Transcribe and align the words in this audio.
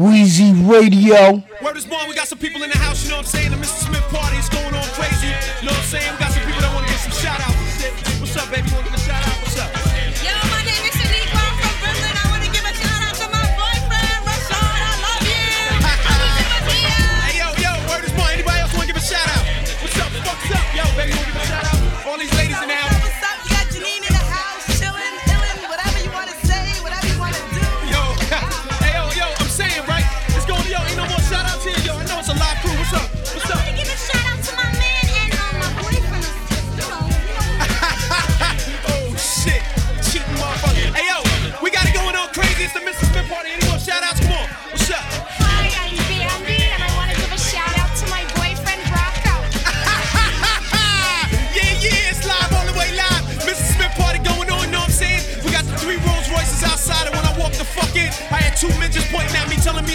Weezy 0.00 0.56
Radio. 0.66 1.44
Word 1.60 1.76
is 1.76 1.84
born, 1.84 2.08
we 2.08 2.14
got 2.14 2.26
some 2.26 2.38
people 2.38 2.62
in 2.62 2.70
the 2.70 2.78
house, 2.78 3.04
you 3.04 3.10
know 3.10 3.16
what 3.16 3.26
I'm 3.26 3.36
saying? 3.36 3.50
The 3.50 3.58
Mr. 3.58 3.84
Smith 3.84 4.08
party 4.08 4.38
is 4.38 4.48
going 4.48 4.72
on 4.72 4.82
crazy. 4.96 5.28
You 5.60 5.68
know 5.68 5.76
what 5.76 5.84
I'm 5.84 5.92
saying? 5.92 6.12
We 6.12 6.18
got 6.18 6.32
some 6.32 6.42
people 6.46 6.62
that 6.62 6.72
want 6.72 6.86
to 6.86 6.92
get 6.92 7.00
some 7.04 7.12
shout 7.12 7.40
shit. 7.76 7.92
What's 8.18 8.34
up, 8.34 8.50
baby? 8.50 8.70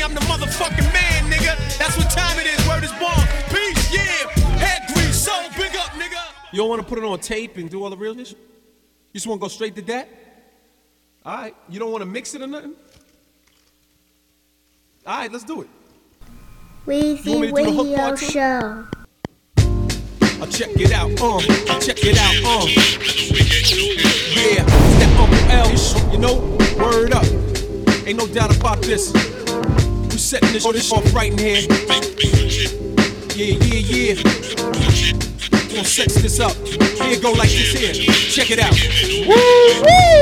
I'm 0.06 0.14
the 0.14 0.22
motherfucking 0.22 0.94
man, 0.94 1.32
nigga. 1.32 1.58
That's 1.80 1.98
what 1.98 2.12
time 2.12 2.38
it 2.38 2.46
is. 2.46 2.68
Word 2.68 2.84
is 2.84 2.92
born. 2.92 3.28
Peace, 3.50 3.92
yeah. 3.92 4.30
Head 4.60 4.84
grease, 4.94 5.20
so 5.20 5.34
big 5.58 5.76
up, 5.76 5.90
nigga. 5.94 6.22
You 6.52 6.60
don't 6.60 6.70
want 6.70 6.80
to 6.84 6.88
put 6.88 7.00
it 7.00 7.04
on 7.04 7.20
tape 7.20 7.58
and 7.58 7.68
do 7.72 7.84
all 7.84 7.90
the 7.90 7.98
real 7.98 8.14
shit? 8.14 8.30
You 8.30 8.38
just 9.16 9.26
want 9.26 9.42
to 9.42 9.46
go 9.46 9.48
straight 9.48 9.76
to 9.78 9.82
that? 9.82 10.08
All 11.26 11.36
right. 11.36 11.56
You 11.70 11.80
don't 11.80 11.92
want 11.92 12.04
to 12.04 12.06
mix 12.06 12.36
it 12.36 12.44
or 12.44 12.46
nothing? 12.46 12.76
All 15.08 15.18
right, 15.18 15.32
let's 15.32 15.44
do 15.44 15.62
it. 15.64 15.70
You 16.86 16.94
want 17.32 17.42
me 17.42 17.52
Weezy 17.52 17.56
to 17.56 17.64
do 17.64 17.64
the 17.64 17.72
hook 17.72 17.86
Radio 17.88 17.98
part 17.98 18.20
too? 18.20 18.26
Show. 18.28 18.86
Uh, 20.40 20.46
check 20.52 20.70
it 20.70 20.92
out, 20.92 21.20
uh, 21.20 21.80
check 21.80 21.98
it 22.04 22.18
out, 22.20 22.36
uh. 22.46 22.68
Yeah, 24.36 24.66
it's 24.68 25.00
that 25.00 25.10
Uncle 25.18 25.40
L, 25.50 26.12
you 26.12 26.20
know, 26.20 26.36
word 26.78 27.12
up. 27.12 27.26
Ain't 28.06 28.20
no 28.20 28.28
doubt 28.28 28.56
about 28.56 28.84
this. 28.84 29.12
We 30.16 30.20
setting 30.20 30.54
this, 30.54 30.64
this 30.64 30.94
off 30.94 31.14
right 31.14 31.30
in 31.30 31.38
here. 31.38 31.60
Yeah, 33.36 33.60
yeah, 33.68 34.16
yeah. 34.16 34.24
Gonna 35.68 35.84
sex 35.84 36.16
this 36.16 36.40
up. 36.40 36.56
Here 36.56 37.20
go 37.20 37.34
like 37.34 37.50
this 37.50 37.74
here. 37.74 37.92
Check 38.32 38.50
it 38.50 38.60
out. 38.60 38.72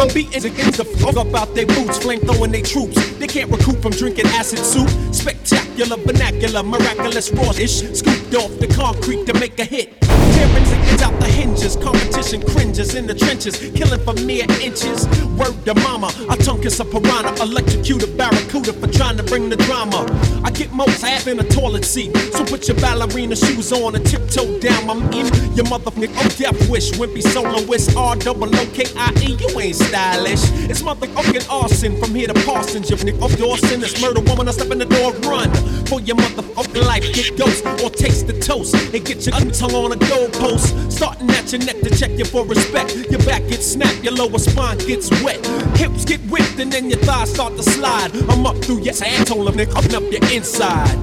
I'm 0.01 0.11
beating 0.11 0.51
against 0.51 0.77
the 0.79 0.85
fuck 0.97 1.15
up 1.15 1.31
out 1.35 1.53
their 1.53 1.67
boots, 1.67 1.99
flame 1.99 2.21
throwing 2.21 2.51
their 2.51 2.63
troops. 2.63 2.95
They 3.19 3.27
can't 3.27 3.51
recoup 3.51 3.83
from 3.83 3.91
drinking 3.91 4.25
acid 4.29 4.65
soup. 4.65 4.89
Spectacular, 5.13 5.97
vernacular, 5.97 6.63
miraculous, 6.63 7.29
raw-ish. 7.29 7.83
Scooped 7.95 8.33
off 8.33 8.57
the 8.57 8.73
concrete 8.75 9.27
to 9.27 9.35
make 9.35 9.59
a 9.59 9.65
hit. 9.65 10.01
Tearing 10.01 10.63
ziggins 10.63 11.01
out 11.03 11.19
the 11.19 11.27
Competition 11.63 12.41
cringes 12.41 12.93
in 12.93 13.07
the 13.07 13.13
trenches. 13.13 13.55
Killing 13.71 13.99
for 14.01 14.13
mere 14.25 14.45
inches. 14.59 15.07
Word 15.39 15.55
to 15.65 15.73
mama. 15.75 16.11
I 16.29 16.35
tongue 16.35 16.61
kiss 16.61 16.79
a 16.81 16.85
piranha. 16.85 17.31
Electrocute 17.41 18.03
a 18.03 18.07
barracuda 18.07 18.73
for 18.73 18.87
trying 18.87 19.15
to 19.15 19.23
bring 19.23 19.49
the 19.49 19.55
drama. 19.55 20.03
I 20.43 20.51
get 20.51 20.73
most 20.73 21.01
half 21.01 21.25
in 21.27 21.39
a 21.39 21.43
toilet 21.43 21.85
seat. 21.85 22.15
So 22.33 22.43
put 22.43 22.67
your 22.67 22.75
ballerina 22.81 23.37
shoes 23.37 23.71
on 23.71 23.95
and 23.95 24.05
tiptoe 24.05 24.59
down 24.59 24.87
my 24.87 24.95
meat. 24.95 25.31
Your 25.55 25.65
motherfucker, 25.71 26.11
oh 26.17 26.29
death 26.37 26.69
wish. 26.69 26.91
Wimpy 26.91 27.23
soloist. 27.23 27.95
R 27.95 28.17
double 28.17 28.53
O 28.53 28.65
K 28.73 28.83
I 28.97 29.13
E. 29.21 29.37
You 29.39 29.59
ain't 29.61 29.75
stylish. 29.75 30.43
It's 30.69 30.81
motherfucking 30.81 31.49
arson 31.49 31.97
from 31.97 32.13
here 32.13 32.27
to 32.27 32.33
Parsons. 32.45 32.89
You 32.89 32.97
nick 33.05 33.21
off 33.21 33.37
Dawson. 33.37 33.79
This 33.79 34.01
murder 34.01 34.19
woman. 34.19 34.49
I 34.49 34.51
step 34.51 34.69
in 34.69 34.79
the 34.79 34.85
door, 34.85 35.13
run. 35.31 35.49
For 35.87 36.01
your 36.01 36.17
motherfucking 36.17 36.85
life. 36.85 37.03
Get 37.13 37.37
ghost 37.37 37.65
or 37.81 37.89
taste 37.89 38.27
the 38.27 38.37
toast. 38.41 38.75
And 38.75 39.05
get 39.05 39.25
your 39.25 39.33
tongue 39.51 39.75
on 39.75 39.93
a 39.93 39.95
goalpost. 39.95 40.91
Starting 40.91 41.29
at 41.29 41.52
your 41.53 41.65
neck 41.65 41.79
to 41.81 41.89
check 41.95 42.09
you 42.17 42.25
for 42.25 42.45
respect. 42.45 42.95
Your 43.11 43.23
back 43.25 43.47
gets 43.47 43.73
snapped. 43.73 44.03
Your 44.03 44.13
lower 44.13 44.39
spine 44.39 44.77
gets 44.79 45.09
wet. 45.23 45.45
Hips 45.77 46.03
get 46.03 46.19
whipped 46.21 46.59
and 46.59 46.71
then 46.71 46.89
your 46.89 46.97
thighs 46.99 47.31
start 47.31 47.55
to 47.57 47.63
slide. 47.63 48.11
I'm 48.29 48.45
up 48.45 48.57
through 48.57 48.81
your 48.81 48.95
asshole. 48.95 49.47
I'm 49.47 49.59
up 49.59 50.11
your 50.11 50.31
inside. 50.31 50.97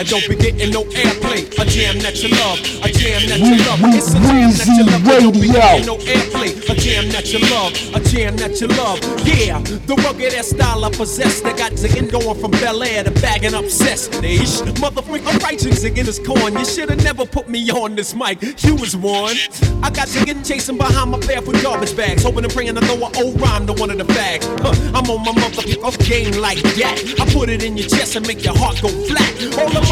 I 0.00 0.02
don't 0.02 0.26
be 0.26 0.34
getting 0.34 0.70
no 0.70 0.82
airplay. 0.84 1.44
A 1.60 1.64
jam 1.66 1.98
that 1.98 2.22
you 2.22 2.30
love, 2.30 2.58
a 2.82 2.88
jam 2.88 3.20
that 3.28 3.38
you 3.38 3.60
love. 3.68 3.80
It's 3.92 4.08
a 4.08 4.20
jam 4.24 4.48
that 4.56 4.72
you 4.72 4.84
love. 4.88 5.04
I 5.04 5.20
don't 5.20 5.34
be 5.34 5.48
getting 5.52 5.86
no 5.86 5.96
airplay. 5.98 6.70
A 6.70 6.74
jam 6.74 7.10
that 7.10 7.30
you 7.30 7.38
love, 7.52 7.76
a 7.94 8.00
jam 8.08 8.34
that 8.38 8.58
you 8.62 8.68
love. 8.68 8.98
Yeah, 9.28 9.60
the 9.60 9.94
rugged 9.96 10.32
ass 10.32 10.48
style 10.56 10.86
I 10.86 10.90
possess. 10.90 11.42
That 11.42 11.58
got 11.58 11.72
ziggin' 11.72 12.10
going 12.10 12.40
from 12.40 12.50
Bel 12.52 12.82
Air 12.82 13.04
to 13.04 13.10
bagging 13.10 13.52
cess. 13.68 14.08
Ish, 14.24 14.62
motherfucker, 14.80 15.20
I'm 15.26 15.38
writing 15.40 15.74
ziggin' 15.74 16.06
this 16.06 16.18
corn. 16.18 16.54
You 16.56 16.64
should've 16.64 17.04
never 17.04 17.26
put 17.26 17.50
me 17.50 17.70
on 17.70 17.94
this 17.94 18.14
mic. 18.14 18.40
You 18.64 18.76
was 18.76 18.96
one. 18.96 19.36
I 19.82 19.90
got 19.90 20.08
ziggin' 20.08 20.48
chasing 20.48 20.78
behind 20.78 21.10
my 21.10 21.18
barefoot 21.18 21.62
garbage 21.62 21.94
bags, 21.94 22.22
hoping 22.22 22.44
to 22.44 22.48
bring 22.48 22.68
in 22.68 22.76
throw 22.76 23.06
an 23.06 23.16
old 23.16 23.38
rhyme 23.38 23.66
to 23.66 23.74
one 23.74 23.90
of 23.90 23.98
the 23.98 24.04
bags. 24.04 24.46
Huh, 24.64 24.72
I'm 24.94 25.04
on 25.10 25.20
my 25.26 25.32
motherfucking 25.32 26.08
game 26.08 26.40
like 26.40 26.62
that. 26.80 27.20
I 27.20 27.30
put 27.34 27.50
it 27.50 27.62
in 27.62 27.76
your 27.76 27.86
chest 27.86 28.16
and 28.16 28.26
make 28.26 28.42
your 28.42 28.56
heart 28.56 28.80
go 28.80 28.88
flat. 28.88 29.28
All 29.60 29.68
the 29.68 29.89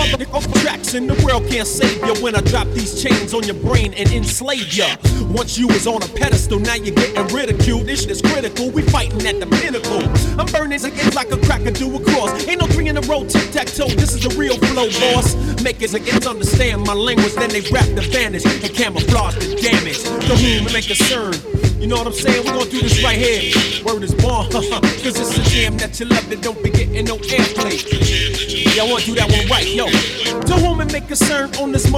tracks 0.68 0.94
in 0.94 1.06
the 1.06 1.14
world 1.24 1.48
can't 1.48 1.66
save 1.66 1.96
you 2.04 2.14
when 2.22 2.34
I 2.34 2.40
drop 2.42 2.66
these 2.68 3.02
chains 3.02 3.34
on 3.34 3.42
your 3.44 3.56
brain 3.56 3.94
and 3.94 4.10
enslave 4.12 4.72
ya. 4.72 4.86
Once 5.30 5.58
you 5.58 5.66
was 5.66 5.86
on 5.86 6.02
a 6.02 6.08
pedestal, 6.08 6.58
now 6.58 6.74
you're 6.74 6.94
getting 6.94 7.26
ridiculed. 7.34 7.86
This 7.86 8.02
shit 8.02 8.10
is 8.10 8.22
critical. 8.22 8.70
We 8.70 8.82
fighting 8.82 9.26
at 9.26 9.40
the 9.40 9.46
pinnacle. 9.46 10.02
I'm 10.38 10.46
burning 10.52 10.84
against 10.84 11.14
like 11.14 11.30
a 11.30 11.38
cracker 11.38 11.70
do 11.70 11.94
a 11.96 12.04
cross. 12.04 12.46
Ain't 12.46 12.60
no 12.60 12.66
three 12.66 12.88
in 12.88 12.96
a 12.96 13.00
row, 13.02 13.24
tic 13.24 13.50
tac 13.50 13.66
toe. 13.66 13.88
This 13.88 14.14
is 14.14 14.22
the 14.22 14.34
real 14.38 14.56
flow, 14.58 14.88
boss. 15.00 15.34
Make 15.62 15.82
it 15.82 15.94
against 15.94 16.26
understand 16.26 16.84
my 16.84 16.94
language, 16.94 17.34
then 17.34 17.50
they 17.50 17.62
wrap 17.72 17.86
the 17.94 18.08
bandage 18.12 18.44
and 18.44 18.74
camouflage 18.74 19.34
the 19.36 19.56
damage. 19.56 20.02
The 20.02 20.62
and 20.62 20.72
make 20.72 20.90
a 20.90 20.94
turn. 20.94 21.67
You 21.78 21.86
know 21.86 21.96
what 21.96 22.08
I'm 22.08 22.12
saying? 22.12 22.44
We're 22.44 22.58
gonna 22.58 22.70
do 22.70 22.80
this 22.80 23.02
right 23.04 23.16
here. 23.16 23.84
Word 23.84 24.02
is 24.02 24.12
born, 24.14 24.50
cause 24.52 25.14
it's 25.14 25.38
a 25.38 25.42
jam 25.42 25.76
that 25.78 25.98
you 26.00 26.06
love 26.06 26.28
that 26.28 26.42
don't 26.42 26.60
be 26.62 26.70
getting 26.70 27.04
no 27.04 27.16
airplay. 27.16 28.74
Yeah, 28.74 28.82
I 28.82 28.90
wanna 28.90 29.04
do 29.04 29.14
that 29.14 29.30
one 29.30 29.46
right, 29.46 29.66
yo. 29.66 29.86
To 29.86 30.54
whom 30.54 30.80
it 30.80 30.92
may 30.92 31.00
concern 31.00 31.54
on 31.56 31.70
this 31.70 31.88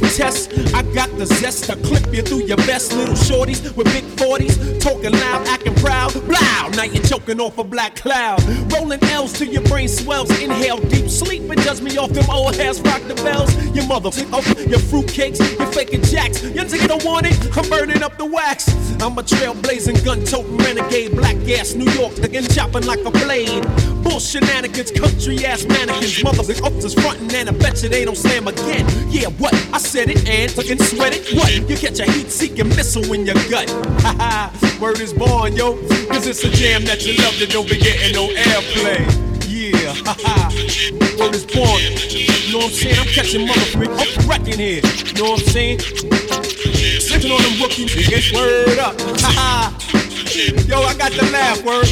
the 0.00 0.12
test. 0.16 0.52
I 0.74 0.82
got 0.94 1.10
the 1.16 1.26
zest 1.26 1.64
to 1.64 1.76
clip 1.76 2.12
you 2.12 2.22
through 2.22 2.44
your 2.44 2.56
best 2.58 2.92
little 2.92 3.14
shorties 3.14 3.74
with 3.76 3.86
big 3.86 4.04
40s. 4.16 4.80
Talking 4.80 5.12
loud, 5.12 5.46
acting 5.48 5.74
proud. 5.76 6.12
Blow, 6.12 6.68
now 6.76 6.84
you're 6.84 7.02
choking 7.04 7.40
off 7.40 7.58
a 7.58 7.64
black 7.64 7.96
cloud. 7.96 8.42
Rolling 8.72 9.02
L's 9.04 9.32
till 9.32 9.48
your 9.48 9.62
brain 9.62 9.88
swells. 9.88 10.30
Inhale 10.40 10.78
deep 10.88 11.08
sleep 11.08 11.48
and 11.50 11.62
does 11.64 11.80
me 11.80 11.96
off 11.96 12.10
them 12.10 12.28
old 12.30 12.56
hairs, 12.56 12.80
rock 12.82 13.02
the 13.08 13.14
bells. 13.14 13.54
Your 13.74 13.90
off 13.92 14.46
your 14.58 14.80
fruitcakes, 14.80 15.38
your 15.58 15.72
faking 15.72 16.02
jacks. 16.02 16.42
You 16.42 16.50
nigga 16.50 16.88
don't 16.88 17.04
want 17.04 17.26
it? 17.26 17.36
I'm 17.56 17.68
burning 17.68 18.02
up 18.02 18.18
the 18.18 18.26
wax. 18.26 18.68
I'm 19.00 19.16
a 19.18 19.21
trailblazing, 19.22 20.04
gun 20.04 20.24
toting 20.24 20.56
renegade, 20.58 21.12
black 21.12 21.36
ass 21.48 21.74
New 21.74 21.90
York, 21.92 22.16
again 22.18 22.44
chopping 22.44 22.86
like 22.86 23.04
a 23.04 23.10
blade. 23.10 23.64
Bull 24.02 24.18
shenanigans, 24.18 24.90
country 24.90 25.44
ass 25.44 25.64
mannequins, 25.64 26.22
motherfuckers 26.22 27.00
frontin' 27.00 27.34
and 27.34 27.48
I 27.48 27.52
bet 27.52 27.82
you 27.82 27.88
they 27.88 28.04
don't 28.04 28.16
slam 28.16 28.48
again. 28.48 28.86
Yeah, 29.08 29.28
what? 29.38 29.54
I 29.72 29.78
said 29.78 30.10
it 30.10 30.28
and 30.28 30.50
fucking 30.50 30.78
sweat 30.78 31.14
it. 31.14 31.36
What? 31.36 31.52
You 31.52 31.76
catch 31.76 32.00
a 32.00 32.10
heat 32.10 32.30
seeking 32.30 32.68
missile 32.68 33.12
in 33.12 33.26
your 33.26 33.36
gut. 33.48 33.70
Haha, 34.02 34.50
word 34.80 35.00
is 35.00 35.12
born, 35.12 35.54
yo. 35.54 35.76
Cause 36.08 36.26
it's 36.26 36.44
a 36.44 36.50
jam 36.50 36.84
that 36.84 37.04
you 37.06 37.14
love 37.22 37.38
that 37.38 37.50
don't 37.50 37.68
be 37.68 37.78
getting 37.78 38.14
no 38.14 38.28
airplay. 38.28 39.06
Yeah, 39.48 39.94
haha, 40.04 40.48
word 41.18 41.34
is 41.34 41.46
born. 41.46 41.80
You 41.82 42.52
know 42.52 42.58
what 42.58 42.66
I'm 42.66 42.72
saying? 42.72 42.98
I'm 42.98 43.06
catching 43.06 43.46
motherfuckers 43.46 44.18
up 44.20 44.28
wrecking 44.28 44.58
here. 44.58 44.82
You 45.06 45.22
know 45.22 45.30
what 45.30 45.40
I'm 45.40 45.46
saying? 45.48 45.78
Sitting 47.22 47.36
on 47.36 47.42
them 47.44 47.62
rookie 47.62 47.86
niggas, 47.86 48.34
word 48.34 48.80
up. 48.80 48.98
Yo, 50.66 50.80
I 50.82 50.92
got 50.98 51.12
the 51.12 51.22
laugh, 51.30 51.62
word. 51.62 51.86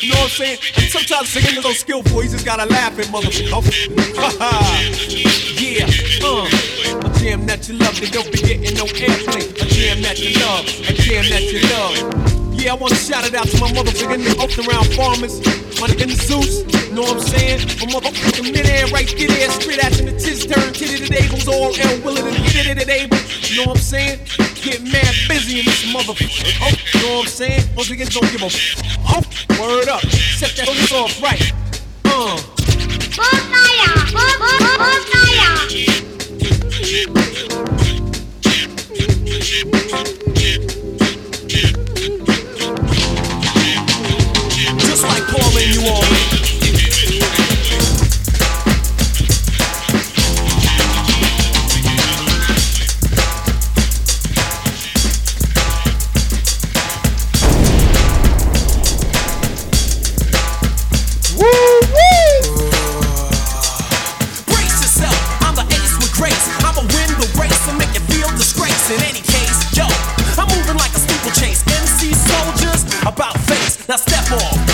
You 0.00 0.10
know 0.10 0.20
what 0.20 0.24
I'm 0.24 0.28
saying? 0.28 0.58
Sometimes 0.90 1.28
singing 1.28 1.58
is 1.58 1.64
so 1.64 1.72
skillful, 1.72 2.20
he 2.20 2.28
just 2.28 2.46
gotta 2.46 2.66
laugh 2.70 2.96
at 2.96 3.06
motherfucker. 3.06 3.74
Yeah, 5.58 5.86
uh. 6.24 6.46
A 7.04 7.18
jam 7.18 7.46
that 7.46 7.68
you 7.68 7.74
love, 7.78 7.98
they 7.98 8.06
don't 8.10 8.30
be 8.30 8.38
getting 8.38 8.76
no 8.76 8.84
airplay. 8.84 9.50
A 9.60 9.64
jam 9.66 10.02
that 10.02 10.20
you 10.20 10.38
love, 10.38 10.64
a 10.88 10.92
jam 10.92 11.24
that 11.30 11.42
you 11.42 11.58
love. 11.74 12.35
Yeah, 12.66 12.72
I 12.72 12.78
wanna 12.78 12.96
shout 12.96 13.24
it 13.24 13.32
out 13.32 13.46
to 13.46 13.60
my 13.60 13.70
motherfucking 13.70 14.26
niggas 14.26 14.66
around 14.66 14.86
farmers. 14.98 15.38
My 15.80 15.86
nigga 15.86 16.10
Zeus, 16.10 16.66
You 16.88 16.96
know 16.96 17.02
what 17.02 17.12
I'm 17.12 17.20
saying? 17.20 17.60
My 17.78 17.86
motherfucking 17.94 18.42
midair 18.42 18.88
right 18.88 19.06
there, 19.06 19.50
straight 19.50 19.78
out 19.84 19.96
in 20.00 20.06
the 20.06 20.18
tiz 20.18 20.46
turn, 20.46 20.72
titty 20.72 20.98
to 20.98 21.06
tables, 21.06 21.46
all 21.46 21.70
L 21.70 22.00
Willard. 22.02 22.26
and 22.26 22.34
hit 22.34 22.66
it 22.66 22.78
at 22.82 22.88
able. 22.88 23.18
You 23.46 23.62
know 23.62 23.70
what 23.70 23.76
I'm 23.78 23.82
saying? 23.82 24.18
Get 24.66 24.82
mad 24.82 25.14
busy 25.28 25.60
in 25.60 25.64
this 25.64 25.84
motherfucker. 25.94 26.58
Oh, 26.58 26.74
you 26.90 27.06
know 27.06 27.18
what 27.18 27.26
I'm 27.26 27.30
saying? 27.30 27.62
Motherfuckers 27.78 28.10
don't 28.10 28.32
give 28.34 28.42
a. 28.42 28.50
oh, 29.14 29.22
word 29.62 29.86
up. 29.86 30.02
Set 30.02 30.50
that 30.56 30.66
shit 30.66 30.92
off 30.92 31.22
right. 31.22 31.52
Uh. 32.04 32.34
Bonfire! 33.14 33.96
Soldiers 72.14 72.84
about 73.02 73.38
face. 73.40 73.88
Now 73.88 73.96
step 73.96 74.30
off. 74.32 74.65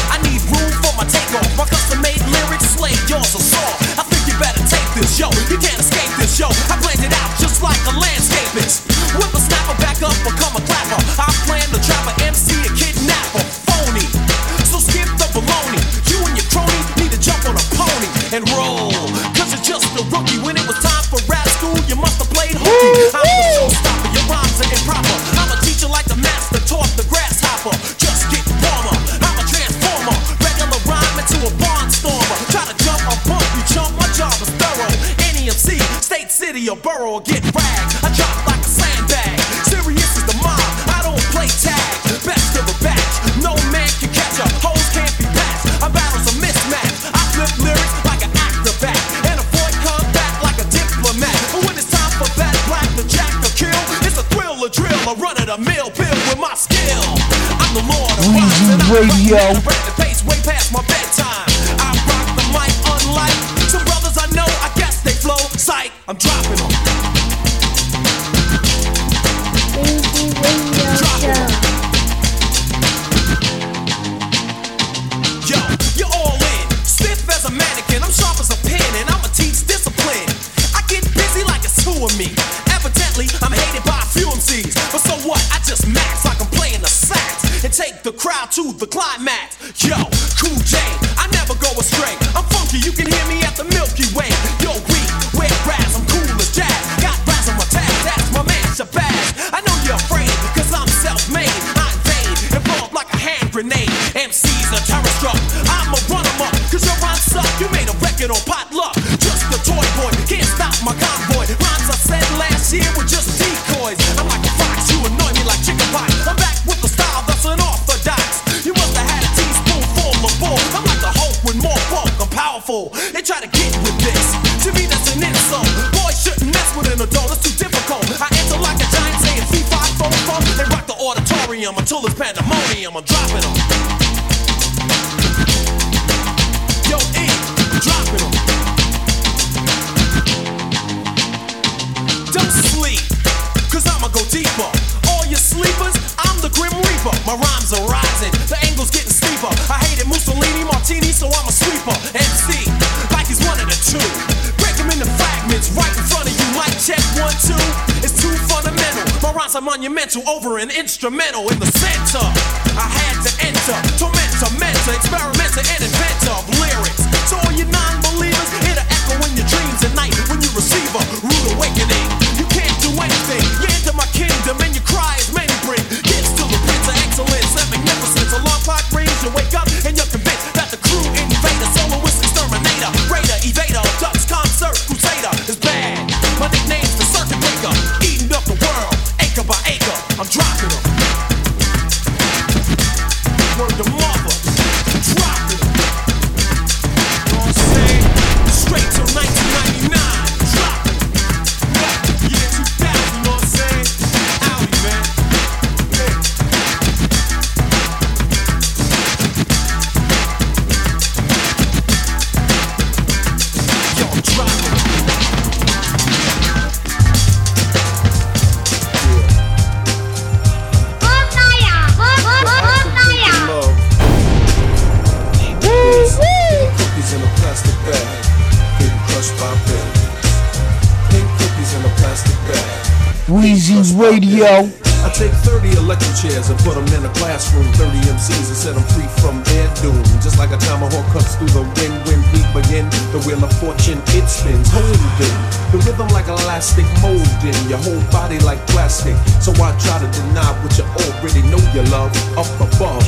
I 249.61 249.77
try 249.79 249.99
to 249.99 250.09
deny 250.09 250.49
what 250.63 250.77
you 250.79 250.85
already 250.85 251.43
know 251.51 251.61
you 251.75 251.83
love 251.91 252.13
up 252.39 252.49
above. 252.61 253.05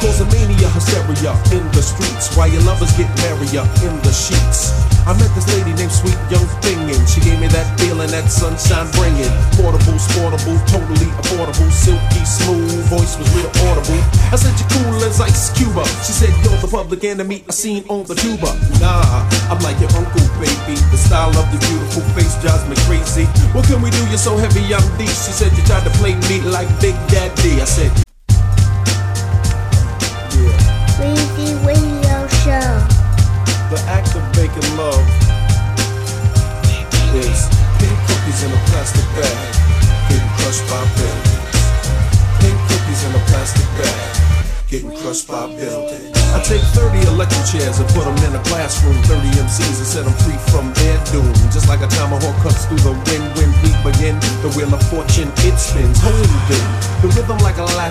Cause 0.00 0.20
a 0.20 0.26
mania 0.26 0.68
hysteria 0.76 1.32
in 1.52 1.64
the 1.72 1.80
streets 1.80 2.34
while 2.36 2.48
your 2.48 2.60
lovers 2.62 2.92
get 2.96 3.08
merrier 3.24 3.64
in 3.84 3.94
the 4.02 4.12
sheets. 4.12 4.74
I 5.06 5.12
met 5.16 5.28
this 5.36 5.44
lady 5.52 5.72
named 5.76 5.92
Sweet 5.92 6.16
Young 6.32 6.44
Thing, 6.64 6.80
and 6.88 7.04
she 7.08 7.20
gave 7.20 7.36
me 7.40 7.48
that 7.52 7.68
feeling 7.76 8.08
that 8.12 8.28
sunshine 8.32 8.88
bringing. 8.96 9.28
Portable, 9.56 10.00
sportable, 10.00 10.56
totally 10.64 11.08
affordable, 11.20 11.68
silky 11.68 12.24
smooth, 12.24 12.72
voice 12.88 13.16
was 13.20 13.28
real 13.36 13.52
audible. 13.68 14.00
I 14.32 14.36
said, 14.36 14.56
You're 14.56 14.72
cool 14.76 15.04
as 15.04 15.20
Ice 15.20 15.52
Cuba. 15.56 15.84
She 16.04 16.12
said, 16.12 16.32
You're 16.44 16.56
the 16.60 16.68
public 16.68 17.04
enemy 17.04 17.44
I 17.48 17.52
seen 17.52 17.84
on 17.88 18.04
the 18.04 18.16
tuba. 18.16 18.52
Nah, 18.80 19.24
I'm 19.48 19.60
like 19.60 19.76
your 19.80 19.92
uncle, 19.92 20.24
baby. 20.40 20.76
The 20.92 21.00
style 21.00 21.32
of 21.32 21.48
the 21.52 21.60
beautiful 21.64 22.03
What 23.54 23.66
can 23.66 23.80
we 23.80 23.90
do? 23.90 24.04
You're 24.08 24.18
so 24.18 24.36
heavy, 24.36 24.74
I'm 24.74 24.82
deep. 24.98 25.06
She 25.06 25.30
said, 25.30 25.56
You 25.56 25.62
tried 25.62 25.84
to 25.84 25.90
play 25.90 26.16
me 26.28 26.40
like 26.40 26.68
Big 26.80 26.94
Daddy. 27.06 27.60
I 27.60 27.64
said, 27.64 28.03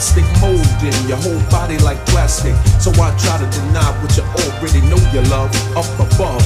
like 0.04 0.18
elastic, 0.18 0.42
molding 0.42 1.08
your 1.08 1.18
whole 1.18 1.50
body 1.50 1.78
like 1.80 2.04
plastic. 2.08 2.56
So 2.82 2.92
I 3.02 3.16
try 3.18 3.38
to 3.38 3.48
deny 3.50 3.92
what 4.02 4.16
you 4.18 4.24
already 4.44 4.82
know 4.88 5.00
you 5.14 5.22
love 5.30 5.52
up 5.78 5.88
above. 6.00 6.44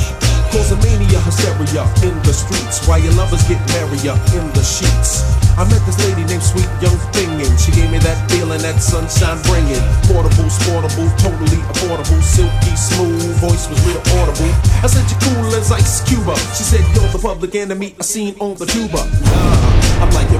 Cause 0.51 0.71
a 0.71 0.77
mania 0.77 1.19
hysteria 1.27 1.83
in 2.07 2.15
the 2.23 2.31
streets 2.31 2.87
while 2.87 2.99
your 2.99 3.11
lovers 3.13 3.43
get 3.49 3.59
merrier 3.75 4.15
in 4.31 4.47
the 4.55 4.63
sheets. 4.63 5.25
I 5.57 5.67
met 5.67 5.81
this 5.85 5.99
lady 6.07 6.23
named 6.23 6.43
Sweet 6.43 6.69
Young 6.79 6.95
Thing 7.11 7.29
and 7.41 7.59
she 7.59 7.71
gave 7.73 7.91
me 7.91 7.97
that 7.99 8.15
feeling 8.31 8.61
that 8.61 8.79
sunshine 8.79 9.41
bringing. 9.43 9.81
Portable, 10.07 10.47
sportable, 10.47 11.09
totally 11.19 11.59
affordable, 11.73 12.21
silky 12.23 12.73
smooth, 12.77 13.35
voice 13.43 13.67
was 13.67 13.79
real 13.83 13.99
audible. 14.21 14.53
I 14.79 14.87
said 14.87 15.03
you're 15.11 15.19
cool 15.19 15.51
as 15.57 15.71
Ice 15.71 15.99
Cuba. 16.07 16.37
She 16.55 16.63
said 16.63 16.85
you're 16.95 17.11
the 17.11 17.19
public 17.19 17.55
enemy 17.55 17.95
I 17.99 18.03
seen 18.03 18.35
on 18.39 18.55
the 18.55 18.65
tuba. 18.65 19.03
Nah, 19.03 20.05
I'm 20.05 20.11
like 20.15 20.31
your 20.31 20.39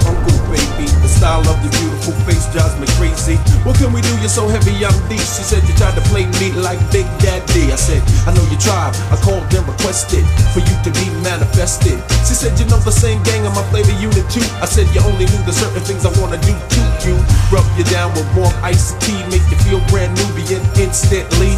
can 3.78 3.94
we 3.94 4.02
do? 4.02 4.14
You're 4.20 4.34
so 4.34 4.50
heavy, 4.50 4.74
I'm 4.84 4.98
deep. 5.08 5.22
She 5.22 5.46
said 5.46 5.62
you 5.70 5.74
tried 5.78 5.94
to 5.96 6.04
play 6.10 6.26
me 6.42 6.52
like 6.58 6.82
Big 6.92 7.06
Daddy. 7.22 7.70
I 7.72 7.78
said 7.78 8.02
I 8.26 8.34
know 8.34 8.44
you 8.50 8.58
tried. 8.58 8.98
I 9.14 9.18
called 9.22 9.46
and 9.54 9.66
requested 9.70 10.26
for 10.52 10.62
you 10.66 10.76
to 10.84 10.90
be 10.92 11.06
manifested. 11.22 12.02
She 12.26 12.34
said 12.34 12.58
you 12.60 12.66
know 12.66 12.82
the 12.82 12.92
same 12.92 13.22
gang 13.24 13.46
of 13.46 13.54
my 13.54 13.64
flavor 13.70 13.94
unit 14.02 14.26
too. 14.34 14.44
I 14.60 14.68
said 14.68 14.90
you 14.94 15.02
only 15.06 15.30
knew 15.30 15.44
the 15.46 15.54
certain 15.54 15.82
things 15.86 16.04
I 16.06 16.12
wanna 16.20 16.42
do 16.42 16.54
to 16.54 16.82
you. 17.06 17.16
Rub 17.54 17.66
you 17.78 17.86
down 17.88 18.12
with 18.18 18.28
warm 18.36 18.54
iced 18.66 19.00
tea, 19.00 19.22
make 19.30 19.46
you 19.48 19.58
feel 19.64 19.80
brand 19.94 20.18
new, 20.18 20.28
begin 20.34 20.62
instantly. 20.76 21.54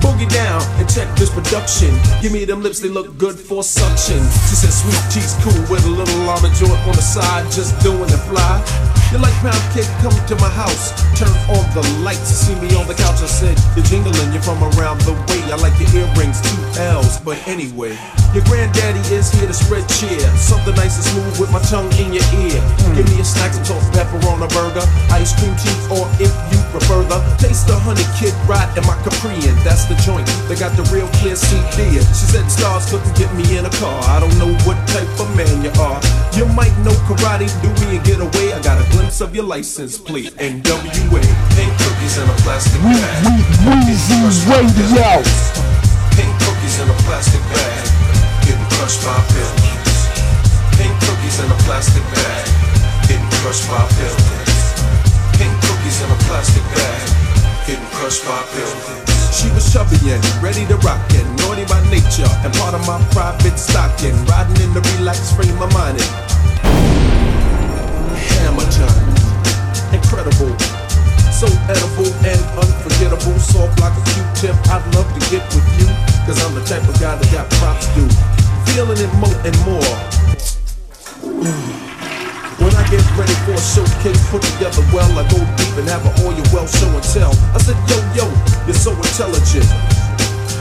Boogie 0.00 0.28
down 0.32 0.64
and 0.80 0.88
check 0.88 1.06
this 1.16 1.28
production. 1.28 1.92
Give 2.22 2.32
me 2.32 2.46
them 2.46 2.62
lips, 2.62 2.80
they 2.80 2.88
look 2.88 3.18
good 3.18 3.38
for 3.38 3.62
suction. 3.62 4.18
She 4.48 4.56
said 4.56 4.72
sweet 4.72 5.02
tea's 5.12 5.36
cool 5.44 5.60
with 5.68 5.84
a 5.84 5.92
little 5.92 6.20
llama 6.24 6.48
joint 6.56 6.80
on 6.88 6.96
the 6.96 7.04
side, 7.04 7.44
just 7.52 7.76
doing 7.84 8.08
it 8.08 8.22
fly. 8.32 8.89
You 9.10 9.18
like 9.18 9.34
pound 9.42 9.58
cake? 9.74 9.90
Come 10.06 10.14
to 10.14 10.36
my 10.38 10.48
house. 10.54 10.94
Turn 11.18 11.34
on 11.50 11.66
the 11.74 11.82
lights. 12.06 12.30
See 12.30 12.54
me 12.62 12.70
on 12.78 12.86
the 12.86 12.94
couch. 12.94 13.18
I 13.18 13.26
said 13.26 13.58
you're 13.74 13.84
jingling. 13.84 14.30
You're 14.30 14.42
from 14.46 14.62
around 14.62 15.02
the 15.02 15.18
way. 15.26 15.42
I 15.50 15.58
like 15.58 15.74
your 15.82 16.06
earrings, 16.06 16.38
two 16.38 16.62
L's. 16.78 17.18
But 17.18 17.42
anyway, 17.50 17.98
your 18.30 18.46
granddaddy 18.46 19.02
is 19.10 19.34
here 19.34 19.50
to 19.50 19.52
spread 19.52 19.82
cheer. 19.98 20.22
Something 20.38 20.78
nice 20.78 20.94
and 20.94 21.06
smooth 21.10 21.42
with 21.42 21.50
my 21.50 21.58
tongue 21.66 21.90
in 21.98 22.14
your 22.14 22.22
ear. 22.38 22.62
Hmm. 22.86 22.94
Give 23.02 23.06
me 23.10 23.18
a 23.18 23.26
snack, 23.26 23.50
some 23.50 23.66
salt 23.66 23.82
and 23.82 23.92
pepper 23.98 24.22
on 24.30 24.46
a 24.46 24.50
burger, 24.54 24.86
ice 25.10 25.34
cream 25.34 25.58
cheese, 25.58 25.90
or 25.90 26.06
if 26.22 26.30
you 26.54 26.62
prefer 26.70 27.02
the 27.02 27.18
taste 27.42 27.66
the 27.66 27.74
honey 27.82 28.06
kid 28.14 28.30
ride 28.46 28.70
in 28.78 28.86
my 28.86 28.94
Caprian. 29.02 29.58
That's 29.66 29.90
the 29.90 29.98
joint. 30.06 30.30
They 30.46 30.54
got 30.54 30.78
the 30.78 30.86
real 30.94 31.10
clear 31.18 31.34
CD. 31.34 31.98
She 32.14 32.26
said 32.30 32.46
stars 32.46 32.86
couldn't 32.86 33.10
get 33.18 33.30
me 33.34 33.58
in 33.58 33.66
a 33.66 33.74
car. 33.82 33.98
I 34.06 34.22
don't 34.22 34.38
know 34.38 34.54
what 34.62 34.78
type 34.86 35.10
of 35.18 35.26
man 35.34 35.50
you 35.66 35.74
are. 35.82 35.98
You 36.38 36.46
might 36.54 36.74
know 36.86 36.94
karate, 37.10 37.50
do 37.58 37.68
me 37.82 37.98
and 37.98 38.04
get 38.06 38.22
away. 38.22 38.54
I 38.54 38.62
got 38.62 38.78
a 38.78 38.86
glimpse 39.00 39.20
of 39.22 39.34
your 39.34 39.44
license 39.44 39.96
plate. 39.96 40.28
NWA. 40.36 41.24
Pink 41.56 41.72
cookies 41.80 42.20
in 42.20 42.28
a 42.28 42.36
plastic 42.44 42.80
We, 42.84 42.92
bag. 43.00 43.24
we, 43.24 43.32
Weezy 43.64 44.20
Radio. 44.44 45.24
Pink 46.12 46.32
cookies 46.44 46.76
in 46.84 46.88
a 46.88 46.98
plastic 47.08 47.40
bag. 47.48 47.84
Getting 48.44 48.68
crushed 48.76 49.00
by 49.00 49.16
buildings. 49.32 49.96
Pink 50.76 50.92
cookies 51.00 51.40
in 51.40 51.48
a 51.48 51.58
plastic 51.64 52.04
bag. 52.12 52.44
Getting 53.08 53.30
crushed 53.40 53.64
by 53.72 53.80
buildings. 53.96 54.60
Pink 55.40 55.54
cookies 55.64 55.98
in 56.04 56.10
a 56.12 56.18
plastic 56.28 56.64
bag. 56.76 57.00
Getting 57.64 57.90
crushed 57.96 58.24
by 58.28 58.36
buildings. 58.52 59.08
She 59.32 59.48
was 59.56 59.64
chubby 59.72 59.96
and 60.12 60.20
ready 60.44 60.66
to 60.68 60.76
rock 60.84 61.00
and 61.16 61.24
naughty 61.40 61.64
by 61.64 61.80
nature 61.88 62.28
and 62.44 62.52
part 62.60 62.74
of 62.76 62.84
my 62.84 63.00
private 63.16 63.56
stocking. 63.56 64.12
Riding 64.28 64.60
in 64.60 64.74
the 64.76 64.84
relaxed 65.00 65.32
frame 65.36 65.56
of 65.56 65.72
mind. 65.72 66.04
Incredible. 69.92 70.54
So 71.34 71.46
edible 71.66 72.10
and 72.22 72.40
unforgettable. 72.58 73.38
Soft 73.38 73.78
like 73.80 73.94
a 73.94 74.04
Q-tip. 74.14 74.56
I'd 74.70 74.82
love 74.94 75.08
to 75.10 75.20
get 75.30 75.42
with 75.54 75.66
you. 75.78 75.86
Cause 76.26 76.38
I'm 76.44 76.54
the 76.54 76.62
type 76.62 76.86
of 76.86 76.94
guy 77.00 77.16
that 77.16 77.30
got 77.32 77.50
props 77.58 77.86
due. 77.94 78.06
Feeling 78.70 78.98
it 78.98 79.12
more 79.18 79.34
and 79.42 79.56
more. 79.66 79.92
Mm. 81.26 81.80
When 82.62 82.74
I 82.76 82.84
get 82.92 83.02
ready 83.16 83.34
for 83.48 83.56
a 83.56 83.62
showcase 83.62 84.20
put 84.30 84.42
together 84.42 84.84
well, 84.92 85.10
I 85.18 85.24
go 85.32 85.40
deep 85.56 85.74
and 85.80 85.88
have 85.88 86.04
an 86.04 86.12
all 86.22 86.34
your 86.36 86.46
well 86.52 86.68
show 86.68 86.90
and 86.92 87.06
tell. 87.10 87.32
I 87.56 87.58
said, 87.58 87.78
yo, 87.88 87.98
yo, 88.12 88.26
you're 88.68 88.76
so 88.76 88.92
intelligent 88.92 89.66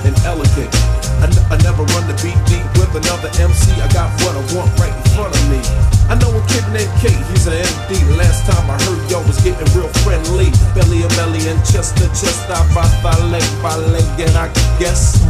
and 0.08 0.16
elegant. 0.24 0.72
I, 1.20 1.60
never 1.62 1.84
run 1.92 2.08
the 2.08 2.16
beat 2.24 2.40
deep 2.48 2.64
with 2.80 2.96
another 2.96 3.28
MC. 3.36 3.76
I 3.84 3.92
got 3.92 4.10
what 4.24 4.34
I 4.34 4.44
want 4.56 4.72
right 4.80 4.96
in 4.96 5.06
front 5.12 5.36
of 5.36 5.44
me. 5.52 5.99
I 6.10 6.18
know 6.18 6.34
a 6.34 6.42
kid 6.50 6.66
named 6.74 6.90
Kate, 6.98 7.22
he's 7.30 7.46
an 7.46 7.54
MD. 7.54 8.02
Last 8.18 8.50
time 8.50 8.66
I 8.66 8.82
heard 8.82 8.98
y'all 9.14 9.22
was 9.30 9.38
getting 9.46 9.70
real 9.78 9.94
friendly. 10.02 10.50
Belly 10.74 11.06
and 11.06 11.14
belly 11.14 11.46
and 11.46 11.62
chest 11.62 12.02
to 12.02 12.10
chest, 12.18 12.50
I 12.50 12.66
by 12.74 12.82
thigh 13.06 13.22
leg 13.30 13.46
by 13.62 13.78
leg, 13.78 14.10
and 14.18 14.34
I 14.34 14.50
guess. 14.82 15.22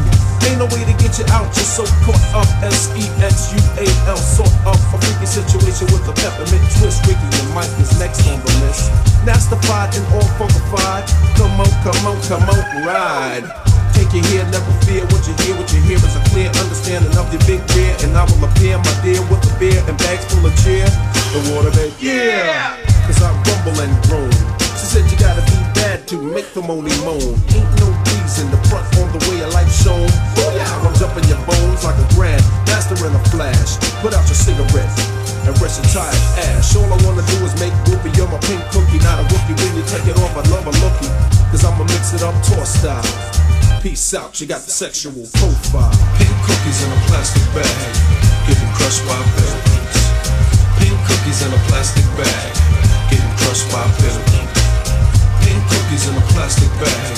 Ain't 0.47 0.57
no 0.57 0.71
way 0.71 0.87
to 0.87 0.95
get 0.95 1.19
you 1.19 1.27
out, 1.35 1.51
you're 1.51 1.67
so 1.67 1.83
caught 2.07 2.23
up. 2.31 2.47
S-E-X-U-A-L, 2.63 4.17
sort 4.17 4.55
of 4.63 4.79
a 4.95 4.97
freaky 5.03 5.27
situation 5.27 5.91
with 5.91 6.07
a 6.07 6.15
peppermint 6.15 6.63
twist. 6.79 7.03
Ricky 7.03 7.27
and 7.27 7.51
Mike 7.51 7.75
is 7.83 7.91
next 7.99 8.23
on 8.31 8.39
the 8.39 8.53
list. 8.63 8.87
Nastified 9.27 9.91
and 9.99 10.07
all 10.15 10.29
funkified. 10.39 11.11
Come 11.35 11.59
on, 11.59 11.71
come 11.83 12.07
on, 12.07 12.17
come 12.23 12.47
on, 12.47 12.87
ride. 12.87 13.68
Take 13.99 14.15
your 14.15 14.31
here, 14.31 14.47
never 14.47 14.71
fear 14.87 15.03
what 15.11 15.27
you 15.27 15.35
hear. 15.43 15.59
What 15.59 15.67
you 15.75 15.83
hear 15.83 15.99
is 15.99 16.15
a 16.15 16.23
clear 16.31 16.47
understanding 16.63 17.11
of 17.19 17.27
your 17.35 17.43
big 17.43 17.59
rear. 17.75 17.91
And 17.99 18.15
I 18.15 18.23
will 18.23 18.47
appear, 18.47 18.79
my 18.79 18.95
dear, 19.03 19.19
with 19.27 19.43
a 19.43 19.51
beer 19.59 19.75
and 19.91 19.97
bags 19.99 20.23
full 20.31 20.39
of 20.47 20.55
cheer. 20.63 20.87
The 21.35 21.51
water, 21.51 21.67
babe, 21.75 21.91
yeah. 21.99 22.79
Cause 23.03 23.19
I 23.19 23.35
rumble 23.35 23.75
and 23.75 23.91
groan. 24.07 24.31
She 24.79 24.87
said 24.87 25.03
you 25.11 25.19
gotta 25.19 25.43
be 25.43 25.59
bad 25.75 26.07
to 26.15 26.15
make 26.15 26.47
the 26.55 26.63
money 26.63 26.95
moan. 27.03 27.35
Ain't 27.51 27.67
no 27.83 27.91
reason 28.07 28.47
to 28.55 28.59
front 28.71 28.87
on 29.03 29.11
the 29.11 29.19
way 29.27 29.43
of 29.43 29.51
life 29.51 29.67
shown. 29.67 30.07
Yeah, 30.55 30.63
I'm 30.79 30.95
jumping 30.95 31.27
your 31.27 31.43
bones 31.43 31.83
like 31.83 31.99
a 31.99 32.07
grand 32.15 32.39
master 32.71 32.95
in 33.03 33.11
a 33.11 33.23
flash. 33.35 33.75
Put 33.99 34.15
out 34.15 34.23
your 34.31 34.39
cigarette 34.39 34.95
and 35.43 35.51
rest 35.59 35.83
your 35.83 35.91
tired 35.91 36.15
ass. 36.55 36.71
All 36.71 36.87
I 36.87 36.95
wanna 37.03 37.27
do 37.27 37.37
is 37.43 37.51
make 37.59 37.75
whoopee. 37.83 38.15
You're 38.15 38.31
my 38.31 38.39
pink 38.47 38.63
cookie, 38.71 39.03
not 39.03 39.19
a 39.19 39.27
rookie. 39.27 39.59
When 39.59 39.75
you 39.75 39.83
take 39.91 40.07
it 40.07 40.15
off, 40.23 40.39
I 40.39 40.47
love 40.55 40.71
a 40.71 40.73
lookie. 40.79 41.11
Cause 41.51 41.67
I'ma 41.67 41.83
mix 41.83 42.15
it 42.15 42.23
up 42.23 42.33
toss 42.47 42.79
style. 42.79 43.38
Peace 43.81 44.13
out, 44.13 44.41
you 44.41 44.45
got 44.45 44.59
the 44.59 44.71
sexual 44.71 45.23
profile. 45.39 45.95
Pink 46.19 46.35
cookies 46.43 46.83
in 46.83 46.91
a 46.91 46.99
plastic 47.07 47.43
bag, 47.55 47.95
getting 48.45 48.67
crushed 48.75 49.07
by 49.07 49.15
buildings. 49.39 49.95
Pink 50.83 50.99
cookies 51.07 51.39
in 51.47 51.53
a 51.53 51.61
plastic 51.71 52.03
bag, 52.19 52.51
getting 53.09 53.33
crushed 53.39 53.71
by 53.71 53.87
buildings. 54.03 54.51
Pink 55.47 55.63
cookies 55.71 56.07
in 56.11 56.15
a 56.17 56.25
plastic 56.35 56.67
bag, 56.83 57.15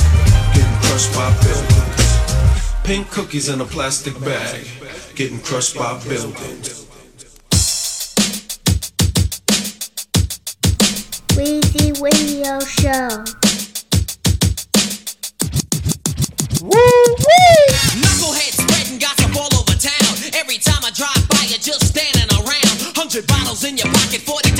getting 0.53 0.77
crushed 0.85 1.11
by 1.17 1.33
buildings. 1.41 2.83
Pink 2.83 3.09
cookies 3.09 3.49
in 3.49 3.59
a 3.59 3.65
plastic 3.65 4.13
bag, 4.21 4.67
getting 5.15 5.41
crushed 5.41 5.75
by 5.75 5.97
buildings. 6.05 6.85
Weezy 11.33 11.99
Radio 11.99 12.59
Show. 12.59 13.50
Knuckleheads 16.61 18.61
spreading 18.61 18.99
gossip 18.99 19.35
all 19.35 19.49
over 19.57 19.73
town. 19.73 20.13
Every 20.37 20.59
time 20.59 20.85
I 20.85 20.91
drive 20.93 21.27
by, 21.27 21.41
you're 21.49 21.57
just 21.57 21.87
standing 21.87 22.29
around. 22.37 22.77
Hundred 22.93 23.25
bottles 23.25 23.63
in 23.63 23.77
your 23.77 23.87
pocket, 23.87 24.21
40 24.21 24.50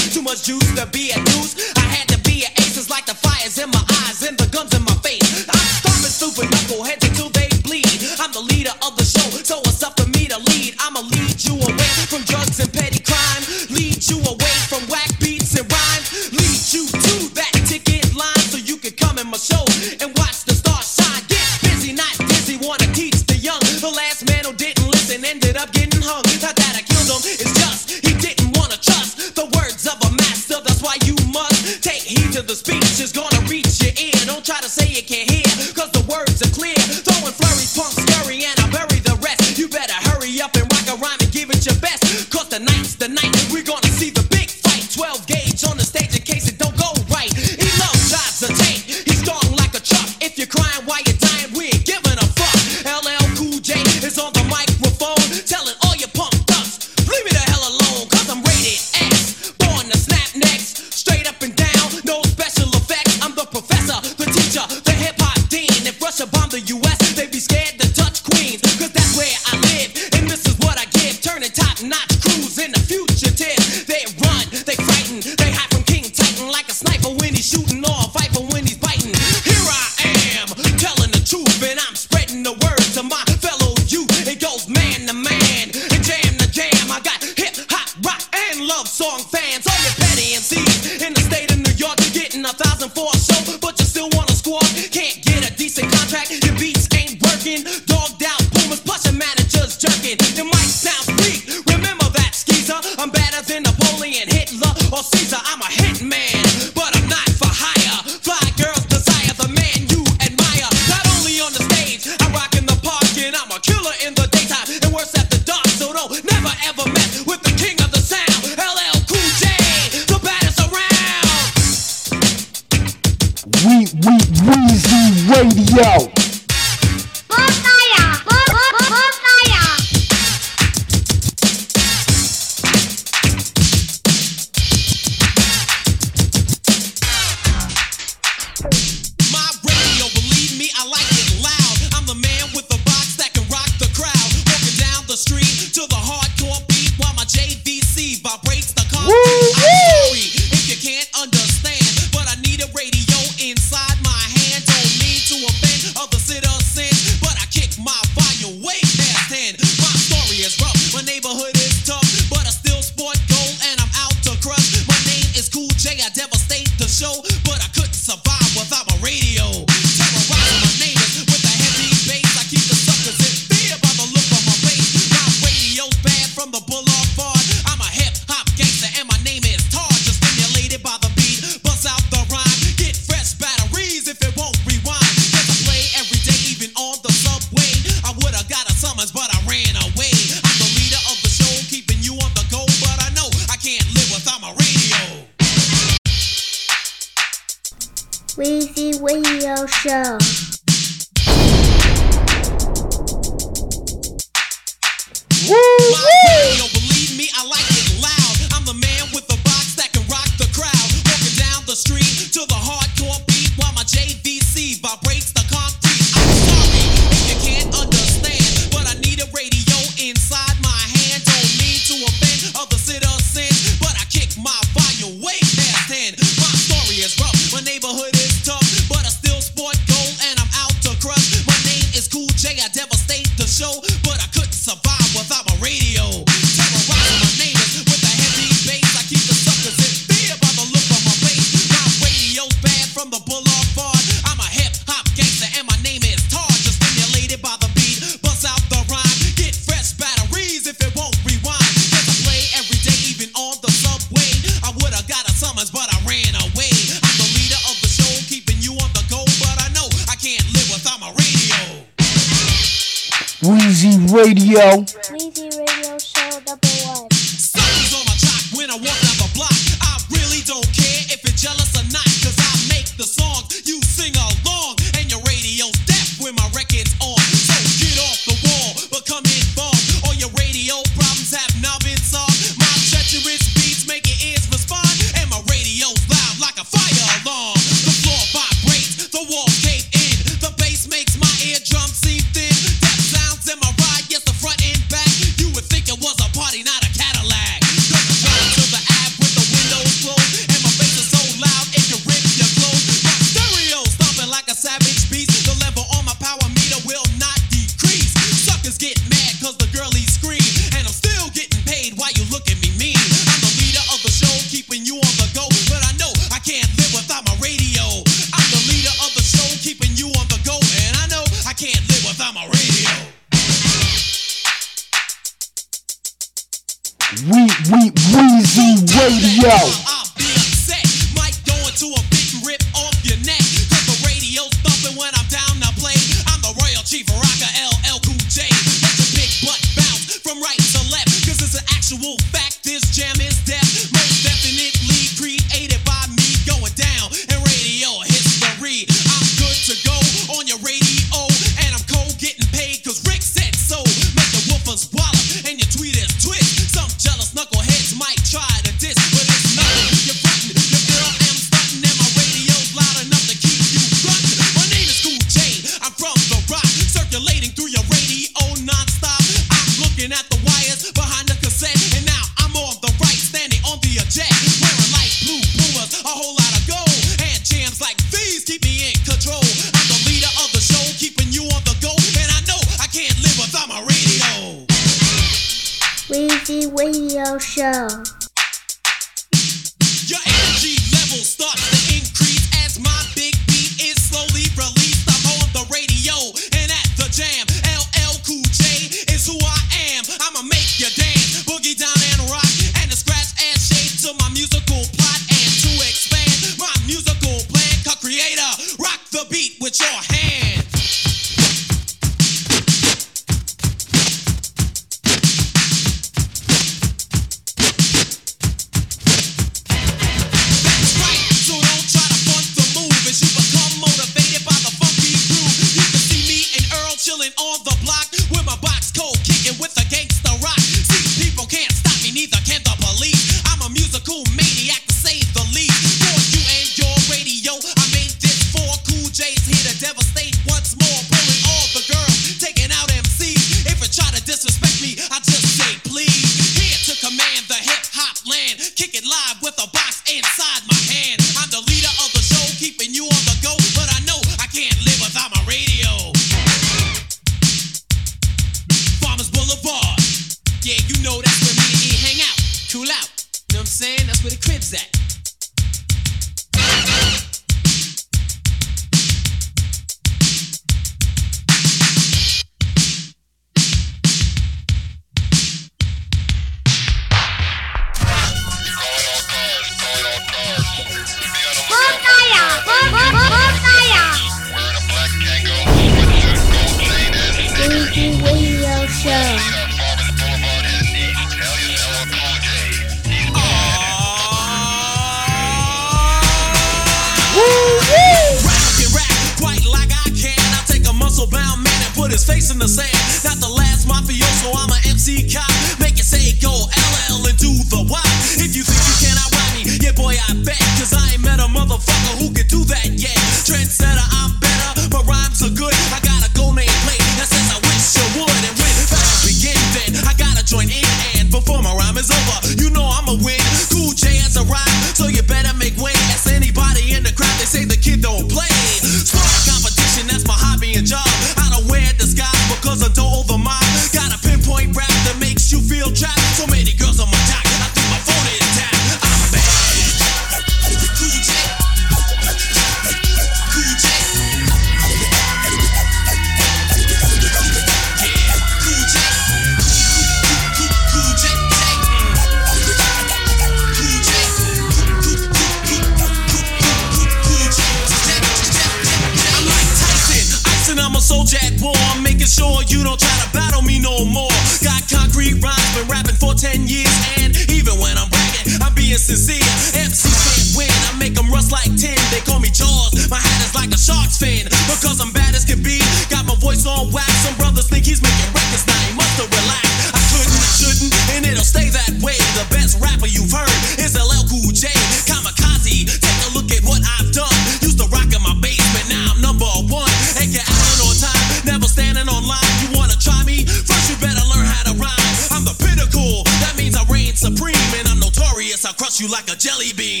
like 571.49 571.73
tin. 571.73 571.97
They 572.13 572.21
call 572.21 572.37
me 572.37 572.53
Jaws. 572.53 573.09
My 573.09 573.17
hat 573.17 573.41
is 573.41 573.55
like 573.57 573.73
a 573.73 573.79
shark's 573.79 574.21
fin 574.21 574.45
because 574.69 575.01
I'm 575.01 575.09
bad 575.09 575.33
as 575.33 575.47
can 575.47 575.63
be. 575.63 575.81
Got 576.13 576.29
my 576.29 576.37
voice 576.37 576.67
on 576.69 576.93
wax. 576.93 577.09
Some 577.25 577.33
brothers 577.41 577.65
think 577.65 577.89
he's 577.89 578.03
making 578.03 578.29
records 578.29 578.67
now. 578.69 578.77
He 578.85 578.93
must 578.93 579.15
have 579.17 579.31
relaxed. 579.31 579.95
I 579.95 580.01
couldn't, 580.13 580.45
shouldn't, 580.59 580.93
and 581.17 581.21
it'll 581.25 581.47
stay 581.47 581.73
that 581.73 581.97
way. 582.05 582.19
The 582.37 582.45
best 582.53 582.77
rapper 582.77 583.09
you've 583.09 583.33
heard 583.33 583.57
is 583.81 583.97
LL 583.97 584.27
Cool 584.29 584.53
J. 584.53 584.69
Kamikaze. 585.09 585.89
Take 585.89 586.19
a 586.27 586.29
look 586.37 586.51
at 586.53 586.61
what 586.67 586.83
I've 586.83 587.09
done. 587.15 587.39
Used 587.63 587.79
to 587.79 587.87
rock 587.89 588.11
in 588.11 588.21
my 588.21 588.35
basement. 588.37 588.85
Now 588.91 589.15
I'm 589.15 589.21
number 589.23 589.49
one. 589.71 589.89
And 590.19 590.29
get 590.29 590.45
out 590.45 590.77
on 590.85 590.93
time. 590.99 591.25
Never 591.47 591.65
standing 591.65 592.05
on 592.05 592.21
line. 592.27 592.53
You 592.61 592.75
wanna 592.75 592.99
try 592.99 593.23
me? 593.23 593.47
First 593.47 593.89
you 593.89 593.97
better 593.97 594.21
learn 594.29 594.45
how 594.45 594.69
to 594.69 594.73
rhyme. 594.77 595.15
I'm 595.31 595.47
the 595.47 595.55
pinnacle. 595.57 596.27
That 596.43 596.53
means 596.59 596.75
I 596.75 596.83
reign 596.91 597.15
supreme, 597.15 597.69
and 597.77 597.87
I'm 597.87 597.99
notorious. 597.99 598.65
I'll 598.65 598.73
crush 598.73 598.99
you 598.99 599.07
like 599.07 599.29
a 599.29 599.37
jelly 599.37 599.73
bean. 599.77 600.00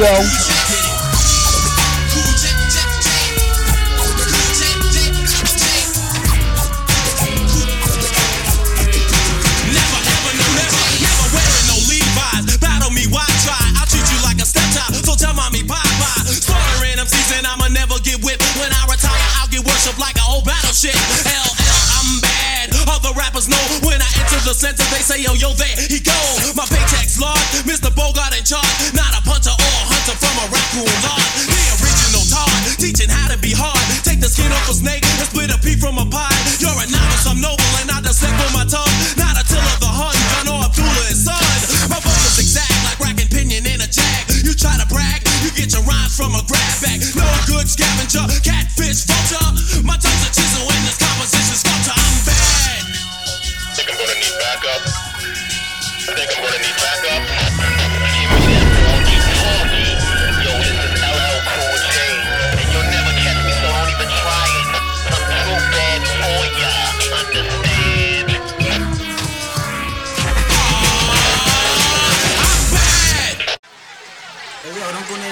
Radio. 0.00 0.49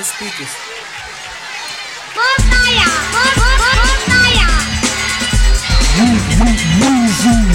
speakers. 0.09 0.49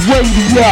Radio. 0.04 0.70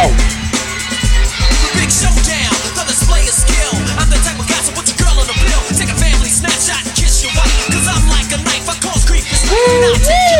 The 1.58 1.70
big 1.74 1.90
showdown, 1.90 2.54
the 2.78 2.84
display 2.86 3.26
of 3.26 3.34
skill. 3.34 3.74
I'm 3.98 4.06
the 4.10 4.20
type 4.22 4.38
of 4.38 4.46
guy 4.46 4.62
to 4.62 4.72
put 4.76 4.86
your 4.86 4.98
girl 5.02 5.18
on 5.18 5.26
the 5.26 5.34
bill. 5.42 5.62
Take 5.74 5.90
a 5.90 5.98
family 5.98 6.30
snapshot 6.30 6.86
and 6.86 6.94
kiss 6.94 7.24
your 7.24 7.32
wife. 7.34 7.50
Cause 7.66 7.88
I'm 7.90 8.06
like 8.06 8.30
a 8.30 8.38
knife, 8.46 8.68
I 8.68 8.78
cause 8.78 9.04
grief. 9.04 9.26
It's 9.26 9.50
not 9.50 10.31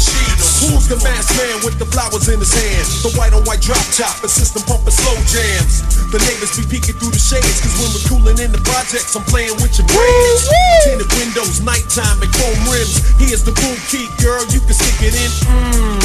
sheets. 0.00 0.64
Who's 0.64 0.88
the 0.88 0.96
masked 1.04 1.36
man 1.36 1.60
with 1.60 1.76
the 1.76 1.84
flowers 1.84 2.28
in 2.32 2.40
his 2.40 2.52
hand? 2.52 2.86
The 3.04 3.12
white 3.20 3.36
on 3.36 3.44
white 3.44 3.60
drop 3.60 3.84
top, 3.92 4.18
the 4.24 4.28
system 4.28 4.64
pumping 4.64 4.96
slow 4.96 5.16
jams. 5.28 5.84
The 6.10 6.18
neighbors 6.24 6.56
be 6.56 6.64
peeking 6.64 6.96
through 6.96 7.12
the 7.12 7.22
shades, 7.22 7.60
cause 7.60 7.76
when 7.78 7.90
we're 7.92 8.06
cooling 8.08 8.38
in 8.40 8.50
the 8.50 8.62
projects, 8.64 9.14
I'm 9.14 9.24
playing 9.28 9.60
with 9.60 9.76
your 9.76 9.86
brains. 9.92 10.42
Tinted 10.88 11.10
windows, 11.20 11.60
nighttime, 11.60 12.18
and 12.24 12.32
chrome 12.32 12.64
rims. 12.66 13.04
Here's 13.20 13.44
the 13.44 13.54
key, 13.92 14.08
girl, 14.18 14.42
you 14.50 14.60
can 14.64 14.74
stick 14.74 14.98
it 15.04 15.14
in. 15.14 15.30
Mmm, 15.46 15.99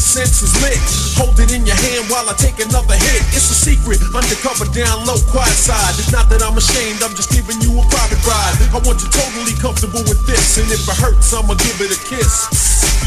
incense 0.00 0.40
is 0.40 0.56
lit. 0.64 0.80
Hold 1.20 1.36
it 1.36 1.52
in 1.52 1.68
your 1.68 1.76
hand 1.76 2.08
while 2.08 2.24
I 2.24 2.32
take 2.32 2.56
another 2.56 2.96
hit. 2.96 3.20
It's 3.36 3.52
a 3.52 3.58
secret, 3.68 4.00
undercover, 4.16 4.64
down 4.72 5.04
low, 5.04 5.20
quiet 5.28 5.52
side. 5.52 5.92
It's 6.00 6.08
not 6.08 6.32
that 6.32 6.40
I'm 6.40 6.56
ashamed, 6.56 7.04
I'm 7.04 7.12
just 7.12 7.28
giving 7.28 7.60
you 7.60 7.76
a 7.76 7.84
private 7.92 8.16
ride. 8.24 8.56
I 8.72 8.80
want 8.80 9.04
you 9.04 9.12
totally 9.12 9.52
comfortable 9.60 10.00
with 10.08 10.24
this, 10.24 10.56
and 10.56 10.72
if 10.72 10.88
it 10.88 10.96
hurts, 10.96 11.36
I'ma 11.36 11.52
give 11.60 11.76
it 11.84 11.92
a 11.92 12.00
kiss. 12.08 12.48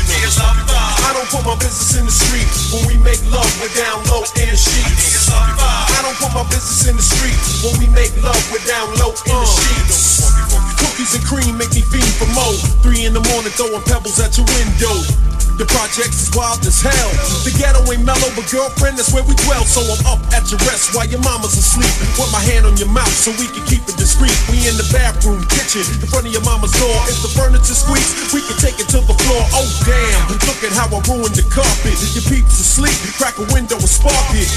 I 0.05 1.09
don't 1.17 1.25
put 1.33 1.41
my 1.41 1.57
business 1.57 1.97
in 1.97 2.05
the 2.05 2.13
street 2.13 2.45
when 2.69 2.85
we 2.85 2.95
make 3.01 3.21
love. 3.33 3.49
We're 3.57 3.73
down 3.73 4.05
low 4.13 4.21
in 4.37 4.53
the 4.53 4.59
sheets. 4.59 5.33
I 5.33 5.97
don't 6.05 6.17
put 6.21 6.29
my 6.37 6.45
business 6.53 6.85
in 6.85 6.93
the 6.93 7.01
street 7.01 7.41
when 7.65 7.73
we 7.81 7.89
make 7.89 8.13
love. 8.21 8.37
We're 8.53 8.61
down 8.69 8.93
low 9.01 9.17
in 9.17 9.33
the 9.33 9.49
uh. 9.49 9.57
sheets. 9.57 10.29
Cookies 10.77 11.17
and 11.17 11.25
cream 11.25 11.57
make 11.57 11.73
me 11.73 11.81
fiend 11.81 12.13
for 12.21 12.29
more. 12.37 12.53
Three 12.85 13.09
in 13.09 13.17
the 13.17 13.23
morning 13.33 13.49
throwing 13.57 13.81
pebbles 13.89 14.21
at 14.21 14.37
your 14.37 14.45
window. 14.45 15.33
The 15.53 15.69
projects 15.69 16.25
is 16.25 16.29
wild 16.33 16.65
as 16.65 16.81
hell. 16.81 17.11
The 17.45 17.53
ghetto 17.53 17.85
ain't 17.85 18.01
mellow, 18.01 18.25
but 18.33 18.49
girlfriend, 18.49 18.97
that's 18.97 19.13
where 19.13 19.21
we 19.21 19.37
dwell. 19.45 19.61
So 19.69 19.85
I'm 19.85 20.01
up 20.09 20.21
at 20.33 20.49
your 20.49 20.57
rest 20.65 20.97
while 20.97 21.05
your 21.05 21.21
mama's 21.21 21.53
asleep. 21.53 21.93
With 22.17 22.33
my 22.33 22.41
hand 22.41 22.65
on 22.65 22.73
your 22.81 22.89
mouth 22.89 23.13
so 23.13 23.29
we 23.37 23.45
can 23.53 23.61
keep 23.69 23.85
it 23.85 23.93
discreet. 23.93 24.33
We 24.49 24.65
in 24.65 24.73
the 24.81 24.87
bathroom, 24.89 25.45
kitchen, 25.53 25.85
in 26.01 26.09
front 26.09 26.25
of 26.25 26.33
your 26.33 26.41
mama's 26.41 26.73
door. 26.73 26.97
If 27.05 27.21
the 27.21 27.29
furniture 27.37 27.77
squeaks, 27.77 28.33
we 28.33 28.41
can 28.41 28.57
take 28.57 28.81
it 28.81 28.89
to 28.97 29.05
the 29.05 29.13
floor. 29.13 29.41
Oh 29.53 29.69
damn, 29.85 30.25
look 30.49 30.59
at 30.65 30.73
how 30.73 30.89
I 30.89 30.99
ruined 31.05 31.37
the 31.37 31.45
carpet. 31.53 32.01
Your 32.17 32.25
peeps 32.25 32.57
asleep, 32.57 32.97
crack 33.21 33.37
a 33.37 33.45
window 33.53 33.77
and 33.77 33.89
spark 33.89 34.33
it. 34.33 34.49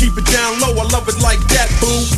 Keep 0.00 0.16
it 0.16 0.26
down 0.32 0.56
low, 0.64 0.72
I 0.80 0.86
love 0.88 1.12
it 1.12 1.20
like 1.20 1.42
that, 1.52 1.68
boo. 1.82 2.08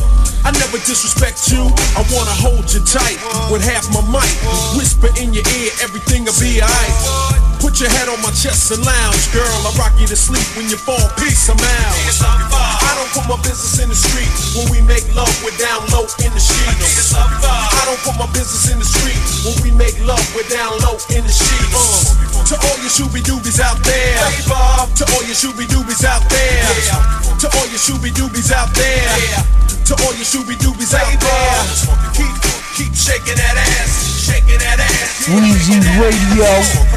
I 0.44 0.52
never 0.52 0.78
disrespect 0.86 1.50
you. 1.50 1.66
I 1.98 2.06
wanna 2.14 2.36
hold 2.38 2.70
you 2.72 2.80
tight 2.86 3.18
with 3.50 3.64
half 3.64 3.90
my 3.90 4.00
mic. 4.08 4.30
Whisper 4.76 5.10
in 5.18 5.34
your 5.34 5.44
ear, 5.58 5.70
everything'll 5.82 6.36
be 6.38 6.62
alright. 6.62 7.29
Put 7.60 7.76
your 7.76 7.92
head 7.92 8.08
on 8.08 8.16
my 8.24 8.32
chest 8.32 8.72
and 8.72 8.80
lounge, 8.80 9.28
girl. 9.36 9.44
I 9.68 9.70
rock 9.76 9.92
you 10.00 10.08
to 10.08 10.16
sleep 10.16 10.44
when 10.56 10.72
you 10.72 10.80
fall. 10.80 11.00
Peace, 11.20 11.44
I'm 11.52 11.60
out. 11.60 11.96
I 12.80 12.96
don't 12.96 13.12
put 13.12 13.28
my 13.28 13.36
business 13.44 13.76
in 13.84 13.92
the 13.92 13.94
street 13.94 14.32
when 14.56 14.64
we 14.72 14.80
make 14.80 15.04
love. 15.12 15.28
We're 15.44 15.52
down 15.60 15.84
low 15.92 16.08
in 16.24 16.32
the 16.32 16.40
sheets. 16.40 17.12
I 17.12 17.84
don't 17.84 18.00
put 18.00 18.16
my 18.16 18.24
business 18.32 18.72
in 18.72 18.80
the 18.80 18.88
street 18.88 19.20
when 19.44 19.56
we 19.60 19.70
make 19.76 19.92
love. 20.08 20.24
We're 20.32 20.48
down 20.48 20.72
low 20.80 20.96
in 21.12 21.20
the 21.20 21.32
sheets. 21.32 22.16
To 22.48 22.56
all 22.56 22.78
your 22.80 22.88
shooby 22.88 23.20
doobies 23.20 23.60
out 23.60 23.76
there. 23.84 24.16
To 24.96 25.04
all 25.12 25.22
your 25.28 25.36
shooby 25.36 25.68
doobies 25.68 26.00
out 26.08 26.24
there. 26.32 26.64
To 27.44 27.46
all 27.60 27.68
your 27.68 27.80
shooby 27.80 28.08
doobies 28.08 28.50
out 28.56 28.72
there. 28.72 29.12
To 29.84 29.92
all 30.00 30.14
your 30.16 30.24
shooby 30.24 30.56
doobies 30.56 30.96
out 30.96 31.12
there. 31.20 31.60
Keep, 32.16 32.32
keep 32.72 32.92
shaking 32.96 33.36
that 33.36 33.56
ass. 33.84 34.19
Shaking 34.30 34.62
that 34.62 34.78
ass. 34.78 35.26
Weezy 35.26 35.82
Radio. 35.98 36.46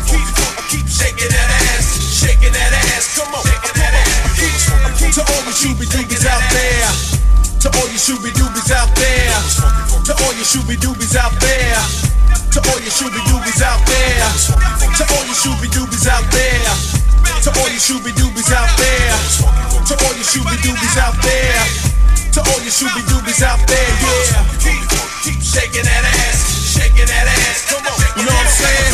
Keep, 0.06 0.22
keep 0.70 0.86
shaking 0.86 1.34
that 1.34 1.50
ass. 1.74 1.98
Shaking 1.98 2.54
that 2.54 2.72
ass. 2.94 3.18
Come 3.18 3.34
on. 3.34 3.42
Come 3.42 3.74
on. 3.82 4.06
Keep, 4.38 5.18
to 5.18 5.22
all 5.26 5.42
your 5.42 5.58
shooby 5.58 5.90
doobies 5.90 6.26
out 6.30 6.46
there. 6.54 6.90
To 7.66 7.68
all 7.74 7.90
your 7.90 7.98
shooby 7.98 8.30
doobies 8.38 8.70
out 8.70 8.94
there. 8.94 9.34
To 10.06 10.14
all 10.14 10.34
your 10.38 10.46
shooby 10.46 10.78
doobies 10.78 11.18
out 11.18 11.34
there. 11.42 11.82
To 12.54 12.60
all 12.70 12.80
your 12.86 12.94
shooby 12.94 13.18
doobies 13.26 13.62
out 13.66 13.82
there. 13.90 14.30
To 14.94 15.04
all 15.18 15.26
your 15.26 15.34
shooby 15.34 15.68
doobies 15.74 16.06
out 16.06 16.30
there. 16.30 16.70
To 17.42 17.50
all 17.58 17.70
your 17.74 17.82
shooby 17.82 18.14
doobies 18.14 18.54
out 18.54 18.70
there. 18.78 19.18
To 19.90 19.94
all 20.06 20.14
your 20.14 20.22
shooby 20.22 20.54
doobies 20.62 20.98
out 21.02 21.18
there. 21.26 21.66
To 22.34 22.42
all 22.42 22.62
your 22.62 22.74
shooby 22.74 23.02
doobies 23.06 23.44
out 23.46 23.62
there, 23.68 23.90
yeah. 24.02 24.42
Keep 25.22 25.38
shaking 25.40 25.86
that 25.86 26.04
ass, 26.26 26.53
shaking 26.74 27.06
that 27.06 27.26
ass. 27.30 27.70
Come 27.70 27.86
on, 27.86 27.98
you 28.18 28.26
know 28.26 28.34
what 28.34 28.50
I'm 28.50 28.58
saying? 28.58 28.94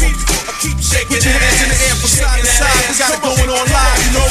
Keep, 0.00 0.16
keep 0.64 0.78
shaking 0.80 1.20
Put 1.20 1.28
your 1.28 1.36
hands 1.36 1.60
in 1.60 1.68
the 1.68 1.78
air 1.84 1.96
from 2.00 2.08
side 2.08 2.40
to 2.40 2.48
side. 2.48 2.72
We 2.88 2.96
got 2.96 3.12
it. 3.12 3.20
Come 3.20 3.28
on. 3.28 3.36
going 3.36 3.50
on 3.52 3.66
live, 3.68 4.00
you 4.00 4.12
know. 4.16 4.28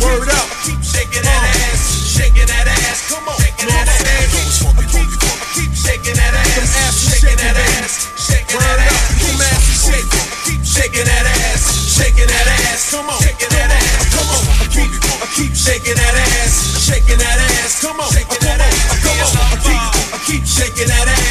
Word 0.00 0.28
up. 0.32 0.48
Keep 0.64 0.80
shaking 0.80 1.24
that 1.28 1.42
ass, 1.60 2.08
shaking 2.08 2.48
that 2.48 2.66
ass. 2.72 3.12
Come 3.12 3.28
on, 3.28 3.36
you 3.36 3.68
know 3.68 3.76
what 3.76 3.84
I'm 3.84 4.00
saying? 4.00 4.32
Keep, 4.32 5.72
shaking 5.76 6.16
that 6.16 6.32
ass, 6.32 6.96
shaking 7.12 7.36
that 7.36 7.56
ass, 7.60 8.08
shaking 8.16 8.60
that 8.64 8.80
ass. 8.80 9.12
Keep 9.20 9.36
shake, 9.76 10.08
keep 10.48 10.62
shaking 10.64 11.04
that 11.04 11.26
ass, 11.28 11.62
shaking 11.84 12.28
that 12.32 12.46
ass. 12.48 12.80
Come 12.88 13.12
on, 13.12 13.20
shaking 13.20 13.52
that 13.52 13.68
ass. 13.76 14.08
Come 14.08 14.30
on, 14.32 14.40
keep, 14.72 14.92
keep 15.36 15.52
shaking 15.52 15.96
that 16.00 16.14
ass, 16.16 16.80
shaking 16.80 17.18
that 17.20 17.38
ass. 17.44 17.82
Come 17.82 18.00
on, 18.00 18.08
shaking 18.08 18.40
that 18.40 18.60
ass. 18.64 18.78
Come 19.04 19.20
on, 19.20 19.52
keep, 19.60 19.84
keep 20.26 20.44
shaking 20.48 20.88
that 20.88 21.08
ass, 21.12 21.21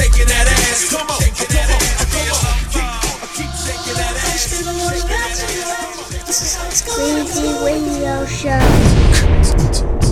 shaking 0.00 0.28
that 0.28 0.46
ass. 0.48 0.90
Come 0.90 1.10
on, 1.10 1.20
come 1.20 1.68
on, 1.70 1.84
come 2.12 2.30
on, 2.32 2.56
keep, 2.72 2.90
keep 3.36 3.52
shaking 3.52 3.96
that 4.00 4.16
ass. 4.16 4.40
Weezy 6.96 7.50
Radio 7.64 8.16
Show. 8.26 10.09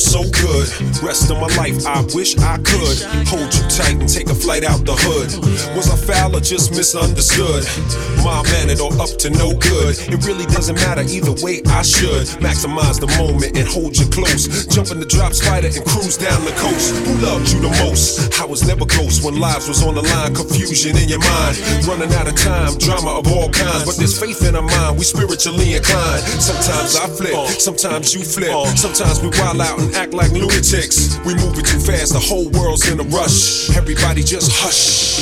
so 0.00 0.24
good. 0.50 0.68
Rest 1.02 1.30
of 1.30 1.38
my 1.40 1.50
life, 1.56 1.86
I 1.86 2.02
wish 2.14 2.36
I 2.38 2.56
could 2.58 2.98
hold 3.26 3.50
you 3.54 3.64
tight 3.70 3.96
and 4.00 4.08
take 4.08 4.28
a 4.30 4.34
flight 4.34 4.64
out 4.64 4.84
the 4.84 4.94
hood. 4.94 5.30
Was 5.76 5.90
I 5.90 5.96
foul 5.96 6.36
or 6.36 6.40
just 6.40 6.70
misunderstood? 6.70 7.64
My 8.24 8.42
man 8.42 8.60
mannered 8.60 8.80
or 8.80 8.92
up 9.00 9.10
to 9.24 9.30
no 9.30 9.52
good. 9.56 9.96
It 10.12 10.20
really 10.26 10.46
doesn't 10.46 10.76
matter 10.76 11.02
either 11.02 11.32
way, 11.40 11.62
I 11.66 11.82
should 11.82 12.28
maximize 12.44 13.00
the 13.00 13.08
moment 13.16 13.56
and 13.56 13.66
hold 13.66 13.96
you 13.96 14.06
close. 14.06 14.66
Jump 14.66 14.90
in 14.90 15.00
the 15.00 15.06
drop 15.06 15.32
spider 15.32 15.68
and 15.68 15.84
cruise 15.84 16.16
down 16.16 16.44
the 16.44 16.52
coast. 16.60 16.94
Who 17.06 17.14
loved 17.24 17.50
you 17.52 17.60
the 17.60 17.72
most? 17.82 18.38
I 18.40 18.44
was 18.44 18.66
never 18.66 18.84
close 18.84 19.24
when 19.24 19.40
lives 19.40 19.68
was 19.68 19.82
on 19.82 19.94
the 19.94 20.02
line, 20.02 20.34
confusion 20.34 20.96
in 20.96 21.08
your 21.08 21.20
mind. 21.20 21.56
Running 21.88 22.12
out 22.14 22.28
of 22.28 22.36
time, 22.36 22.76
drama 22.78 23.18
of 23.18 23.26
all 23.32 23.48
kinds. 23.50 23.84
But 23.84 23.96
there's 23.96 24.18
faith 24.18 24.44
in 24.44 24.54
our 24.54 24.62
mind, 24.62 24.98
we 24.98 25.04
spiritually 25.04 25.74
inclined. 25.74 26.22
Sometimes 26.40 26.96
I 26.96 27.06
flip, 27.08 27.34
sometimes 27.56 28.14
you 28.14 28.22
flip. 28.22 28.52
Sometimes 28.76 29.20
we 29.20 29.28
wild 29.40 29.60
out 29.60 29.80
and 29.80 29.94
act 29.96 30.12
like 30.12 30.32
lunatics. 30.40 31.18
We 31.24 31.34
moving 31.34 31.64
too 31.64 31.78
fast, 31.78 32.12
the 32.12 32.20
whole 32.20 32.48
world's 32.50 32.88
in 32.88 32.98
a 33.00 33.04
rush. 33.04 33.70
Everybody 33.76 34.22
just 34.22 34.50
hush. 34.52 35.20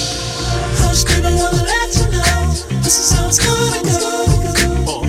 Hush, 0.81 1.05
baby, 1.05 1.35
wanna 1.35 1.63
let 1.63 1.91
you 1.99 2.07
know 2.15 2.55
this 2.83 2.99
is 2.99 3.11
how 3.19 3.27
it's 3.27 3.39
gonna 3.39 3.83
go. 3.83 5.05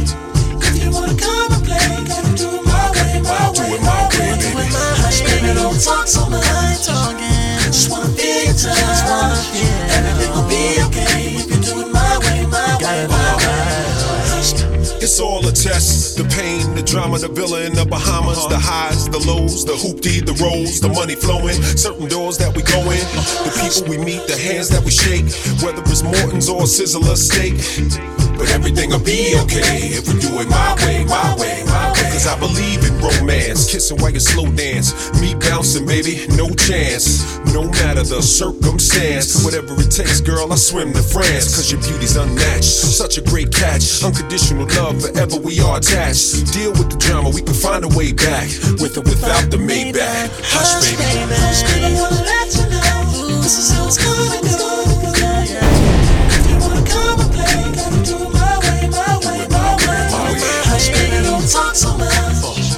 If 0.61 0.83
you 0.83 0.91
wanna 0.91 1.15
come 1.15 1.53
and 1.53 1.63
play, 1.65 1.89
gotta 2.09 2.31
do 2.35 2.47
it 2.57 2.65
my 2.65 2.89
way, 2.93 3.21
my 3.21 3.49
way, 3.53 3.77
my 3.81 4.09
way, 4.09 4.33
do 4.37 4.49
baby. 4.49 4.65
it 4.65 4.73
my 4.73 4.89
Hush, 5.01 5.21
baby, 5.21 5.53
don't 5.53 5.79
talk 5.81 6.07
so 6.07 6.28
The 16.19 16.27
pain, 16.35 16.75
the 16.75 16.83
drama, 16.83 17.17
the 17.17 17.29
villa 17.29 17.63
in 17.63 17.71
the 17.73 17.85
Bahamas, 17.85 18.45
the 18.49 18.59
highs, 18.59 19.07
the 19.07 19.19
lows, 19.19 19.63
the 19.63 19.71
hoopty, 19.71 20.19
the 20.19 20.35
rolls, 20.43 20.81
the 20.81 20.89
money 20.89 21.15
flowing, 21.15 21.55
certain 21.79 22.09
doors 22.09 22.37
that 22.39 22.53
we 22.53 22.61
go 22.61 22.81
in, 22.91 22.99
the 23.47 23.55
people 23.55 23.87
we 23.87 23.97
meet, 24.03 24.27
the 24.27 24.35
hands 24.35 24.67
that 24.67 24.83
we 24.83 24.91
shake, 24.91 25.23
whether 25.63 25.79
it's 25.79 26.03
Morton's 26.03 26.49
or 26.49 26.63
Sizzler 26.63 27.15
steak. 27.15 27.55
But 28.37 28.51
everything'll 28.51 28.99
be 28.99 29.39
okay 29.47 29.95
if 29.95 30.11
we 30.11 30.19
do 30.19 30.27
it 30.43 30.49
my 30.49 30.75
way, 30.83 31.05
my 31.05 31.35
way, 31.39 31.39
my 31.39 31.39
way. 31.39 31.58
Cause 32.19 32.35
I 32.35 32.37
believe 32.37 32.83
in 32.83 32.99
romance, 32.99 33.71
kissing 33.71 33.95
while 34.01 34.11
you 34.11 34.19
slow 34.19 34.43
dance, 34.51 34.91
me 35.21 35.35
bouncing, 35.35 35.85
baby, 35.85 36.27
no 36.35 36.49
chance. 36.49 37.23
No 37.55 37.63
matter 37.79 38.03
the 38.03 38.21
circumstance, 38.21 39.45
whatever 39.45 39.71
it 39.79 39.89
takes, 39.89 40.19
girl, 40.19 40.51
I 40.51 40.57
swim 40.57 40.91
to 40.91 41.01
France. 41.01 41.55
Cause 41.55 41.71
your 41.71 41.79
beauty's 41.79 42.17
unmatched, 42.17 42.65
such 42.65 43.17
a 43.17 43.21
great 43.21 43.55
catch. 43.55 44.03
Unconditional 44.03 44.67
love, 44.67 45.01
forever 45.01 45.37
we 45.39 45.61
are 45.61 45.77
attached. 45.77 46.51
Deal 46.51 46.71
with 46.71 46.91
the 46.91 46.97
drama, 46.97 47.29
we 47.29 47.41
can 47.41 47.55
find 47.55 47.85
a 47.85 47.91
way 47.95 48.11
back. 48.11 48.51
With 48.83 48.97
or 48.97 49.07
without 49.07 49.49
the 49.49 49.55
Maybach. 49.55 50.27
Hush, 50.43 50.75
baby. 50.83 50.99
Hush, 50.99 51.63
baby, 51.71 51.95
wanna 51.95 52.19
let 52.19 52.51
you 52.51 52.67
know 52.67 53.39
this 53.39 53.57
is 53.57 53.71
how 53.71 53.87
it's 53.87 53.95
gonna 53.95 54.57
go. 54.59 54.68
So 61.79 61.95
much. 61.97 62.75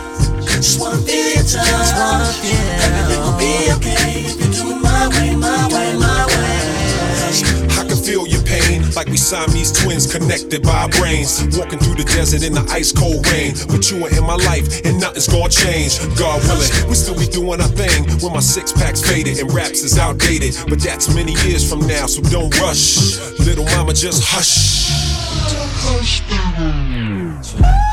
Just 0.62 0.80
wanna 0.80 0.98
feel 0.98 1.34
your 1.34 1.44
touch. 1.44 2.38
Everything 2.86 3.22
will 3.26 3.38
be 3.42 3.74
okay 3.78 4.30
if 4.30 4.38
you 4.38 4.50
do 4.54 4.70
it 4.70 4.78
my 4.78 5.10
way, 5.18 5.34
my 5.36 5.66
way, 5.74 5.98
my 5.98 6.26
way. 6.30 6.62
I 7.82 7.84
can 7.90 7.98
feel 7.98 8.28
your 8.28 8.44
pain, 8.44 8.86
like 8.94 9.08
we 9.08 9.18
Siamese 9.18 9.72
twins 9.72 10.06
connected 10.06 10.62
by 10.62 10.84
our 10.84 10.90
brains. 10.90 11.42
Walking 11.58 11.80
through 11.80 11.96
the 11.96 12.04
desert 12.04 12.44
in 12.44 12.54
the 12.54 12.62
ice 12.70 12.92
cold 12.92 13.26
rain. 13.34 13.56
But 13.74 13.90
you 13.90 14.06
are 14.06 14.14
in 14.14 14.24
my 14.24 14.36
life, 14.36 14.86
and 14.86 15.00
nothing's 15.00 15.28
gonna 15.28 15.50
change. 15.50 15.98
God 16.16 16.38
willing, 16.46 16.70
we 16.88 16.94
still 16.94 17.18
be 17.18 17.26
doing 17.26 17.60
our 17.60 17.74
thing 17.74 18.06
when 18.22 18.34
my 18.34 18.40
six 18.40 18.72
pack's 18.72 19.02
faded 19.02 19.40
and 19.40 19.52
raps 19.52 19.82
is 19.82 19.98
outdated. 19.98 20.54
But 20.70 20.80
that's 20.80 21.10
many 21.10 21.34
years 21.42 21.68
from 21.68 21.88
now, 21.88 22.06
so 22.06 22.22
don't 22.30 22.54
rush. 22.62 23.18
Little 23.40 23.66
mama, 23.74 23.94
just 23.94 24.22
hush. 24.24 24.94
Yeah. 26.30 27.91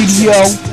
Radio. 0.00 0.69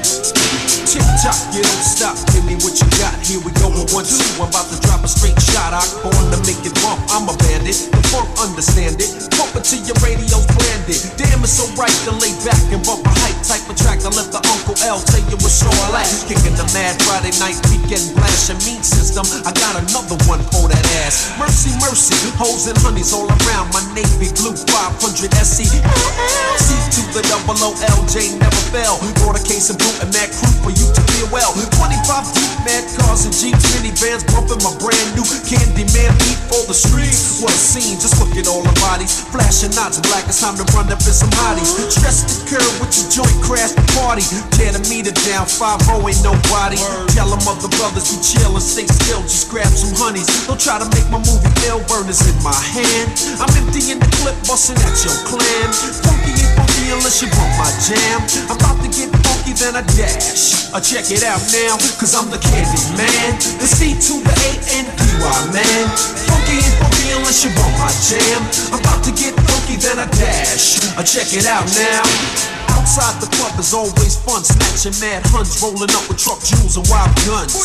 Tock, 1.18 1.34
you 1.50 1.66
don't 1.66 1.82
stop. 1.82 2.14
Give 2.30 2.46
me 2.46 2.54
what 2.62 2.78
you 2.78 2.86
got. 3.02 3.18
Here 3.26 3.42
we 3.42 3.50
go 3.58 3.74
with 3.74 3.90
one 3.90 4.06
two. 4.06 4.22
I'm 4.38 4.54
about 4.54 4.70
to 4.70 4.78
drop 4.86 5.02
a 5.02 5.10
straight 5.10 5.34
shot. 5.42 5.74
I 5.74 5.82
born 6.06 6.14
to 6.30 6.38
make 6.46 6.62
it 6.62 6.78
bump. 6.86 7.02
I'm 7.10 7.26
a 7.26 7.34
bandit. 7.42 7.90
The 7.90 8.02
funk 8.14 8.30
understand 8.38 9.02
it. 9.02 9.10
Pump 9.34 9.58
it 9.58 9.66
to 9.74 9.82
your 9.82 9.98
radio's 10.06 10.46
branded. 10.46 11.02
Damn, 11.18 11.42
it's 11.42 11.58
so 11.58 11.66
right 11.74 11.94
to 12.06 12.14
lay 12.22 12.38
back 12.46 12.62
and 12.70 12.86
bump 12.86 13.02
a 13.02 13.10
hype 13.26 13.42
type 13.42 13.66
of 13.66 13.74
track. 13.82 14.06
I 14.06 14.14
let 14.14 14.30
the 14.30 14.46
Uncle 14.46 14.78
L 14.86 15.02
tell 15.10 15.26
you 15.26 15.42
what's 15.42 15.66
all 15.66 15.74
at. 15.98 16.06
Kicking 16.30 16.54
the 16.54 16.70
mad 16.78 17.02
Friday 17.02 17.34
night 17.42 17.58
weekend 17.74 18.14
blast. 18.14 18.54
Your 18.54 18.62
mean 18.70 18.86
system. 18.86 19.26
I 19.42 19.50
got 19.58 19.74
another 19.74 20.22
one 20.30 20.46
for 20.54 20.70
that 20.70 20.86
ass. 21.02 21.34
Mercy, 21.42 21.74
mercy. 21.82 22.14
Hoes 22.38 22.70
and 22.70 22.78
honeys 22.86 23.10
all 23.10 23.26
around. 23.26 23.74
My 23.74 23.82
navy 23.98 24.30
blue 24.38 24.54
500 24.54 25.34
SC. 25.34 25.66
C 25.66 26.70
to 26.94 27.02
the 27.10 27.26
double 27.26 27.58
O 27.66 27.74
L 27.74 28.00
J 28.06 28.38
never 28.38 28.64
fell. 28.70 29.02
Brought 29.26 29.42
a 29.42 29.42
case 29.42 29.74
of 29.74 29.82
boot 29.82 29.98
and 30.06 30.14
that 30.14 30.30
crew 30.30 30.54
for 30.62 30.70
you 30.70 30.86
to 30.94 31.02
well. 31.34 31.54
25 31.54 32.34
deep, 32.34 32.52
mad 32.66 32.84
cars 32.98 33.26
and 33.26 33.34
jeeps, 33.34 33.64
minivans 33.74 34.26
bumping 34.30 34.62
my 34.62 34.74
brand 34.78 35.10
new 35.18 35.26
Candyman 35.48 36.12
beat 36.22 36.40
for 36.50 36.62
the 36.68 36.76
streets. 36.76 37.42
What 37.42 37.54
a 37.54 37.60
scene, 37.60 37.98
just 37.98 38.20
look 38.22 38.34
at 38.38 38.48
all 38.48 38.62
the 38.62 38.74
bodies. 38.82 39.26
Flashing 39.34 39.74
knots 39.74 40.02
black, 40.04 40.26
it's 40.30 40.42
time 40.42 40.58
to 40.58 40.66
run 40.76 40.92
up 40.92 41.02
in 41.02 41.16
some 41.16 41.32
hotties. 41.34 41.70
Stress 41.90 42.26
the 42.28 42.58
curb 42.58 42.74
with 42.82 42.94
your 42.94 43.08
joint, 43.24 43.38
crash 43.42 43.74
the 43.74 43.86
party. 43.98 44.26
Tear 44.58 44.74
the 44.76 44.82
meter 44.90 45.16
down, 45.26 45.46
5 45.46 45.88
ain't 46.06 46.22
nobody. 46.22 46.78
Tell 47.16 47.30
them 47.30 47.42
other 47.48 47.72
brothers 47.80 48.12
we 48.12 48.18
chill 48.22 48.54
and 48.54 48.64
stay 48.64 48.88
still, 48.88 49.22
just 49.24 49.50
grab 49.50 49.72
some 49.72 49.96
honeys. 49.98 50.28
Don't 50.46 50.60
try 50.60 50.78
to 50.78 50.88
make 50.94 51.08
my 51.10 51.20
movie 51.24 51.54
ill, 51.66 51.82
burners 51.88 52.22
in 52.26 52.38
my 52.44 52.56
hand. 52.56 53.10
I'm 53.42 53.52
emptying 53.58 54.00
the 54.00 54.10
clip, 54.22 54.36
busting 54.46 54.78
at 54.78 54.96
your 55.02 55.18
clan. 55.26 55.68
Funky 56.04 56.34
ain't 56.36 56.67
funky 56.78 56.94
unless 56.94 57.22
you 57.22 57.30
bump 57.30 57.52
my 57.58 57.72
jam. 57.82 58.22
I'm 58.50 58.58
about 58.58 58.78
to 58.84 58.90
get 58.90 59.10
funky, 59.26 59.54
then 59.54 59.76
I 59.76 59.82
dash. 59.98 60.74
I 60.74 60.80
check 60.80 61.10
it 61.10 61.24
out 61.24 61.42
now, 61.54 61.78
cause 61.98 62.14
I'm 62.14 62.30
the 62.30 62.38
candy 62.38 62.82
man. 62.98 63.34
The 63.58 63.68
C 63.68 63.98
to 63.98 64.14
the 64.22 64.34
A 64.34 64.52
N 64.78 64.86
D 64.86 65.02
Y 65.18 65.40
man. 65.54 65.86
Funky 66.30 66.62
ain't 66.62 66.76
funky 66.78 67.08
unless 67.18 67.44
you 67.44 67.52
bump 67.56 67.74
my 67.82 67.92
jam. 68.06 68.42
I'm 68.74 68.80
about 68.80 69.04
to 69.06 69.12
get 69.12 69.34
funky, 69.34 69.78
then 69.82 70.00
I 70.00 70.08
dash. 70.18 70.80
I 70.98 71.04
check 71.04 71.34
it 71.34 71.46
out 71.46 71.66
now. 71.74 72.04
Outside 72.78 73.20
the 73.20 73.30
club 73.36 73.58
is 73.60 73.74
always 73.74 74.16
fun, 74.22 74.44
snatching 74.44 74.96
mad 75.02 75.26
huns, 75.34 75.60
rolling 75.62 75.92
up 75.92 76.06
with 76.08 76.20
truck 76.20 76.40
jewels 76.44 76.78
and 76.78 76.86
wild 76.88 77.12
guns. 77.26 77.56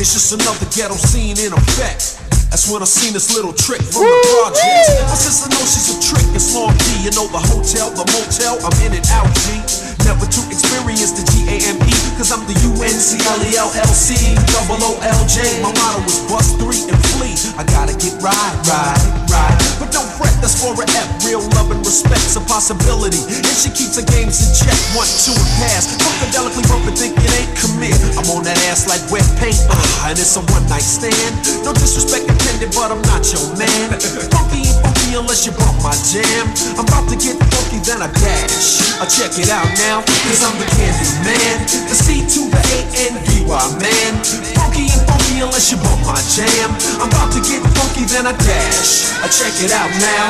It's 0.00 0.14
just 0.14 0.32
another 0.32 0.66
ghetto 0.72 0.96
scene 0.96 1.38
in 1.38 1.52
effect. 1.52 2.21
That's 2.52 2.68
when 2.68 2.84
I 2.84 2.84
seen 2.84 3.16
this 3.16 3.32
little 3.32 3.56
trick 3.56 3.80
from 3.80 4.04
the 4.04 4.20
projects. 4.28 4.92
But 5.08 5.16
since 5.16 5.40
I 5.40 5.48
know 5.56 5.64
she's 5.64 5.88
a 5.88 5.96
trick, 6.04 6.20
it's 6.36 6.52
long 6.52 6.76
D. 6.76 7.08
You 7.08 7.12
know 7.16 7.24
the 7.32 7.40
hotel, 7.40 7.88
the 7.96 8.04
motel, 8.12 8.60
I'm 8.60 8.76
in 8.84 8.92
and 8.92 9.08
out, 9.08 9.24
G. 9.48 9.56
Never 10.04 10.28
to 10.28 10.40
experience 10.52 11.16
the 11.16 11.24
G-A-M-E, 11.32 11.96
cause 12.20 12.28
I'm 12.28 12.44
the 12.44 12.52
U-N-C-L-E-L-L-C, 12.76 14.36
double 14.52 14.84
O-L-J. 14.84 15.64
My 15.64 15.72
motto 15.72 16.04
is 16.04 16.20
bust 16.28 16.60
three 16.60 16.84
and 16.92 17.00
flee. 17.16 17.32
I 17.56 17.64
gotta 17.64 17.96
get 17.96 18.20
right, 18.20 18.54
right, 18.68 19.00
right. 19.32 19.56
But 19.80 19.88
don't 19.88 20.11
that's 20.42 20.58
for 20.58 20.74
a 20.74 20.86
F. 20.98 21.08
Real 21.22 21.40
love 21.54 21.70
and 21.70 21.78
respect's 21.86 22.34
a 22.34 22.42
possibility. 22.42 23.22
And 23.30 23.54
she 23.54 23.70
keeps 23.70 23.94
her 23.94 24.02
games 24.02 24.42
in 24.42 24.50
check. 24.58 24.74
One, 24.98 25.06
two, 25.22 25.32
and 25.32 25.52
pass. 25.62 25.86
Funkadelically 25.94 26.66
bumping, 26.66 26.98
think 26.98 27.14
it 27.14 27.32
ain't 27.38 27.54
commit. 27.54 27.94
I'm 28.18 28.26
on 28.34 28.42
that 28.42 28.58
ass 28.66 28.90
like 28.90 29.00
wet 29.14 29.24
paint, 29.38 29.56
uh, 29.70 30.10
and 30.10 30.18
it's 30.18 30.34
a 30.34 30.42
one 30.50 30.66
night 30.66 30.84
stand. 30.84 31.32
No 31.62 31.72
disrespect 31.72 32.26
intended, 32.26 32.74
but 32.74 32.90
I'm 32.90 33.00
not 33.06 33.22
your 33.30 33.46
man. 33.54 33.94
Funky 34.34 34.66
funky 34.82 35.01
unless 35.14 35.44
you 35.44 35.52
bump 35.52 35.76
my 35.82 35.94
jam. 36.08 36.48
I'm 36.78 36.86
about 36.88 37.08
to 37.10 37.16
get 37.16 37.36
funky, 37.52 37.80
then 37.84 38.00
I 38.00 38.08
dash. 38.12 39.00
I 39.00 39.04
check 39.08 39.34
it 39.36 39.50
out 39.50 39.68
now, 39.82 40.00
cause 40.28 40.40
I'm 40.40 40.56
the 40.56 40.68
candy 40.72 41.08
man. 41.26 41.56
The 41.88 41.96
C 41.96 42.24
to 42.24 42.40
the 42.48 42.60
A 42.60 42.78
N 43.10 43.14
D 43.24 43.44
Y 43.44 43.64
man. 43.80 44.12
Funky 44.56 44.88
and 44.88 45.02
funky 45.08 45.42
unless 45.42 45.72
you 45.72 45.78
bump 45.80 46.00
my 46.06 46.20
jam. 46.32 46.70
I'm 47.02 47.10
about 47.10 47.32
to 47.34 47.40
get 47.44 47.60
funky, 47.76 48.04
then 48.08 48.26
I 48.26 48.34
dash. 48.36 49.10
I 49.20 49.28
check 49.28 49.52
it 49.60 49.72
out 49.72 49.90
now. 50.00 50.26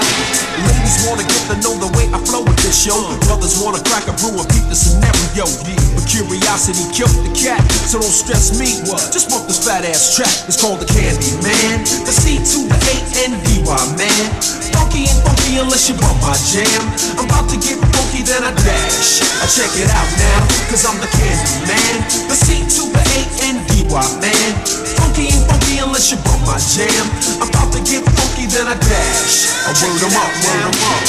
Ladies 0.67 0.99
wanna 1.07 1.27
get 1.27 1.43
to 1.53 1.57
know 1.63 1.75
the 1.79 1.91
way 1.99 2.09
I 2.11 2.19
flow 2.25 2.43
with 2.43 2.59
this 2.63 2.75
show. 2.75 2.99
Brothers 3.29 3.61
wanna 3.63 3.83
crack 3.87 4.09
a 4.09 4.15
brew 4.19 4.35
and 4.35 4.49
beat 4.51 4.67
the 4.67 4.77
scenario. 4.77 5.13
Yeah, 5.37 5.49
but 5.95 6.05
curiosity 6.09 6.85
killed 6.93 7.15
the 7.25 7.33
cat, 7.37 7.63
so 7.89 8.01
don't 8.01 8.13
stress 8.13 8.59
me. 8.59 8.83
What? 8.89 9.13
Just 9.13 9.31
bump 9.31 9.47
this 9.47 9.63
fat 9.63 9.85
ass 9.85 10.17
track. 10.17 10.33
It's 10.49 10.61
called 10.61 10.81
the 10.81 10.89
Candy 10.91 11.33
Man. 11.45 11.85
The 12.05 12.13
C 12.13 12.37
to 12.41 12.59
the 12.69 12.79
A 12.89 12.95
N 13.29 13.33
D 13.45 13.63
Y 13.65 13.83
man. 13.97 14.72
Funky 14.75 15.09
ain't 15.09 15.21
funky 15.25 15.59
unless 15.59 15.89
you 15.89 15.95
bump 15.97 16.19
my 16.21 16.37
jam. 16.51 16.83
I'm 17.19 17.27
about 17.29 17.49
to 17.51 17.57
get 17.57 17.79
funky, 17.93 18.23
then 18.25 18.43
I 18.45 18.53
dash. 18.65 19.23
I 19.43 19.47
check 19.49 19.73
it 19.77 19.91
out 19.93 20.11
now, 20.19 20.39
cause 20.69 20.85
I'm 20.89 20.99
the 21.01 21.09
candy 21.13 21.57
man. 21.69 21.95
The 22.29 22.37
C 22.37 22.65
to 22.65 22.83
the 22.93 23.03
A 23.03 23.21
N 23.53 23.57
D 23.69 23.85
Y 23.89 24.07
man. 24.21 24.51
Funky 24.99 25.33
ain't 25.33 25.45
funky 25.49 25.79
unless 25.79 26.11
you 26.11 26.19
bump 26.25 26.43
my 26.47 26.59
jam. 26.59 27.07
I'm 27.41 27.49
about 27.49 27.73
to 27.77 27.81
get 27.85 28.03
funky, 28.17 28.47
then 28.49 28.67
I 28.69 28.77
dash. 28.77 29.49
I 29.69 29.71
word 29.81 30.03
'em 30.03 30.17
up, 30.17 30.33
word 30.45 30.65
'em 30.67 30.77
up. 30.93 31.07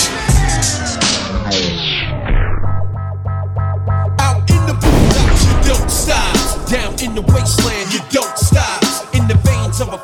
Out 4.20 4.50
in 4.50 4.62
the 4.66 4.76
boondocks, 4.80 5.42
you 5.48 5.56
don't 5.68 5.90
stop. 5.92 6.36
Down 6.70 6.94
in 7.04 7.16
the 7.16 7.22
wasteland, 7.34 7.94
you 7.94 8.02
don't 8.12 8.38
stop. 8.38 8.82
In 9.14 9.28
the 9.28 9.36
veins 9.46 9.80
of 9.82 9.94
a 9.94 10.00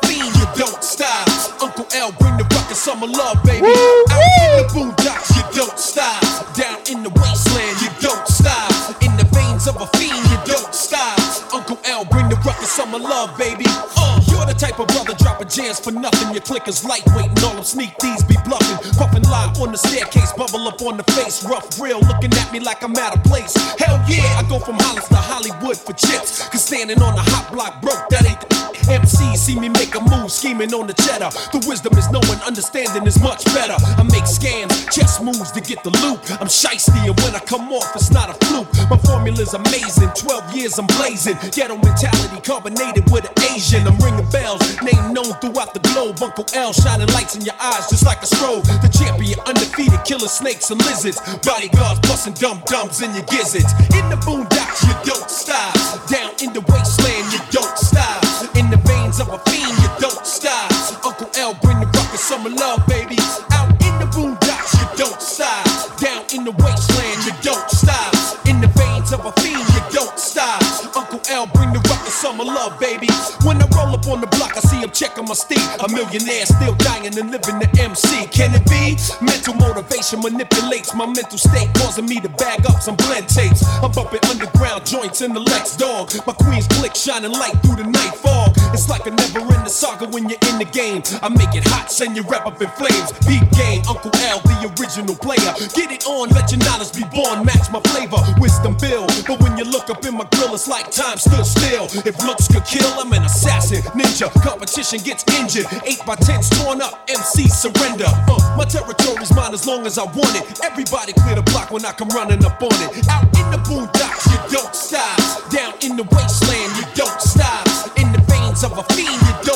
summer 2.80 3.06
love, 3.06 3.36
baby. 3.44 3.66
Out 3.66 4.24
in 4.40 4.56
the 4.56 4.64
boondocks, 4.72 5.36
you 5.36 5.44
don't 5.54 5.78
stop. 5.78 6.22
Down 6.54 6.78
in 6.90 7.02
the 7.02 7.10
wasteland, 7.10 7.76
you 7.82 7.90
don't 8.00 8.26
stop. 8.26 8.72
In 9.02 9.14
the 9.18 9.24
veins 9.36 9.68
of 9.68 9.76
a 9.76 9.86
fiend, 9.98 10.16
you 10.30 10.38
don't 10.46 10.74
stop. 10.74 11.20
Uncle 11.52 11.78
L, 11.84 12.06
bring 12.06 12.30
the 12.30 12.36
rocket 12.36 12.64
summer 12.64 12.98
love, 12.98 13.36
baby. 13.36 13.66
Uh, 13.68 14.29
you're 14.40 14.48
the 14.48 14.58
type 14.58 14.78
of 14.80 14.86
brother 14.88 15.14
dropping 15.18 15.48
jams 15.48 15.78
for 15.78 15.92
nothing. 15.92 16.32
Your 16.32 16.42
clickers 16.42 16.84
lightweight 16.84 17.28
and 17.28 17.44
all 17.44 17.54
them 17.54 17.64
sneak 17.64 17.92
thieves 18.00 18.24
be 18.24 18.36
bluffing. 18.44 18.78
Puffing 18.96 19.22
lie 19.24 19.52
on 19.60 19.72
the 19.72 19.78
staircase, 19.78 20.32
bubble 20.32 20.66
up 20.66 20.80
on 20.82 20.96
the 20.96 21.04
face. 21.12 21.44
Rough 21.44 21.78
real, 21.78 22.00
looking 22.00 22.32
at 22.32 22.52
me 22.52 22.60
like 22.60 22.82
I'm 22.82 22.96
out 22.96 23.16
of 23.16 23.22
place. 23.24 23.54
Hell 23.78 24.02
yeah, 24.08 24.40
I 24.40 24.42
go 24.48 24.58
from 24.58 24.76
Hollis 24.78 25.08
to 25.08 25.16
Hollywood 25.16 25.76
for 25.76 25.92
chips. 25.92 26.48
Cause 26.48 26.64
standing 26.64 27.02
on 27.02 27.14
the 27.14 27.22
hot 27.22 27.52
block 27.52 27.82
broke, 27.82 28.08
that 28.08 28.24
ain't 28.26 28.40
the 28.40 28.60
MC 28.90 29.36
see 29.36 29.58
me 29.58 29.68
make 29.68 29.94
a 29.94 30.00
move, 30.00 30.30
scheming 30.30 30.72
on 30.74 30.86
the 30.86 30.94
cheddar. 30.94 31.30
The 31.52 31.62
wisdom 31.68 31.96
is 31.98 32.10
knowing, 32.10 32.40
understanding 32.42 33.06
is 33.06 33.20
much 33.20 33.44
better. 33.54 33.76
I 33.78 34.02
make 34.04 34.24
scams, 34.24 34.72
chess 34.90 35.20
moves 35.22 35.52
to 35.52 35.60
get 35.60 35.84
the 35.84 35.90
loot. 36.02 36.18
I'm 36.40 36.48
shiesty, 36.48 37.06
and 37.06 37.16
when 37.20 37.34
I 37.34 37.40
come 37.40 37.72
off, 37.72 37.94
it's 37.94 38.10
not 38.10 38.30
a 38.30 38.36
fluke. 38.46 38.68
My 38.90 38.98
formula's 38.98 39.54
amazing, 39.54 40.10
12 40.16 40.56
years 40.56 40.78
I'm 40.78 40.86
blazing. 40.98 41.36
Ghetto 41.52 41.76
mentality 41.76 42.40
carbonated 42.42 43.10
with 43.10 43.28
an 43.28 43.34
Asian. 43.54 43.86
I'm 43.86 43.96
ringing 43.98 44.26
bells, 44.30 44.62
name 44.82 45.12
known 45.12 45.34
throughout 45.42 45.74
the 45.74 45.82
globe. 45.92 46.22
Uncle 46.22 46.46
L 46.54 46.72
shining 46.72 47.06
lights 47.14 47.36
in 47.36 47.42
your 47.42 47.54
eyes 47.60 47.88
just 47.90 48.06
like 48.06 48.22
a 48.22 48.26
strobe. 48.26 48.64
The 48.82 48.88
champion, 48.88 49.38
undefeated, 49.46 50.02
killer 50.04 50.28
snakes 50.28 50.70
and 50.70 50.80
lizards. 50.86 51.20
Bodyguards 51.44 52.00
busting 52.00 52.34
dumb 52.34 52.62
dumbs 52.66 53.02
in 53.02 53.14
your 53.14 53.26
gizzards. 53.26 53.70
In 53.94 54.08
the 54.08 54.18
boondocks, 54.22 54.82
you 54.86 54.94
don't 55.04 55.28
stop. 55.30 55.74
Down 56.08 56.32
in 56.42 56.52
the 56.52 56.62
wasteland, 56.70 57.26
you 57.32 57.40
don't 57.50 57.76
stop. 57.78 58.22
In 58.56 58.70
the 58.70 58.78
veins 58.88 59.20
of 59.20 59.28
a 59.28 59.38
fiend, 59.50 59.76
you 59.82 59.90
don't 60.00 60.24
stop. 60.26 60.70
Uncle 61.04 61.30
L 61.36 61.54
bring 61.62 61.80
the 61.80 61.86
rocket 61.86 62.18
summer 62.18 62.50
love, 62.50 62.86
baby. 62.86 63.18
Out 63.52 63.70
in 63.82 63.94
the 63.98 64.08
boondocks, 64.10 64.74
you 64.78 64.86
don't 64.96 65.20
stop. 65.20 65.66
Down 65.98 66.24
in 66.34 66.44
the 66.44 66.52
wasteland, 66.62 67.20
you 67.26 67.34
don't 67.42 67.68
stop. 67.70 68.14
In 68.46 68.60
the 68.60 68.68
veins 68.78 69.12
of 69.12 69.24
a 69.24 69.32
fiend, 69.40 69.66
you 69.74 69.82
don't 69.92 70.18
stop. 70.18 70.62
Uncle 70.96 71.20
L 71.30 71.46
bring 71.54 71.72
the 71.72 71.80
rocket 71.88 72.10
summer 72.12 72.44
love, 72.44 72.78
baby. 72.80 73.08
When 73.44 73.60
I 73.62 73.69
up 74.00 74.08
on 74.08 74.20
the 74.20 74.26
block, 74.38 74.56
I 74.56 74.60
see 74.60 74.80
him 74.80 74.90
checking 74.90 75.24
my 75.24 75.34
steed. 75.34 75.60
A 75.80 75.88
millionaire 75.88 76.46
still 76.46 76.74
dying 76.76 77.06
and 77.06 77.30
living 77.30 77.58
the 77.58 77.68
MC. 77.78 78.26
Can 78.28 78.54
it 78.54 78.64
be? 78.68 78.96
Mental 79.24 79.54
motivation 79.54 80.20
manipulates 80.20 80.94
my 80.94 81.06
mental 81.06 81.38
state, 81.38 81.68
causing 81.74 82.06
me 82.06 82.20
to 82.20 82.28
bag 82.28 82.64
up 82.66 82.80
some 82.80 82.96
blend 82.96 83.28
tapes. 83.28 83.64
I'm 83.82 83.92
bumping 83.92 84.20
underground 84.28 84.86
joints 84.86 85.20
in 85.22 85.32
the 85.32 85.40
Lex 85.40 85.76
dog. 85.76 86.12
My 86.26 86.32
queen's 86.32 86.66
click 86.78 86.94
shining 86.94 87.32
light 87.32 87.56
through 87.62 87.76
the 87.76 87.88
night 87.88 88.14
fog. 88.16 88.52
It's 88.72 88.88
like 88.88 89.06
a 89.06 89.10
never 89.10 89.40
ending 89.70 89.76
saga 89.76 90.06
when 90.10 90.28
you're 90.28 90.38
in 90.50 90.58
the 90.58 90.66
game. 90.66 91.02
I 91.22 91.28
make 91.28 91.54
it 91.54 91.64
hot, 91.66 91.90
send 91.90 92.16
you 92.16 92.22
rep 92.22 92.46
up 92.46 92.60
in 92.60 92.68
flames. 92.70 93.12
Beat 93.26 93.46
game, 93.54 93.82
Uncle 93.88 94.10
L, 94.26 94.40
the 94.42 94.72
original 94.78 95.14
player. 95.14 95.52
Get 95.74 95.90
it 95.90 96.06
on, 96.06 96.28
let 96.30 96.50
your 96.50 96.60
knowledge 96.66 96.92
be 96.92 97.04
born, 97.14 97.44
match 97.44 97.70
my 97.70 97.80
flavor. 97.90 98.18
Wisdom 98.38 98.76
build, 98.80 99.08
but 99.26 99.40
when 99.40 99.56
you 99.56 99.64
look 99.64 99.90
up 99.90 100.04
in 100.04 100.14
my 100.14 100.26
grill, 100.34 100.54
it's 100.54 100.68
like 100.68 100.90
time 100.90 101.18
stood 101.18 101.46
still. 101.46 101.86
If 102.04 102.18
looks 102.24 102.48
could 102.48 102.64
kill, 102.64 102.88
I'm 102.98 103.12
an 103.12 103.22
assassin, 103.24 103.82
ninja. 103.94 104.30
Competition 104.42 104.98
gets 105.00 105.24
injured. 105.38 105.66
8 105.84 106.02
by 106.06 106.16
10's 106.16 106.50
torn 106.60 106.82
up, 106.82 107.06
MC 107.08 107.48
surrender. 107.48 108.10
Uh, 108.28 108.38
my 108.56 108.64
territory's 108.64 109.32
mine 109.34 109.54
as 109.54 109.66
long 109.66 109.86
as 109.86 109.98
I 109.98 110.04
want 110.04 110.34
it. 110.36 110.44
Everybody 110.64 111.12
clear 111.12 111.36
the 111.36 111.46
block 111.50 111.70
when 111.70 111.84
I 111.84 111.92
come 111.92 112.08
running 112.10 112.44
up 112.44 112.60
on 112.62 112.74
it. 112.82 113.06
Out 113.08 113.24
in 113.38 113.46
the 113.54 113.60
boondocks, 113.68 114.26
you 114.30 114.38
don't 114.50 114.74
stop. 114.74 115.16
Down 115.50 115.74
in 115.82 115.96
the 115.96 116.04
wasteland, 116.10 116.70
you 116.76 116.84
don't 116.94 117.20
stop. 117.20 117.66
In 117.98 118.12
the 118.12 118.20
veins 118.26 118.64
of 118.64 118.76
a 118.76 118.82
fiend, 118.94 119.20
you 119.20 119.34
don't 119.42 119.49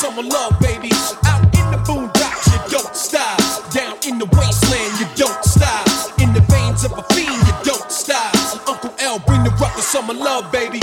summer 0.00 0.22
love, 0.22 0.58
baby. 0.60 0.88
Out 1.26 1.44
in 1.44 1.66
the 1.70 1.76
boondocks, 1.84 2.46
you 2.50 2.58
don't 2.70 2.96
stop. 2.96 3.36
Down 3.70 3.98
in 4.08 4.18
the 4.18 4.24
wasteland, 4.32 4.98
you 4.98 5.06
don't 5.14 5.44
stop. 5.44 5.84
In 6.18 6.32
the 6.32 6.40
veins 6.48 6.84
of 6.84 6.92
a 6.92 7.02
fiend, 7.12 7.36
you 7.46 7.54
don't 7.64 7.92
stop. 7.92 8.34
Uncle 8.66 8.94
L, 8.98 9.18
bring 9.18 9.44
the 9.44 9.50
ruckus, 9.60 9.86
summer 9.86 10.14
love, 10.14 10.50
baby. 10.50 10.80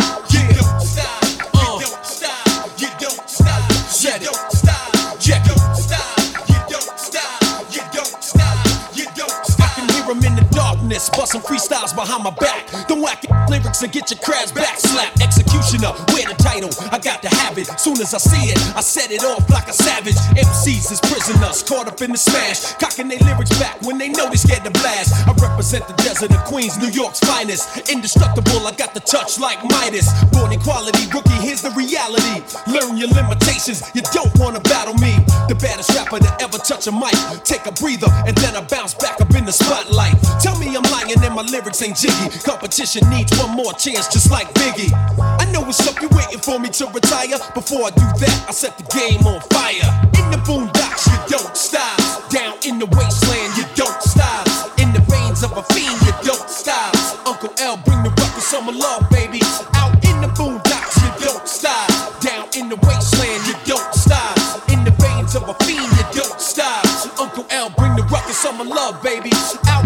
Busting 11.27 11.41
freestyles 11.41 11.93
behind 11.93 12.23
my 12.23 12.31
back. 12.31 12.67
The 12.87 12.95
whack 12.95 13.23
lyrics 13.49 13.81
and 13.83 13.91
get 13.91 14.09
your 14.11 14.19
crabs 14.19 14.51
back. 14.51 14.79
Slap 14.79 15.11
executioner, 15.19 15.91
wear 16.15 16.23
the 16.23 16.37
title. 16.39 16.71
I 16.91 16.99
got 16.99 17.21
to 17.23 17.29
have 17.43 17.57
it. 17.57 17.67
Soon 17.79 17.99
as 17.99 18.13
I 18.13 18.17
see 18.17 18.51
it, 18.51 18.57
I 18.75 18.81
set 18.81 19.11
it 19.11 19.23
off 19.23 19.49
like 19.49 19.67
a 19.67 19.73
savage. 19.73 20.15
MCs 20.39 20.91
is 20.91 21.01
prisoners, 21.03 21.63
caught 21.63 21.87
up 21.87 22.01
in 22.01 22.11
the 22.11 22.17
smash. 22.17 22.73
Cocking 22.79 23.09
their 23.09 23.19
lyrics 23.19 23.51
back 23.59 23.81
when 23.81 23.97
they 23.97 24.07
know 24.09 24.29
they 24.29 24.37
scared 24.39 24.63
to 24.63 24.71
blast. 24.71 25.11
I 25.27 25.33
represent 25.35 25.87
the 25.87 25.95
desert 25.99 26.31
of 26.31 26.43
Queens, 26.45 26.77
New 26.79 26.91
York's 26.95 27.19
finest. 27.19 27.89
Indestructible, 27.89 28.65
I 28.65 28.71
got 28.71 28.93
the 28.93 29.01
touch 29.01 29.39
like 29.39 29.59
Midas. 29.67 30.07
Born 30.31 30.53
equality, 30.53 31.11
rookie, 31.11 31.39
here's 31.43 31.61
the 31.61 31.71
reality. 31.71 32.39
Learn 32.71 32.95
your 32.95 33.09
limitations, 33.11 33.83
you 33.93 34.01
don't 34.15 34.31
wanna 34.39 34.61
battle 34.61 34.95
me. 34.95 35.19
The 35.51 35.59
baddest 35.59 35.91
rapper 35.91 36.19
to 36.19 36.31
ever 36.39 36.57
touch 36.57 36.87
a 36.87 36.91
mic. 36.91 37.15
Take 37.43 37.65
a 37.67 37.73
breather, 37.75 38.07
and 38.23 38.35
then 38.37 38.55
I 38.55 38.61
bounce 38.63 38.93
back 38.93 39.19
up 39.19 39.35
in 39.35 39.43
the 39.43 39.51
spotlight. 39.51 40.15
Tell 40.39 40.57
me 40.59 40.71
I'm 40.71 40.87
lying 40.87 41.16
and 41.23 41.35
my 41.35 41.41
lyrics 41.43 41.81
ain't 41.81 41.97
jiggy. 41.97 42.29
Competition 42.43 43.07
needs 43.09 43.31
one 43.37 43.55
more 43.55 43.73
chance, 43.73 44.07
just 44.07 44.31
like 44.31 44.47
Biggie. 44.55 44.91
I 45.19 45.45
know 45.51 45.61
what's 45.61 45.85
up, 45.87 46.01
you 46.01 46.09
waiting 46.11 46.39
for 46.39 46.59
me 46.59 46.69
to 46.69 46.85
retire. 46.87 47.37
Before 47.53 47.87
I 47.87 47.91
do 47.91 48.07
that, 48.25 48.45
I 48.47 48.51
set 48.51 48.77
the 48.77 48.83
game 48.93 49.25
on 49.27 49.41
fire. 49.53 49.89
In 50.19 50.31
the 50.31 50.39
boondocks, 50.47 51.07
you 51.07 51.37
don't 51.37 51.55
stop. 51.55 51.97
Down 52.29 52.55
in 52.65 52.79
the 52.79 52.87
wasteland, 52.87 53.57
you 53.57 53.65
don't 53.75 54.01
stop. 54.01 54.47
In 54.79 54.93
the 54.93 55.01
veins 55.09 55.43
of 55.43 55.55
a 55.57 55.63
fiend, 55.73 55.99
you 56.05 56.13
don't 56.23 56.49
stop. 56.49 56.95
Uncle 57.27 57.53
L, 57.59 57.77
bring 57.77 58.03
the 58.03 58.09
ruckus, 58.09 58.47
summer 58.47 58.71
love, 58.71 59.09
baby. 59.09 59.39
Out 59.75 59.93
in 60.03 60.21
the 60.21 60.27
boondocks, 60.33 60.95
you 61.03 61.11
don't 61.25 61.47
stop. 61.47 61.87
Down 62.21 62.47
in 62.55 62.69
the 62.69 62.77
wasteland, 62.87 63.45
you 63.47 63.55
don't 63.65 63.93
stop. 63.93 64.35
In 64.69 64.83
the 64.83 64.91
veins 64.99 65.35
of 65.35 65.47
a 65.47 65.53
fiend, 65.65 65.91
you 65.97 66.21
don't 66.21 66.39
stop. 66.39 66.83
Uncle 67.19 67.45
L, 67.49 67.69
bring 67.77 67.95
the 67.95 68.03
ruckus, 68.03 68.37
summer 68.37 68.63
love, 68.63 69.01
baby. 69.03 69.29
Out 69.67 69.76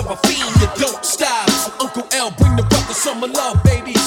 of 0.00 0.10
a 0.10 0.16
fiend, 0.26 0.56
you 0.60 0.68
don't 0.82 1.04
stop. 1.04 1.48
Uncle 1.80 2.06
L, 2.12 2.30
bring 2.30 2.56
the 2.56 2.62
ruckus, 2.62 2.96
summer 2.96 3.28
love, 3.28 3.62
baby. 3.62 3.99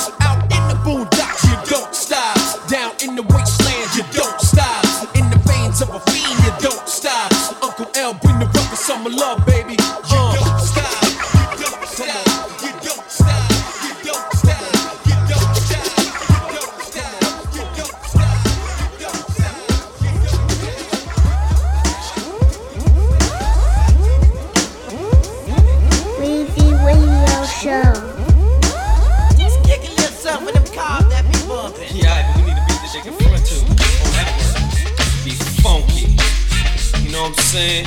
Saying? 37.54 37.86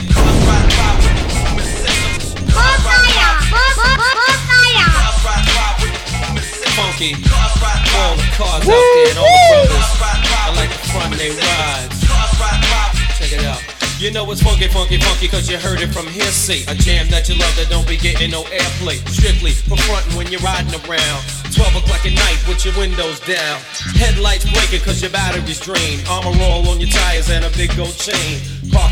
Funky. 6.79 7.19
All 7.99 8.15
the 8.15 8.31
cars 8.39 8.63
out 8.63 8.71
there 8.71 9.11
and 9.11 9.19
all 9.19 9.27
the 9.27 9.43
brothers. 9.51 9.91
I 10.39 10.55
like 10.55 10.71
the 10.71 10.79
front 10.95 11.19
they 11.19 11.31
rides. 11.35 11.99
Check 13.19 13.33
it 13.33 13.45
out. 13.45 13.59
You 13.99 14.13
know 14.13 14.31
it's 14.31 14.41
funky, 14.41 14.69
funky, 14.69 14.99
funky, 14.99 15.27
cause 15.27 15.51
you 15.51 15.59
heard 15.59 15.81
it 15.81 15.89
from 15.89 16.07
hearsay. 16.07 16.63
A 16.71 16.75
jam 16.77 17.09
that 17.09 17.29
you 17.29 17.35
love 17.35 17.57
that 17.57 17.67
don't 17.69 17.89
be 17.89 17.97
getting 17.97 18.31
no 18.31 18.45
airplay. 18.55 19.03
Strictly 19.09 19.51
for 19.51 19.77
frontin' 19.79 20.15
when 20.15 20.29
you're 20.31 20.47
riding 20.47 20.79
around. 20.87 21.25
12 21.51 21.83
o'clock 21.83 22.07
at 22.07 22.15
night 22.15 22.39
with 22.47 22.63
your 22.65 22.77
windows 22.79 23.19
down. 23.27 23.59
Headlights 23.99 24.47
blinking 24.47 24.87
cause 24.87 25.03
your 25.03 25.11
battery's 25.11 25.59
drained. 25.59 26.07
Armor 26.07 26.39
roll 26.39 26.69
on 26.69 26.79
your 26.79 26.91
tires 26.91 27.31
and 27.31 27.45
a 27.45 27.51
big 27.57 27.75
gold 27.75 27.97
chain. 27.97 28.39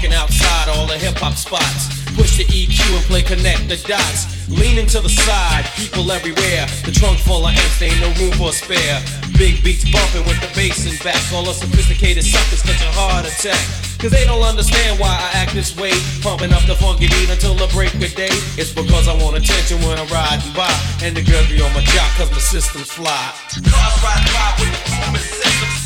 Parking 0.04 0.20
outside 0.20 0.68
all 0.68 0.86
the 0.86 0.98
hip 1.00 1.16
hop 1.16 1.32
spots. 1.32 1.88
Push 2.12 2.36
the 2.36 2.44
EQ 2.52 2.76
and 2.92 3.04
play 3.08 3.22
connect 3.22 3.72
the 3.72 3.80
dots. 3.88 4.28
Leaning 4.52 4.84
to 4.84 5.00
the 5.00 5.08
side, 5.08 5.64
people 5.80 6.12
everywhere. 6.12 6.68
The 6.84 6.92
trunk 6.92 7.16
full 7.24 7.48
of 7.48 7.56
amps, 7.56 7.80
ain't 7.80 7.96
no 8.04 8.12
room 8.20 8.36
for 8.36 8.50
a 8.50 8.52
spare. 8.52 9.00
Big 9.40 9.64
beats 9.64 9.88
bumping 9.88 10.28
with 10.28 10.36
the 10.44 10.50
bass 10.52 10.84
and 10.84 11.00
back. 11.00 11.16
All 11.32 11.40
the 11.40 11.56
sophisticated 11.56 12.20
suckers 12.20 12.60
catch 12.60 12.84
a 12.84 12.92
heart 12.92 13.24
attack. 13.24 13.56
Cause 13.96 14.12
they 14.12 14.28
don't 14.28 14.44
understand 14.44 15.00
why 15.00 15.08
I 15.08 15.40
act 15.40 15.56
this 15.56 15.72
way. 15.72 15.96
Pumping 16.20 16.52
up 16.52 16.68
the 16.68 16.76
funky 16.76 17.08
beat 17.08 17.32
until 17.32 17.56
the 17.56 17.72
break 17.72 17.96
of 17.96 18.12
day. 18.12 18.34
It's 18.60 18.76
because 18.76 19.08
I 19.08 19.16
want 19.16 19.40
attention 19.40 19.80
when 19.88 19.96
I'm 19.96 20.10
riding 20.12 20.52
by. 20.52 20.68
And 21.00 21.16
the 21.16 21.24
girl 21.24 21.40
be 21.48 21.64
on 21.64 21.72
my 21.72 21.80
jock 21.96 22.12
cause 22.20 22.28
my 22.28 22.44
system's 22.44 22.92
fly. 22.92 23.32
Cars 23.56 23.96
ride 24.04 24.20
by 24.36 24.52
with 24.60 25.16
the 25.16 25.24
systems. 25.24 25.83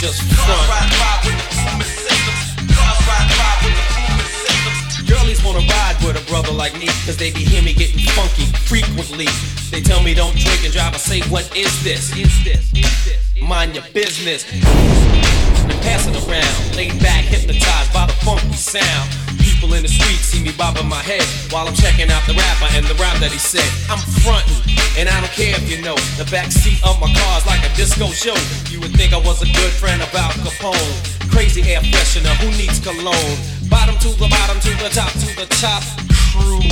Just 0.00 0.22
front. 0.44 0.62
Girlies 5.06 5.44
wanna 5.44 5.60
ride 5.60 5.96
with 6.04 6.16
a 6.16 6.24
brother 6.28 6.52
like 6.52 6.74
me, 6.78 6.86
cause 7.06 7.16
they 7.16 7.30
be 7.30 7.44
hear 7.44 7.62
me 7.62 7.72
getting 7.72 8.00
funky 8.16 8.46
frequently. 8.66 9.28
They 9.70 9.80
tell 9.80 10.02
me 10.02 10.14
don't 10.14 10.36
drink 10.36 10.64
and 10.64 10.72
drive, 10.72 10.94
I 10.94 10.98
say, 10.98 11.20
what 11.30 11.56
is 11.56 11.82
this? 11.84 12.10
Is 12.16 12.44
this? 12.44 12.72
Is 12.74 13.04
this? 13.04 13.42
Mind 13.42 13.74
your 13.74 13.84
business. 13.94 14.44
Around, 16.28 16.76
laid 16.76 16.98
back, 17.00 17.24
hypnotized 17.24 17.92
by 17.92 18.06
the 18.06 18.12
funky 18.24 18.52
sound. 18.54 19.21
People 19.62 19.78
in 19.78 19.86
the 19.86 19.94
street 19.94 20.18
see 20.18 20.42
me 20.42 20.50
bobbing 20.58 20.88
my 20.88 20.98
head 20.98 21.22
while 21.54 21.68
I'm 21.68 21.74
checking 21.78 22.10
out 22.10 22.26
the 22.26 22.34
rapper 22.34 22.66
and 22.74 22.82
the 22.82 22.98
rhyme 22.98 23.14
that 23.22 23.30
he 23.30 23.38
said. 23.38 23.62
I'm 23.86 24.02
frontin', 24.18 24.58
and 24.98 25.06
I 25.06 25.14
don't 25.22 25.30
care 25.30 25.54
if 25.54 25.70
you 25.70 25.78
know. 25.86 25.94
The 26.18 26.26
back 26.34 26.50
seat 26.50 26.82
of 26.82 26.98
my 26.98 27.06
car's 27.14 27.46
like 27.46 27.62
a 27.62 27.70
disco 27.78 28.10
show. 28.10 28.34
You 28.74 28.82
would 28.82 28.90
think 28.90 29.14
I 29.14 29.22
was 29.22 29.38
a 29.38 29.46
good 29.54 29.70
friend 29.70 30.02
Al 30.02 30.34
Capone. 30.42 30.98
Crazy 31.30 31.62
air 31.70 31.78
freshener, 31.78 32.34
who 32.42 32.50
needs 32.58 32.82
cologne? 32.82 33.38
Bottom 33.70 33.94
to 34.02 34.10
the 34.18 34.26
bottom, 34.26 34.58
to 34.66 34.70
the 34.82 34.90
top, 34.90 35.14
to 35.14 35.30
the 35.38 35.46
top. 35.62 36.11
Cruise. 36.32 36.64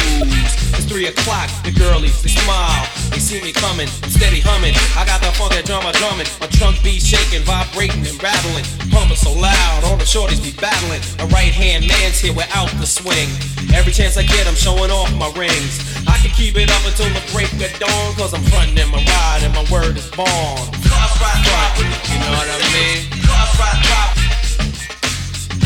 It's 0.73 0.89
three 0.89 1.07
o'clock, 1.13 1.53
the 1.69 1.71
girlies, 1.71 2.23
they 2.25 2.33
smile. 2.33 2.89
They 3.13 3.21
see 3.21 3.45
me 3.45 3.53
coming, 3.53 3.89
steady 4.09 4.41
humming. 4.41 4.73
I 4.97 5.05
got 5.05 5.21
the 5.21 5.29
funk 5.37 5.53
that 5.53 5.69
drummer 5.69 5.93
drumming. 6.01 6.25
My 6.41 6.49
trunk 6.49 6.81
be 6.81 6.97
shaking, 6.97 7.45
vibrating 7.45 8.01
and 8.09 8.17
rattling. 8.25 8.65
Pumping 8.89 9.21
so 9.21 9.37
loud, 9.37 9.85
all 9.85 10.01
the 10.01 10.09
shorties 10.09 10.41
be 10.41 10.57
battling. 10.57 11.05
A 11.21 11.29
right 11.29 11.53
hand 11.53 11.85
man's 11.85 12.17
here 12.17 12.33
without 12.33 12.73
the 12.81 12.89
swing. 12.89 13.29
Every 13.77 13.93
chance 13.93 14.17
I 14.17 14.25
get, 14.25 14.49
I'm 14.49 14.57
showing 14.57 14.89
off 14.89 15.13
my 15.21 15.29
rings. 15.37 15.85
I 16.09 16.17
can 16.25 16.33
keep 16.33 16.57
it 16.57 16.73
up 16.73 16.81
until 16.89 17.13
the 17.13 17.21
break 17.29 17.53
of 17.61 17.69
dawn, 17.77 18.17
cause 18.17 18.33
I'm 18.33 18.41
frontin' 18.49 18.81
in 18.81 18.89
my 18.89 19.05
ride 19.05 19.45
and 19.45 19.53
my 19.53 19.65
word 19.69 19.93
is 20.01 20.09
born. 20.17 20.27
You 20.27 22.17
know 22.17 22.33
what 22.33 22.49
I 22.49 22.57
mean? 22.73 23.13
Cars 23.29 23.53
ride. 23.61 23.85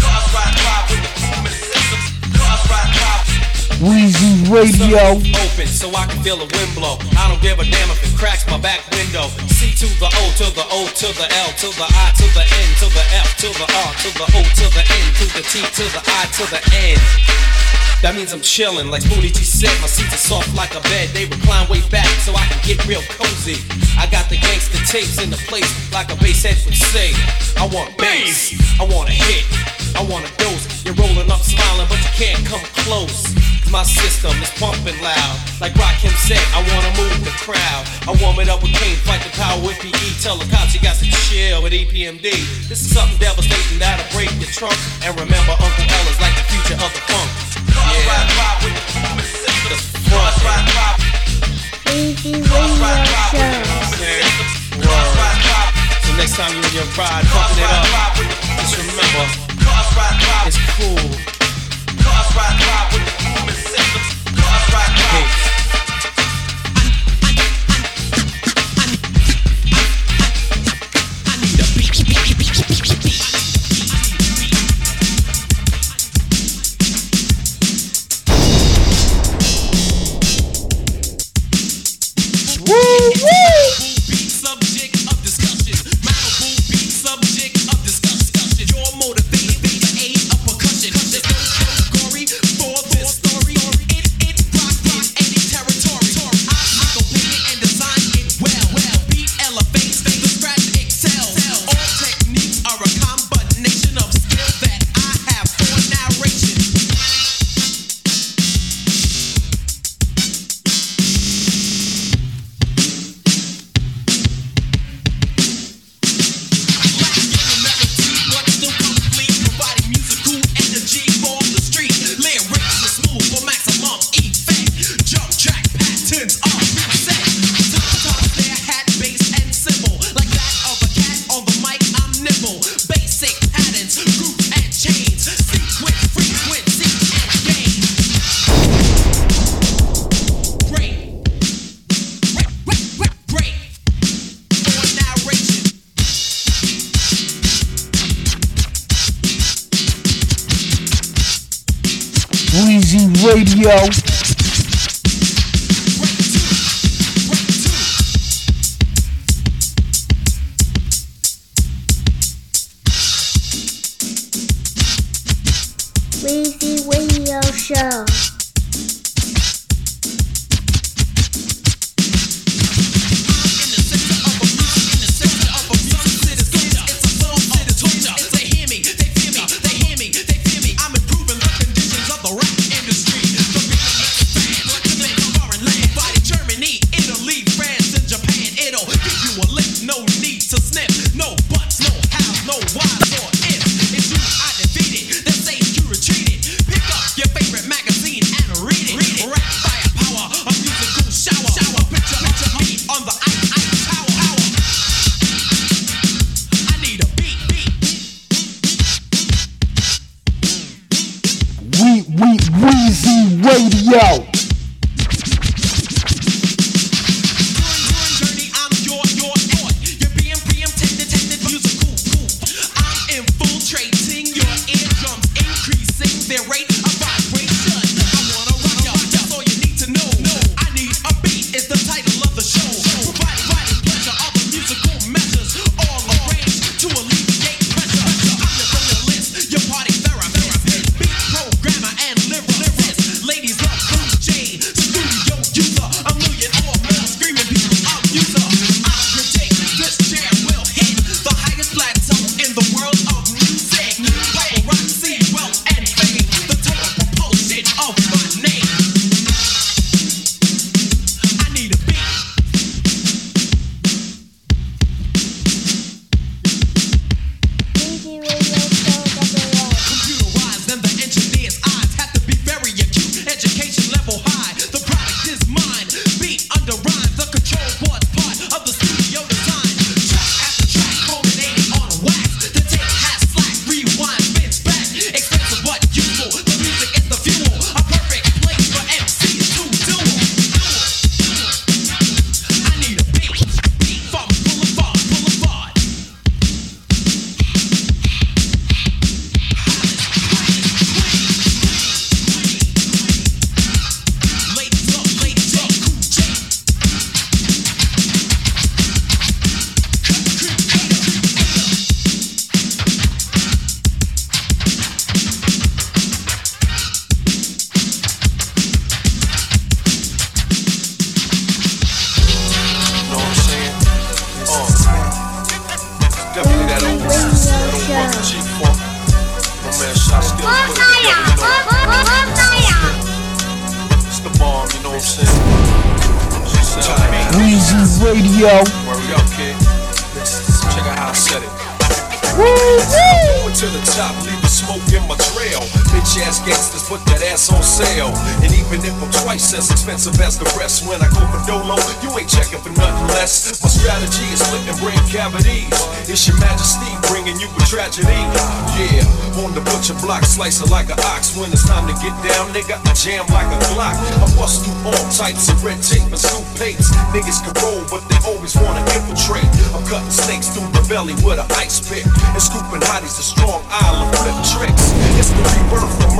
Cars 0.03 0.27
ride 0.35 0.57
by 0.67 0.83
with 0.91 0.99
the 1.07 1.11
booming 1.23 1.55
systems. 1.55 2.11
By. 2.67 3.04
Weezy 3.85 4.49
Radio. 4.49 5.21
Open 5.45 5.69
so 5.69 5.93
I 5.93 6.07
can 6.09 6.17
feel 6.25 6.41
the 6.41 6.49
wind 6.49 6.73
blow. 6.73 6.97
I 7.21 7.29
don't 7.29 7.43
give 7.43 7.61
a 7.61 7.65
damn 7.69 7.91
if 7.93 8.01
it 8.01 8.17
cracks 8.17 8.49
my 8.49 8.57
back 8.57 8.81
window. 8.97 9.29
C 9.53 9.77
to 9.77 9.89
the 10.01 10.09
O 10.09 10.25
to 10.41 10.49
the 10.57 10.65
O 10.73 10.89
to 10.89 11.09
the 11.13 11.29
L 11.29 11.51
to 11.61 11.69
the 11.69 11.85
I 11.85 12.09
to 12.17 12.25
the 12.33 12.45
N 12.49 12.69
to 12.81 12.89
the 12.89 13.05
F 13.13 13.37
to 13.45 13.49
the 13.53 13.69
R 13.69 13.93
to 14.01 14.09
the 14.17 14.25
O 14.25 14.41
to 14.41 14.67
the 14.73 14.85
N 14.89 15.07
to 15.21 15.25
the 15.37 15.43
T 15.45 15.61
to 15.61 15.85
the 15.93 16.01
I 16.01 16.25
to 16.33 16.45
the 16.49 16.61
N. 16.73 17.94
That 18.05 18.21
means 18.21 18.37
I'm 18.37 18.45
chillin', 18.45 18.93
like 18.93 19.01
Spoonie 19.01 19.33
G 19.33 19.41
said. 19.49 19.73
My 19.81 19.89
seats 19.89 20.13
are 20.13 20.21
soft 20.21 20.53
like 20.53 20.77
a 20.77 20.83
bed. 20.93 21.09
They 21.17 21.25
recline 21.25 21.65
way 21.73 21.81
back 21.89 22.05
so 22.21 22.37
I 22.37 22.45
can 22.53 22.61
get 22.61 22.77
real 22.85 23.01
cozy. 23.09 23.57
I 23.97 24.05
got 24.13 24.29
the 24.29 24.37
gangster 24.37 24.77
tapes 24.85 25.17
in 25.25 25.33
the 25.33 25.41
place 25.49 25.65
like 25.89 26.13
a 26.13 26.17
bass 26.21 26.45
head 26.45 26.61
would 26.69 26.77
say. 26.77 27.17
I 27.57 27.65
want 27.73 27.97
bass, 27.97 28.53
I 28.77 28.85
want 28.85 29.09
a 29.09 29.17
hit, 29.17 29.49
I 29.97 30.05
want 30.05 30.29
a 30.29 30.33
dose. 30.37 30.85
You're 30.85 30.93
rolling 31.01 31.33
up 31.33 31.41
smiling, 31.41 31.89
but 31.89 31.97
you 31.97 32.13
can't 32.13 32.45
come 32.45 32.61
close. 32.85 33.33
'Cause 33.33 33.73
My 33.73 33.89
system 33.89 34.37
is 34.45 34.53
pumping 34.61 35.01
loud. 35.01 35.37
Like 35.65 35.73
Rakim 35.73 36.13
said, 36.29 36.45
I 36.53 36.61
wanna 36.61 36.93
move 37.01 37.25
the 37.25 37.33
crowd. 37.41 37.89
I 38.05 38.13
warm 38.21 38.37
it 38.37 38.53
up 38.53 38.61
with 38.61 38.77
Kane, 38.77 39.01
fight 39.09 39.25
the 39.25 39.33
power 39.33 39.57
with 39.65 39.81
PE. 39.81 40.13
Tell 40.21 40.37
the 40.37 40.45
cops 40.53 40.77
you 40.77 40.81
got 40.85 41.01
to 41.01 41.09
chill 41.09 41.65
with 41.65 41.73
EPMD. 41.73 42.37
This 42.69 42.85
is 42.85 42.93
something 42.93 43.17
devastating 43.17 43.81
that'll 43.81 44.05
break 44.13 44.29
your 44.37 44.53
trunk. 44.53 44.77
And 45.01 45.17
remember, 45.17 45.57
Uncle 45.57 45.89
is 46.13 46.21
like 46.21 46.37
the 46.37 46.45
future 46.53 46.77
of 46.85 46.93
the 46.93 47.01
funk. 47.09 47.55
Next 56.17 56.37
time 56.37 56.55
you're 56.55 56.65
in 56.65 56.75
your 56.75 56.85
ride, 56.97 57.25
pumping 57.27 57.59
it 57.59 57.69
up, 57.69 57.85
just 58.59 58.77
remember, 58.79 59.27
it's 60.47 60.59
cool. 60.79 61.11
Cars 62.03 62.29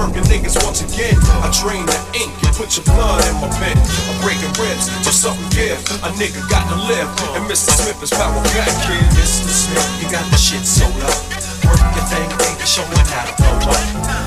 murking 0.05 0.29
niggas 0.29 0.61
once 0.65 0.85
again. 0.85 1.17
I 1.41 1.49
drain 1.49 1.85
the 1.89 1.97
ink 2.13 2.33
and 2.45 2.53
put 2.57 2.77
your 2.77 2.85
blood 2.85 3.25
in 3.25 3.37
my 3.41 3.49
pen. 3.57 3.73
I'm 3.73 4.17
breaking 4.21 4.53
ribs 4.61 4.93
till 5.01 5.17
something 5.17 5.49
give. 5.57 5.81
A 6.05 6.13
nigga 6.21 6.45
got 6.53 6.69
to 6.69 6.77
live. 6.77 7.09
And 7.37 7.49
Mr. 7.49 7.73
Smith 7.73 7.97
is 8.05 8.13
power 8.13 8.37
back, 8.53 8.69
kid. 8.85 9.01
Mr. 9.17 9.49
Smith, 9.49 9.89
you 10.05 10.07
got 10.13 10.25
the 10.29 10.37
shit 10.37 10.65
sold 10.69 10.93
up. 11.01 11.17
Work 11.65 11.81
your 11.97 12.05
thing, 12.13 12.29
baby, 12.37 12.65
show 12.69 12.85
'em 12.85 13.07
how 13.09 13.25
to 13.25 13.35
blow 13.41 13.73
up. 13.73 13.81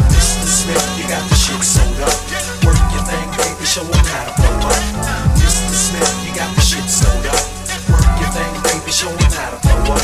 Mr. 0.09 0.47
Smith, 0.49 0.86
you 0.97 1.05
got 1.05 1.21
the 1.30 1.36
shit 1.38 1.61
sold 1.61 1.99
up. 2.01 2.17
Work 2.65 2.82
your 2.93 3.03
thing, 3.05 3.28
baby, 3.38 3.65
show 3.65 3.86
'em 3.86 4.05
how 4.09 4.23
to 4.25 4.34
blow 4.41 4.69
up. 4.73 4.82
Mr. 5.38 5.73
Smith, 5.86 6.13
you 6.25 6.34
got 6.34 6.49
the 6.55 6.61
shit 6.61 6.88
sold 6.89 7.25
up. 7.30 7.43
Work 7.93 8.09
your 8.21 8.32
thing, 8.34 8.53
baby, 8.65 8.91
show 8.91 9.09
'em 9.13 9.32
how 9.38 9.49
to 9.53 9.59
blow 9.61 9.93
up. 9.93 10.01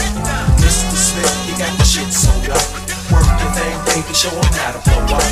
Mr. 0.61 0.97
Smith, 1.09 1.34
you 1.47 1.57
got 1.57 1.74
the 1.80 1.86
shit 1.86 2.13
sold 2.13 2.49
up. 2.49 2.93
Work 3.12 3.28
thing, 3.58 3.76
baby, 3.89 4.14
how 4.14 4.72
to 4.72 4.82
blow 4.88 5.18
up. 5.18 5.26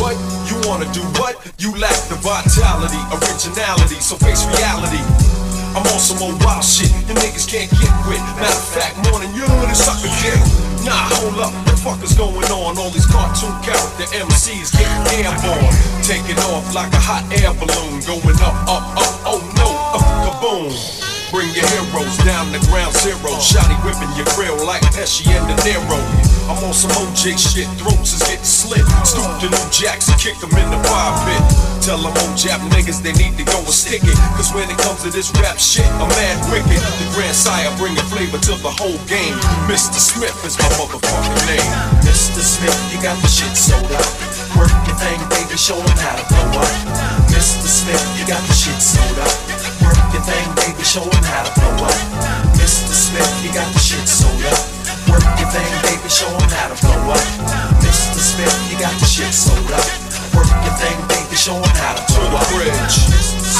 What? 0.00 0.16
You 0.48 0.56
wanna 0.68 0.88
do 0.92 1.02
what? 1.20 1.36
You 1.58 1.74
lack 1.76 1.96
the 2.08 2.16
vitality, 2.20 3.00
originality, 3.12 4.00
so 4.00 4.16
face 4.16 4.44
reality. 4.48 5.02
I'm 5.72 5.84
on 5.88 6.00
some 6.00 6.20
old 6.20 6.36
wild 6.44 6.64
shit 6.64 6.92
you 7.08 7.14
niggas 7.16 7.48
can't 7.48 7.70
get 7.72 7.92
with. 8.04 8.20
Matter 8.36 8.52
of 8.52 8.68
fact, 8.76 8.96
more 9.08 9.20
than 9.20 9.32
you, 9.32 9.48
this 9.68 9.84
sucker 9.84 10.08
dick. 10.20 10.40
Nah, 10.84 11.08
hold 11.16 11.40
up, 11.40 11.52
what 11.52 11.64
the 11.64 11.76
fuck 11.80 12.00
is 12.04 12.12
going 12.12 12.48
on? 12.52 12.76
All 12.76 12.90
these 12.90 13.06
cartoon 13.06 13.52
character 13.64 14.04
MCs 14.12 14.72
getting 14.72 15.24
airborne. 15.24 15.72
Taking 16.04 16.36
off 16.52 16.74
like 16.74 16.92
a 16.92 17.00
hot 17.00 17.24
air 17.40 17.52
balloon. 17.56 18.04
Going 18.04 18.40
up, 18.44 18.56
up, 18.68 18.84
up, 19.00 19.14
oh 19.28 19.40
no, 19.56 19.68
up, 19.96 20.04
kaboom. 20.24 20.72
Bring 21.32 21.48
your 21.56 21.64
heroes 21.64 22.16
down 22.24 22.52
to 22.52 22.60
ground 22.68 22.92
zero. 23.00 23.32
Shotty 23.40 23.76
whipping 23.80 24.12
your 24.16 24.28
grill 24.36 24.66
like 24.66 24.82
Pesci 24.92 25.28
and 25.32 25.48
De 25.48 25.56
Niro. 25.64 26.31
I'm 26.50 26.58
on 26.66 26.74
some 26.74 26.90
OJ 26.98 27.38
shit, 27.38 27.68
throats 27.78 28.12
is 28.14 28.22
getting 28.26 28.44
slit. 28.44 28.82
Stoop 29.06 29.26
to 29.42 29.46
New 29.46 29.66
Jacks 29.70 30.08
and 30.10 30.18
kick 30.18 30.38
them 30.42 30.50
in 30.58 30.66
the 30.70 30.80
fire 30.88 31.14
pit. 31.26 31.42
Tell 31.82 31.98
them 31.98 32.14
old 32.14 32.34
Jap 32.38 32.62
niggas 32.74 33.02
they 33.02 33.14
need 33.18 33.38
to 33.38 33.44
go 33.46 33.58
and 33.58 33.74
stick 33.74 34.02
it. 34.02 34.18
Cause 34.38 34.54
when 34.54 34.70
it 34.70 34.78
comes 34.82 35.02
to 35.02 35.10
this 35.10 35.30
rap 35.42 35.58
shit, 35.58 35.86
I'm 35.98 36.10
mad 36.14 36.38
wicked. 36.50 36.78
The 36.78 37.06
Grand 37.14 37.34
Sire 37.34 37.70
bringing 37.78 38.02
flavor 38.10 38.38
to 38.38 38.52
the 38.58 38.70
whole 38.70 38.98
game. 39.06 39.34
Mr. 39.66 39.98
Smith 39.98 40.34
is 40.46 40.58
my 40.58 40.70
motherfucking 40.78 41.42
name. 41.50 41.70
Mr. 42.06 42.42
Smith, 42.42 42.78
you 42.90 42.98
got 43.02 43.18
the 43.22 43.30
shit 43.30 43.54
sold 43.54 43.90
up. 43.94 44.06
Work 44.58 44.74
your 44.86 44.98
thing, 44.98 45.18
baby, 45.30 45.56
show 45.58 45.78
'em 45.78 45.98
how 45.98 46.14
to 46.18 46.24
blow 46.30 46.62
up. 46.62 46.72
Mr. 47.30 47.66
Smith, 47.66 48.02
you 48.18 48.26
got 48.26 48.42
the 48.46 48.54
shit 48.54 48.78
sold 48.82 49.18
up. 49.18 49.34
Work 49.82 49.98
your 50.14 50.22
thing, 50.22 50.46
baby, 50.58 50.82
show 50.84 51.02
'em 51.02 51.24
how 51.24 51.42
to 51.46 51.52
blow 51.58 51.86
up. 51.86 51.98
Mr. 52.58 52.94
Smith, 52.94 53.30
you 53.42 53.50
got 53.52 53.66
the 53.72 53.78
shit 53.80 54.06
sold 54.08 54.44
up. 54.46 54.81
Work 55.10 55.24
your 55.38 55.48
thing, 55.50 55.70
baby, 55.82 56.08
show 56.08 56.28
'em 56.28 56.50
how 56.50 56.68
to 56.68 56.76
blow 56.82 57.12
up. 57.12 57.24
Mr. 57.82 58.18
Smith, 58.20 58.54
you 58.70 58.78
got 58.78 58.94
the 59.00 59.06
shit 59.06 59.32
sold 59.34 59.70
up. 59.72 59.86
Work 60.34 60.48
your 60.64 60.74
thing, 60.78 60.96
baby, 61.08 61.36
show 61.36 61.56
'em 61.56 61.74
how 61.76 61.94
to 61.94 62.02
blow 62.12 62.36
up. 62.36 62.46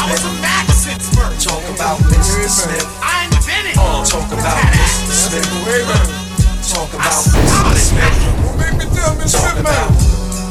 I 0.01 0.11
was 0.11 0.24
a 0.24 0.32
Maxence 0.43 1.07
first. 1.14 1.47
Talk 1.49 1.62
about 1.74 1.99
Mr. 2.11 2.49
Smith. 2.49 2.86
I 3.03 3.24
invented. 3.24 3.76
Uh, 3.78 4.05
talk 4.05 4.32
about 4.32 4.57
Mr. 4.72 5.12
Smith. 5.12 5.49
Talk 6.72 6.93
about 6.95 7.12
Mr. 7.12 7.78
Smith. 7.88 9.32
Talk 9.32 9.59
about 9.59 9.90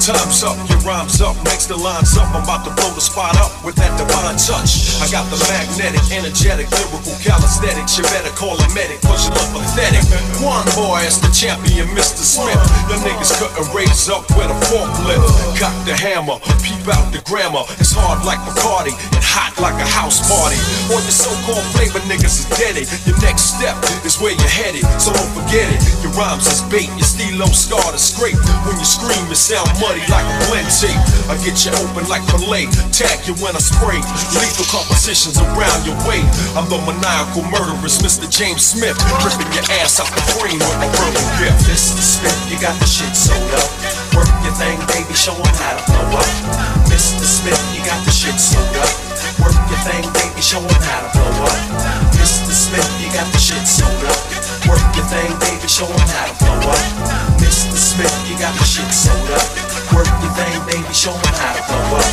Time's 0.01 0.41
up, 0.41 0.57
your 0.65 0.81
rhyme's 0.81 1.21
up, 1.21 1.37
next 1.45 1.69
the 1.69 1.77
line's 1.77 2.17
up. 2.17 2.25
I'm 2.33 2.41
about 2.41 2.65
to 2.65 2.73
blow 2.73 2.89
the 2.89 3.05
spot 3.05 3.37
up 3.37 3.53
with 3.61 3.77
that 3.77 3.93
divine 4.01 4.33
touch. 4.33 4.97
I 4.97 5.05
got 5.13 5.29
the 5.29 5.37
magnetic, 5.45 6.01
energetic, 6.09 6.73
lyrical 6.73 7.13
calisthenics. 7.21 8.01
You 8.01 8.09
better 8.09 8.33
call 8.33 8.57
a 8.57 8.65
medic, 8.73 8.97
cause 9.05 9.29
you 9.29 9.31
look 9.37 9.61
pathetic. 9.61 10.01
One 10.41 10.65
boy 10.73 11.05
is 11.05 11.21
the 11.21 11.29
champion, 11.29 11.85
Mr. 11.93 12.25
Smith. 12.25 12.57
The 12.89 12.97
niggas 13.05 13.29
couldn't 13.37 13.69
raise 13.77 14.09
up 14.09 14.25
with 14.33 14.49
a 14.49 14.57
forklift. 14.73 15.21
Cock 15.61 15.77
the 15.85 15.93
hammer, 15.93 16.41
peep 16.65 16.81
out 16.89 17.13
the 17.13 17.21
grammar. 17.21 17.61
It's 17.77 17.93
hard 17.93 18.25
like 18.25 18.41
Bacardi 18.41 18.97
and 19.13 19.21
hot 19.21 19.53
like 19.61 19.77
a 19.77 19.85
house 19.85 20.17
party. 20.25 20.57
On 20.89 20.97
your 20.97 21.13
so-called 21.13 21.61
flavor, 21.77 22.01
niggas 22.09 22.41
is 22.41 22.49
dead. 22.57 22.73
Your 23.05 23.21
next 23.21 23.53
step 23.53 23.77
is 24.01 24.17
where 24.17 24.33
you're 24.33 24.49
headed, 24.49 24.81
so 24.97 25.13
don't 25.13 25.29
forget 25.37 25.69
it. 25.69 25.77
Your 26.01 26.09
rhymes 26.17 26.49
is 26.49 26.65
bait, 26.73 26.89
your 26.97 27.05
stilo 27.05 27.45
scar 27.53 27.85
to 27.93 28.01
scrape. 28.01 28.41
When 28.65 28.81
you 28.81 28.87
scream, 28.89 29.29
it 29.29 29.37
sound 29.37 29.69
muddy 29.91 30.07
like 30.07 30.23
a 30.23 30.63
tape. 30.71 30.95
I 31.27 31.35
get 31.43 31.59
you 31.67 31.71
open 31.83 32.07
like 32.07 32.23
fillet, 32.31 32.71
tag 32.95 33.19
you 33.27 33.35
when 33.43 33.55
I 33.55 33.59
spray. 33.59 33.99
Lethal 34.39 34.67
compositions 34.71 35.35
around 35.35 35.83
your 35.83 35.99
way. 36.07 36.23
I'm 36.55 36.67
the 36.71 36.79
maniacal 36.87 37.43
murderous 37.51 37.99
Mr. 37.99 38.23
James 38.31 38.63
Smith, 38.63 38.95
ripping 39.19 39.51
your 39.51 39.67
ass 39.83 39.99
out 39.99 40.07
the 40.15 40.23
frame 40.39 40.59
with 40.63 40.77
my 40.79 40.87
verbal 40.95 41.27
gift. 41.43 41.67
Mr. 41.67 41.99
Smith, 41.99 42.39
you 42.47 42.55
got 42.63 42.75
the 42.79 42.87
shit 42.87 43.11
sold 43.15 43.51
up. 43.51 43.67
Work 44.15 44.31
your 44.47 44.55
thing, 44.55 44.79
baby, 44.87 45.11
show 45.11 45.35
'em 45.35 45.55
how 45.59 45.75
to 45.75 45.83
blow 45.91 46.19
up. 46.19 46.29
Mr. 46.87 47.25
Smith, 47.27 47.59
you 47.75 47.83
got 47.83 47.99
the 48.05 48.11
shit 48.11 48.39
sold 48.39 48.75
up. 48.79 48.91
Work 49.43 49.59
your 49.67 49.81
thing, 49.83 50.03
baby, 50.15 50.41
show 50.41 50.63
'em 50.63 50.81
how 50.87 51.03
to 51.03 51.09
blow 51.15 51.51
up. 51.51 51.59
Mr. 52.15 52.53
Smith, 52.53 52.89
you 53.01 53.11
got 53.11 53.27
the 53.33 53.39
shit 53.39 53.67
sold 53.67 54.03
up. 54.07 54.19
Work 54.67 54.83
your 54.95 55.07
thing, 55.11 55.31
baby, 55.39 55.67
show 55.67 55.87
'em 55.87 56.07
how 56.15 56.25
to 56.27 56.35
blow 56.39 56.71
up. 56.71 56.83
Mr. 57.43 57.75
Smith, 57.75 58.13
you 58.29 58.37
got 58.37 58.53
the 58.59 58.65
shit 58.65 58.91
sold 58.93 59.31
up. 59.31 59.80
Work 59.93 60.07
your 60.23 60.33
thing, 60.39 60.55
baby, 60.65 60.93
show 60.93 61.13
'em 61.13 61.35
how 61.35 61.53
to 61.53 61.63
blow 61.67 61.99
up. 61.99 62.07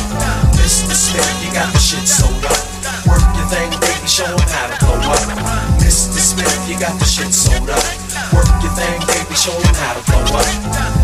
Mr. 0.59 0.93
Smith, 0.93 1.31
you 1.43 1.51
got 1.53 1.71
the 1.73 1.79
shit 1.79 2.07
sold 2.07 2.45
up. 2.45 2.59
Work 3.07 3.23
your 3.37 3.47
thing, 3.47 3.71
baby, 3.79 4.07
show 4.07 4.25
'em 4.25 4.49
how 4.55 4.67
to 4.67 4.75
blow 4.85 4.99
up. 5.15 5.23
Mr. 5.79 6.19
Smith, 6.19 6.59
you 6.67 6.77
got 6.77 6.97
the 6.99 7.05
shit 7.05 7.33
sold 7.33 7.69
up. 7.69 7.83
Work 8.33 8.51
your 8.63 8.73
thing, 8.79 8.99
baby, 9.07 9.35
show 9.35 9.55
'em 9.55 9.75
how 9.81 9.93
to 9.93 10.01
blow 10.11 10.39
up. 10.39 10.47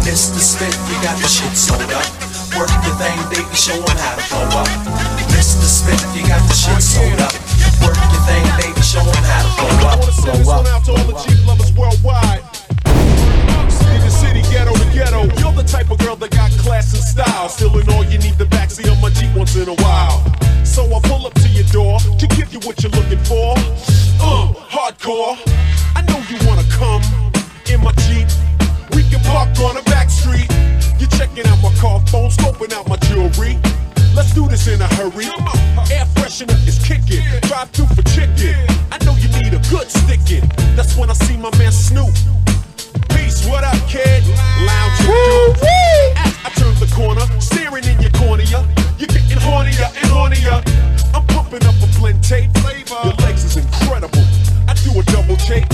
Mr. 0.04 0.40
Smith, 0.40 0.78
you 0.90 0.98
got 1.02 1.18
the 1.22 1.28
shit 1.28 1.56
sold 1.58 1.92
up. 1.92 2.08
Work 2.58 2.72
your 2.86 2.96
thing, 3.02 3.20
baby, 3.32 3.56
show 3.56 3.80
'em 3.90 3.98
how 3.98 4.16
to 4.16 4.24
blow 4.30 4.60
up. 4.62 4.70
Mr. 5.34 5.68
Smith, 5.68 6.06
you 6.16 6.28
got 6.28 6.44
the 6.48 6.56
shit 6.56 6.82
sold 6.84 7.22
up. 7.22 7.34
Work 7.84 7.98
your 8.12 8.24
thing, 8.28 8.46
baby, 8.60 8.82
show 8.82 9.00
'em 9.02 9.24
how 9.32 9.42
to 9.44 9.52
blow 9.58 9.90
up. 9.90 10.00
Send 10.14 10.40
this 10.40 10.48
one 10.48 10.68
out 10.68 10.86
ghetto. 14.96 15.24
You're 15.40 15.52
the 15.52 15.68
type 15.68 15.92
of 15.92 16.00
girl 16.00 16.16
that 16.16 16.32
got 16.32 16.52
class 16.52 16.94
and 16.96 17.04
style. 17.04 17.50
Still 17.50 17.78
in 17.78 17.88
all, 17.92 18.06
you 18.06 18.18
need 18.18 18.40
the 18.40 18.46
backseat 18.46 18.88
of 18.88 19.00
my 19.02 19.10
Jeep 19.10 19.36
once 19.36 19.56
in 19.56 19.68
a 19.68 19.76
while. 19.84 20.24
So 20.64 20.88
I 20.88 21.00
pull 21.04 21.28
up 21.28 21.34
to 21.36 21.48
your 21.50 21.68
door 21.76 22.00
to 22.00 22.26
give 22.36 22.54
you 22.54 22.60
what 22.64 22.82
you're 22.82 22.96
looking 22.96 23.20
for. 23.28 23.54
Uh, 24.24 24.56
hardcore. 24.72 25.36
I 25.96 26.02
know 26.08 26.20
you 26.32 26.40
wanna 26.48 26.66
come 26.72 27.04
in 27.68 27.84
my 27.84 27.92
Jeep. 28.08 28.28
We 28.96 29.04
can 29.12 29.20
park 29.28 29.52
on 29.60 29.76
a 29.76 29.84
back 29.84 30.10
street. 30.10 30.48
You're 30.98 31.12
checking 31.20 31.46
out 31.48 31.60
my 31.62 31.74
car 31.76 32.00
phone, 32.08 32.32
scoping 32.32 32.72
out 32.74 32.88
my 32.88 32.96
jewelry. 33.12 33.60
Let's 34.16 34.34
do 34.34 34.48
this 34.48 34.68
in 34.68 34.82
a 34.82 34.88
hurry. 34.96 35.28
Air 35.92 36.08
freshener 36.16 36.56
is 36.66 36.80
kicking. 36.80 37.22
Drive 37.44 37.70
through 37.72 37.92
for 37.92 38.04
chicken. 38.16 38.56
I 38.92 38.98
know 39.04 39.14
you 39.20 39.28
need 39.44 39.54
a 39.54 39.62
good 39.70 39.92
sticking. 39.92 40.48
That's 40.76 40.96
when 40.96 41.10
I 41.10 41.14
see 41.14 41.36
my 41.36 41.52
man 41.58 41.74
Snoop. 41.74 42.16
Peace, 43.26 43.48
what 43.48 43.64
up, 43.64 43.74
kid? 43.90 44.22
Lounge 44.62 45.00
and 45.02 45.10
do. 45.10 45.66
As 46.14 46.38
I 46.46 46.50
turn 46.62 46.76
the 46.78 46.86
corner, 46.94 47.26
staring 47.42 47.84
in 47.86 48.00
your 48.00 48.12
cornea. 48.12 48.62
You're 49.00 49.10
getting 49.10 49.42
hornier 49.42 49.90
and 49.98 50.10
hornier. 50.14 50.62
I'm 51.12 51.26
pumping 51.26 51.66
up 51.66 51.74
a 51.82 51.88
blend 51.98 52.24
tape. 52.24 52.56
Flavor. 52.62 53.02
Your 53.04 53.16
legs 53.26 53.44
is 53.44 53.58
incredible. 53.58 54.22
I 54.70 54.76
do 54.86 54.94
a 55.00 55.04
double 55.10 55.38
take. 55.38 55.66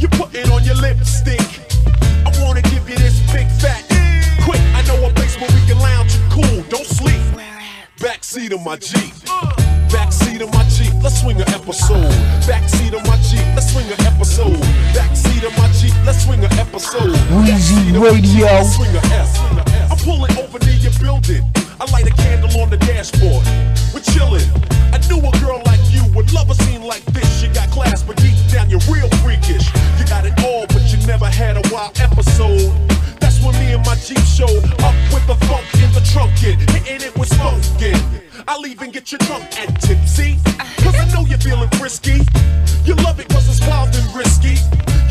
You 0.00 0.08
put 0.16 0.34
it 0.34 0.50
on 0.50 0.64
your 0.64 0.76
lipstick. 0.76 1.44
I 2.24 2.32
wanna 2.40 2.62
give 2.62 2.88
you 2.88 2.96
this 2.96 3.20
big 3.30 3.48
fat. 3.60 3.84
Quick, 4.42 4.62
I 4.72 4.80
know 4.88 5.04
a 5.04 5.12
place 5.12 5.38
where 5.38 5.50
we 5.52 5.60
can 5.66 5.78
lounge 5.80 6.16
and 6.16 6.32
cool. 6.32 6.62
Don't 6.70 6.86
sleep. 6.86 7.20
Backseat 8.04 8.52
of 8.52 8.60
my 8.60 8.76
Jeep. 8.76 9.14
Backseat 9.88 10.42
of 10.42 10.52
my 10.52 10.62
Jeep, 10.68 10.92
let's 11.02 11.22
swing 11.22 11.40
an 11.40 11.48
episode. 11.48 12.12
Backseat 12.44 12.92
of 12.92 13.00
my 13.08 13.16
Jeep, 13.24 13.40
let's 13.56 13.72
swing 13.72 13.86
an 13.88 13.98
episode. 14.04 14.60
Backseat 14.92 15.40
of 15.40 15.56
my 15.56 15.72
Jeep, 15.72 15.94
let's 16.04 16.22
swing 16.22 16.44
an 16.44 16.52
episode. 16.60 17.16
Weezy 17.32 17.96
Radio. 17.96 18.44
Let's 18.44 18.76
swing 18.76 18.94
a 18.94 19.00
S. 19.08 19.38
I'm 19.88 19.96
pulling 20.04 20.36
over 20.36 20.58
near 20.66 20.76
your 20.84 20.92
building. 21.00 21.50
I 21.80 21.90
light 21.92 22.06
a 22.06 22.12
candle 22.20 22.52
on 22.60 22.68
the 22.68 22.76
dashboard. 22.76 23.40
We're 23.94 24.04
chilling. 24.04 24.52
I 24.92 25.00
knew 25.08 25.24
a 25.24 25.32
girl 25.40 25.62
like 25.64 25.80
you 25.88 26.04
would 26.12 26.30
love 26.34 26.50
a 26.50 26.54
scene 26.56 26.82
like 26.82 27.06
this. 27.06 27.42
You 27.42 27.48
got 27.54 27.70
class, 27.70 28.02
but 28.02 28.16
deep 28.16 28.36
down 28.52 28.68
you're 28.68 28.84
real 28.92 29.08
freakish. 29.24 29.64
You 29.96 30.04
got 30.04 30.26
it 30.26 30.36
all, 30.44 30.66
but 30.66 30.84
you 30.92 31.00
never 31.06 31.24
had 31.24 31.56
a 31.56 31.62
wild 31.72 31.98
episode. 31.98 32.68
When 33.44 33.52
me 33.60 33.74
and 33.74 33.84
my 33.84 33.94
Jeep 33.96 34.24
showed 34.24 34.64
up 34.80 34.96
with 35.12 35.26
the 35.26 35.36
funk 35.44 35.68
in 35.76 35.92
the 35.92 36.00
trunkin', 36.00 36.56
hitting 36.72 37.06
it 37.06 37.12
with 37.18 37.28
smoking. 37.28 38.00
I'll 38.48 38.64
even 38.66 38.90
get 38.90 39.12
you 39.12 39.18
drunk 39.18 39.44
and 39.60 39.68
tipsy, 39.82 40.38
cause 40.80 40.96
I 40.96 41.04
know 41.12 41.26
you're 41.28 41.38
feeling 41.38 41.68
frisky. 41.76 42.24
You 42.88 42.94
love 43.04 43.20
it 43.20 43.28
cause 43.28 43.46
it's 43.48 43.60
wild 43.68 43.94
and 43.94 44.08
risky. 44.16 44.56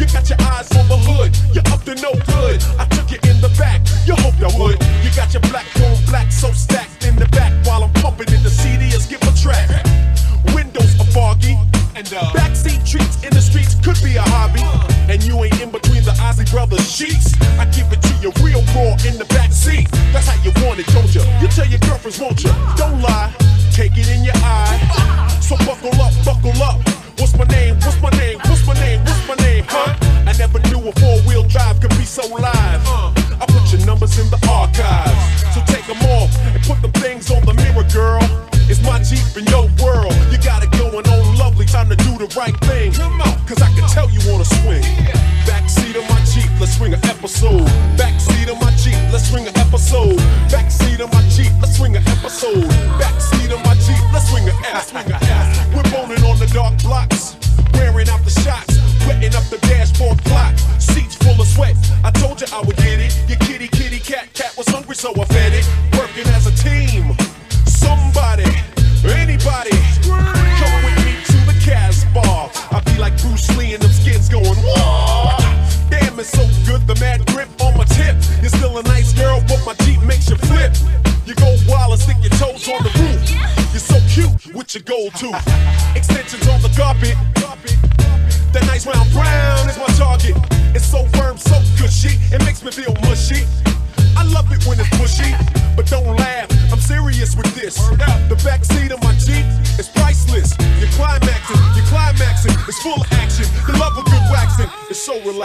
You 0.01 0.09
got 0.09 0.27
your 0.29 0.41
eyes 0.49 0.65
on 0.73 0.88
the 0.89 0.97
hood, 0.97 1.38
you're 1.53 1.67
up 1.69 1.86
to 1.86 1.93
no 2.01 2.09
good. 2.34 2.57
I 2.81 2.86
took 2.89 3.11
you 3.13 3.21
in 3.29 3.39
the 3.39 3.53
back, 3.53 3.86
you 4.07 4.15
hoped 4.17 4.41
I 4.41 4.49
would. 4.57 4.81
You 5.05 5.13
got 5.15 5.31
your 5.31 5.45
black 5.53 5.69
on 5.86 5.93
black 6.09 6.31
so 6.31 6.51
stacked 6.53 7.05
in 7.05 7.15
the 7.15 7.29
back 7.29 7.53
while 7.67 7.84
I'm 7.84 7.93
pumping 8.01 8.34
in 8.34 8.41
the 8.41 8.49
CD 8.49 8.89
and 8.93 9.01
skip 9.01 9.21
a 9.21 9.34
track. 9.38 9.69
Windows 10.57 10.99
are 10.99 11.11
foggy, 11.13 11.53
and 11.96 12.14
uh, 12.14 12.22
backseat 12.34 12.82
treats 12.88 13.24
in 13.24 13.32
the 13.34 13.41
streets 13.41 13.76
could 13.76 13.98
be 14.04 14.16
a 14.16 14.22
hobby. 14.22 14.62
And 15.12 15.22
you 15.24 15.44
ain't 15.44 15.60
in 15.62 15.70
between 15.70 16.04
the 16.04 16.16
Isley 16.22 16.46
Brothers 16.46 16.89
sheets. 16.89 17.34
I 17.60 17.66
give 17.66 17.91
it 17.91 18.02
to 18.02 18.14
you 18.22 18.32
real 18.41 18.62
raw 18.74 18.98
in 19.06 19.18
the 19.18 19.26
backseat. 19.30 19.89
That's 20.12 20.28
how 20.28 20.38
you 20.44 20.52
want 20.66 20.80
it, 20.80 20.88
don't 20.88 21.14
you? 21.14 21.22
You 21.41 21.48
tell 21.48 21.68
your 21.68 21.80
girlfriends, 21.80 22.20
won't 22.20 22.44
you? 22.44 22.52
Don't 22.76 23.02
lie, 23.02 23.34
take 23.72 23.98
it 23.98 24.10
in 24.10 24.24
your 24.24 24.38
eye. 24.38 25.39
So 25.41 25.56
buckle 25.66 25.94
up, 26.02 26.14
buckle 26.26 26.56
up. 26.64 26.82
What's 27.20 27.38
my 27.38 27.46
name? 27.46 27.76
What's 27.82 28.02
my 28.02 28.10
name? 28.12 28.39
What's 28.46 28.66
my 28.66 28.74
name? 28.74 29.00
What's 29.06 29.28
my 29.28 29.36
name? 29.36 29.66
Huh? 29.68 29.94
I 30.26 30.34
never 30.38 30.60
knew 30.70 30.82
a 30.88 30.91
four-wheel 31.00 31.44
drive 31.48 31.80
could 31.80 31.91
be 31.91 32.06
so 32.06 32.26
live. 32.36 32.82
Your 33.14 33.22
numbers 33.86 34.17
in 34.19 34.29
the 34.29 34.39
archives. 34.49 35.43
So 35.53 35.61
take 35.67 35.86
them 35.88 36.01
off 36.17 36.31
and 36.53 36.61
put 36.63 36.81
them 36.81 36.91
things 37.03 37.29
on 37.31 37.45
the 37.45 37.53
mirror, 37.53 37.86
girl. 37.91 38.23
It's 38.71 38.81
my 38.81 38.99
Jeep 39.03 39.27
in 39.36 39.45
your 39.51 39.67
world. 39.84 40.15
You 40.31 40.39
got 40.39 40.63
it 40.63 40.71
going 40.71 41.05
on 41.07 41.38
lovely. 41.38 41.65
Time 41.65 41.89
to 41.89 41.95
do 41.95 42.17
the 42.17 42.31
right 42.36 42.55
thing. 42.63 42.91
Cause 43.47 43.61
I 43.61 43.69
can 43.75 43.88
tell 43.89 44.09
you 44.09 44.19
wanna 44.31 44.45
swing. 44.45 44.84
Backseat 45.43 45.95
of 45.99 46.07
my 46.09 46.19
Jeep, 46.31 46.49
let's 46.59 46.77
swing 46.77 46.93
an 46.93 47.03
episode. 47.05 47.67
Backseat 47.99 48.47
of 48.49 48.59
my 48.61 48.71
Jeep, 48.79 48.97
let's 49.11 49.29
swing 49.29 49.47
an 49.47 49.55
episode. 49.57 50.17
Backseat 50.47 50.99
of 51.03 51.11
my 51.11 51.21
Jeep, 51.29 51.51
let's 51.61 51.77
swing 51.77 51.95
an 51.95 52.03
episode. 52.07 52.71
Backseat 52.95 53.51
of 53.51 53.59
my 53.65 53.75
Jeep, 53.84 54.01
let's 54.13 54.29
swing 54.29 54.47
an 54.47 54.55
S. 54.71 54.93
We're 55.75 55.84
boning 55.91 56.23
on 56.23 56.39
the 56.39 56.47
dark 56.53 56.81
blocks, 56.81 57.36
wearing 57.73 58.07
out 58.07 58.23
the 58.23 58.31
shots, 58.31 58.79
wetting 59.05 59.36
up 59.36 59.43
the 59.51 59.59
dashboard 59.67 60.23
clock. 60.23 60.55
Seats 60.79 61.15
full 61.15 61.39
of 61.39 61.43
so 65.04 65.12
I 65.12 65.53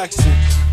is 0.05 0.68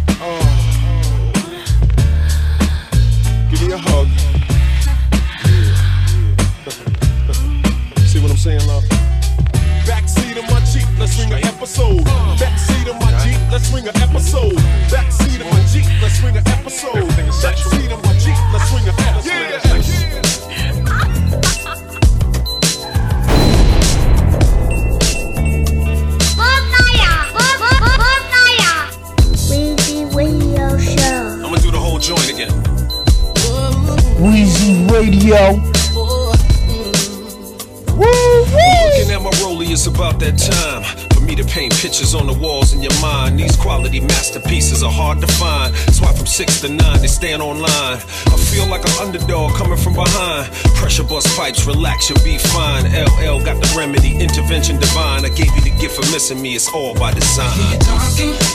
pipes, 52.05 52.09
you'll 52.09 52.23
be 52.23 52.37
fine. 52.37 52.85
LL 52.85 53.43
got 53.43 53.61
the 53.61 53.73
remedy, 53.77 54.17
intervention 54.17 54.79
divine. 54.79 55.25
I 55.25 55.29
gave 55.29 55.53
you 55.55 55.61
the 55.61 55.75
gift 55.79 55.95
for 55.95 56.11
missing 56.11 56.41
me, 56.41 56.55
it's 56.55 56.69
all 56.69 56.93
by 56.95 57.13
design. 57.13 57.51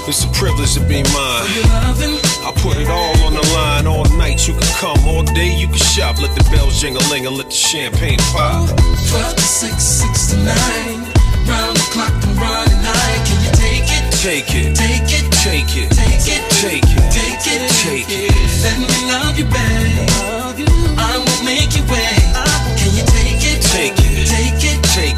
It's 0.09 0.25
a 0.25 0.29
privilege 0.29 0.75
to 0.75 0.81
be 0.81 1.03
mine. 1.15 1.47
I 2.45 2.53
put 2.57 2.77
it 2.77 2.89
all 2.89 3.17
on 3.27 3.35
the 3.35 3.47
line. 3.55 3.87
All 3.87 4.05
night 4.17 4.47
you 4.47 4.55
can 4.55 4.73
come, 4.79 4.99
all 5.07 5.23
day 5.23 5.55
you 5.55 5.67
can 5.67 5.79
shop. 5.79 6.21
Let 6.21 6.35
the 6.37 6.45
bells 6.51 6.81
jingle 6.81 7.03
ling 7.11 7.27
and 7.27 7.37
let 7.37 7.47
the 7.47 7.55
champagne 7.55 8.19
pop. 8.33 8.69
12 8.69 9.37
to 9.37 9.43
6, 9.43 9.83
6 9.83 10.31
to 10.31 10.37
9. 10.37 10.47
Round 11.49 11.77
the 11.77 11.89
clock, 11.91 12.13
I'm 12.13 12.37
running 12.39 12.83
high. 12.85 13.19
Can 13.27 13.39
you 13.45 13.53
take 13.57 13.89
it? 13.89 14.11
Take 14.21 14.55
it, 14.55 14.77
Take 14.77 15.09
it, 15.17 15.33
take 15.41 15.77
it, 15.77 15.91
take 15.97 16.29
it, 16.29 16.43
take 16.61 16.85
it, 16.85 17.05
take 17.11 17.47
it, 17.49 17.71
take 17.81 18.11
it. 18.11 18.31
Let 18.63 18.77
me 18.79 18.99
love 19.09 19.39
you, 19.39 19.45
babe. 19.45 20.11
I 20.99 21.17
won't 21.17 21.45
make 21.45 21.75
you 21.75 21.83
wait. 21.89 22.20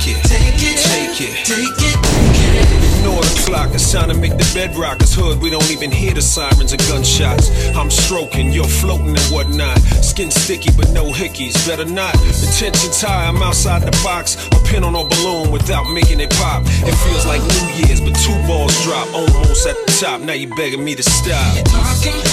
It, 0.06 0.22
take 0.24 0.62
it, 0.62 0.78
take 0.78 1.20
it, 1.20 1.44
take 1.46 1.80
it. 1.80 1.94
take 1.94 2.70
it. 2.72 2.98
Ignore 2.98 3.22
the 3.22 3.42
clock, 3.46 3.74
it's 3.74 3.90
time 3.90 4.08
to 4.08 4.14
make 4.14 4.32
the 4.32 4.48
bed 4.54 4.76
rock. 4.76 5.00
It's 5.00 5.14
hood, 5.14 5.40
we 5.42 5.50
don't 5.50 5.70
even 5.70 5.90
hear 5.90 6.14
the 6.14 6.22
sirens 6.22 6.72
or 6.72 6.78
gunshots. 6.88 7.50
I'm 7.76 7.90
stroking, 7.90 8.52
you're 8.52 8.64
floating 8.64 9.08
and 9.08 9.26
whatnot. 9.30 9.78
Skin 10.02 10.30
sticky, 10.30 10.70
but 10.76 10.90
no 10.90 11.10
hickeys. 11.12 11.54
Better 11.66 11.84
not. 11.84 12.14
The 12.14 12.48
tension's 12.58 13.00
high, 13.00 13.26
I'm 13.26 13.42
outside 13.42 13.82
the 13.82 13.92
box. 14.02 14.36
A 14.48 14.58
pin 14.66 14.84
on 14.84 14.94
a 14.94 15.04
balloon 15.04 15.50
without 15.50 15.84
making 15.92 16.20
it 16.20 16.30
pop. 16.30 16.62
It 16.66 16.94
feels 17.06 17.26
like 17.26 17.42
New 17.42 17.86
Year's, 17.86 18.00
but 18.00 18.14
two 18.22 18.38
balls 18.46 18.74
drop 18.82 19.06
almost 19.14 19.66
at 19.66 19.76
the 19.86 19.91
top. 20.02 20.20
Now 20.20 20.32
you 20.32 20.48
begging 20.56 20.82
me 20.82 20.94
to 20.96 21.02
stop. 21.02 21.54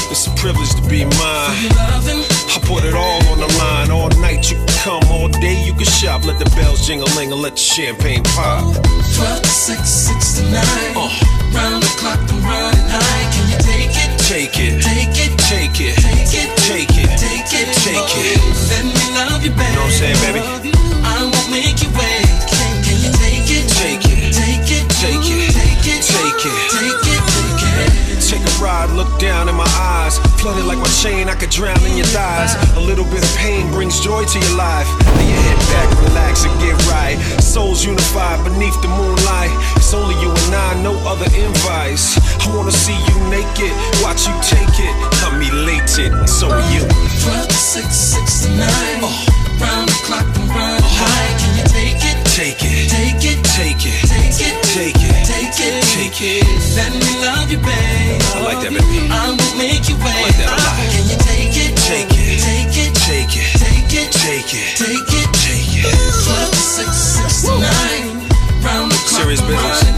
It's 0.10 0.26
a 0.26 0.32
privilege 0.32 0.74
to 0.74 0.82
be 0.90 1.06
mine. 1.06 1.70
I 2.50 2.58
put 2.66 2.84
it 2.84 2.96
all 2.96 3.22
on 3.30 3.38
the 3.38 3.50
line. 3.62 3.92
All 3.92 4.10
night 4.22 4.50
you 4.50 4.58
can 4.58 4.68
come, 4.82 5.04
all 5.12 5.28
day 5.28 5.64
you 5.64 5.74
can 5.74 5.86
shop. 5.86 6.26
Let 6.26 6.40
the 6.40 6.50
bells 6.58 6.88
jingle 6.88 7.08
ling 7.16 7.32
and 7.32 7.42
let 7.42 7.54
the 7.54 7.62
champagne 7.62 8.24
pop. 8.24 8.74
12 8.74 9.42
to 9.42 9.50
6, 9.50 9.90
6 9.90 10.34
to 10.38 10.44
9. 10.50 10.54
Uh. 10.98 11.14
Round 11.54 11.84
the 11.84 11.94
clock, 12.02 12.20
I'm 12.20 12.42
running 12.42 12.90
high. 12.90 13.26
Can 13.34 13.46
you 13.54 13.60
take 13.62 13.94
it? 13.94 14.10
Take 14.30 14.58
it, 14.58 14.82
Take 14.82 15.18
it, 15.18 15.38
take 15.38 15.80
it, 15.82 15.96
take 15.98 16.34
it, 16.34 16.50
take 16.58 16.90
it, 16.98 17.10
take 17.22 17.54
it, 17.54 17.68
take 17.86 18.14
it. 18.18 18.38
Let 18.70 18.86
me 18.86 19.06
love 19.14 19.44
you, 19.46 19.52
babe. 19.52 19.69
Brings 33.90 34.06
joy 34.06 34.24
to 34.24 34.40
your 34.40 34.58
life. 34.58 34.88
Lay 35.18 35.26
your 35.26 35.42
head 35.42 35.60
back, 35.74 35.90
relax, 36.04 36.46
and 36.46 36.54
get 36.62 36.78
right. 36.86 37.18
Souls 37.42 37.84
unified 37.84 38.44
beneath 38.46 38.80
the 38.82 38.88
moonlight. 38.88 39.50
It's 39.78 39.94
only 39.94 40.14
you 40.22 40.30
and 40.30 40.56
I, 40.56 40.82
no 40.84 40.94
other 41.10 41.26
invites. 41.34 42.18
I 42.46 42.56
wanna 42.56 42.72
see 42.72 42.94
you 42.94 43.16
naked, 43.34 43.74
watch 44.04 44.28
you 44.28 44.36
take 44.46 44.78
it. 44.78 44.94
I'm 45.26 45.42
elated, 45.42 46.14
so 46.30 46.52
are 46.52 46.62
you. 46.72 46.86
12 46.86 47.48
to 47.48 47.54
6, 47.54 47.88
6 47.90 48.42
to 48.46 48.50
9. 48.50 49.40
Round 49.60 49.90
the 49.90 49.98
clock, 50.06 50.26
I'm 50.38 50.48
running 50.54 50.86
high. 50.86 51.30
Can 51.42 51.52
you 51.58 51.66
take 51.66 52.06
it? 52.06 52.18
Take 52.40 52.64
it, 52.64 52.88
Take 52.88 53.26
it, 53.26 53.44
take 53.44 53.84
it, 53.84 54.00
take 54.06 54.40
it, 54.40 54.56
take 54.64 54.96
it, 54.96 55.26
take 55.28 55.60
it, 55.60 55.84
take 55.98 56.22
it. 56.22 56.46
Let 56.78 56.94
me 56.94 57.12
love 57.26 57.52
you, 57.52 57.58
babe. 57.58 58.22
I 58.32 58.42
like 58.46 58.62
that, 58.64 58.72
baby. 58.72 59.10
I 59.12 59.36
won't 59.36 59.58
make 59.58 59.90
you 59.90 59.98
wait. 60.00 60.24
like 60.24 60.38
that 60.38 60.48
a 60.48 60.56
lot. 60.56 60.78
Can 60.94 61.04
you 61.10 61.18
take 61.20 61.58
it? 61.58 61.76
Take 61.90 62.14
it, 62.16 62.40
Take 62.40 62.78
it, 62.78 62.96
take 62.96 63.36
it, 63.36 63.49
take 64.20 64.54
it, 64.54 64.76
take 64.76 64.90
it, 64.92 65.34
take 65.34 65.80
it. 65.80 65.86
take 65.86 65.86
it. 65.86 66.26
12 66.26 66.50
to 66.52 66.58
6, 66.58 66.92
6 66.92 67.42
to 67.44 67.52
9. 67.52 67.64
Round 68.64 68.92
the 68.92 68.96
clock, 69.08 69.24
Serious 69.24 69.42
business. 69.42 69.89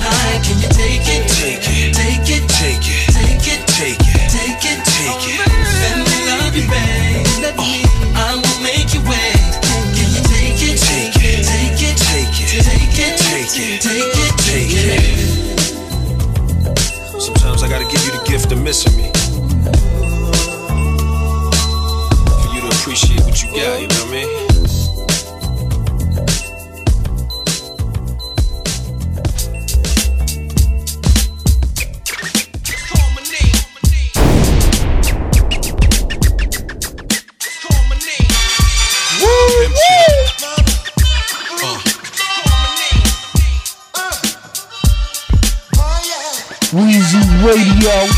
Radio. 47.84 48.11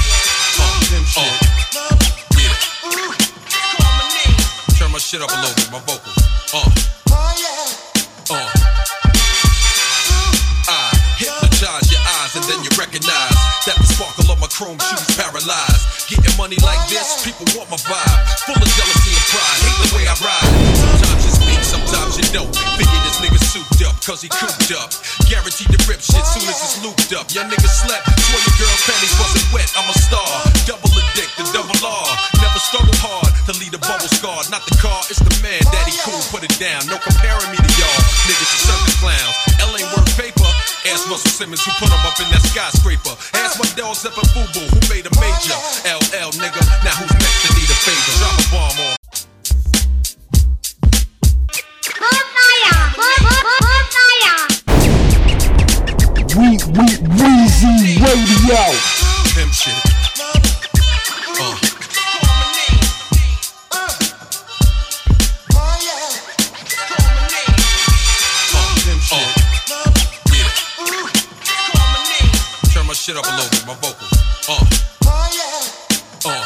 Shit 73.03 73.19
up 73.19 73.27
a 73.27 73.35
little 73.35 73.51
bit, 73.51 73.67
my 73.67 73.75
vocals. 73.83 74.15
Uh. 74.47 74.55
Oh, 74.55 75.27
Yeah. 75.35 76.31
Uh. 76.31 76.39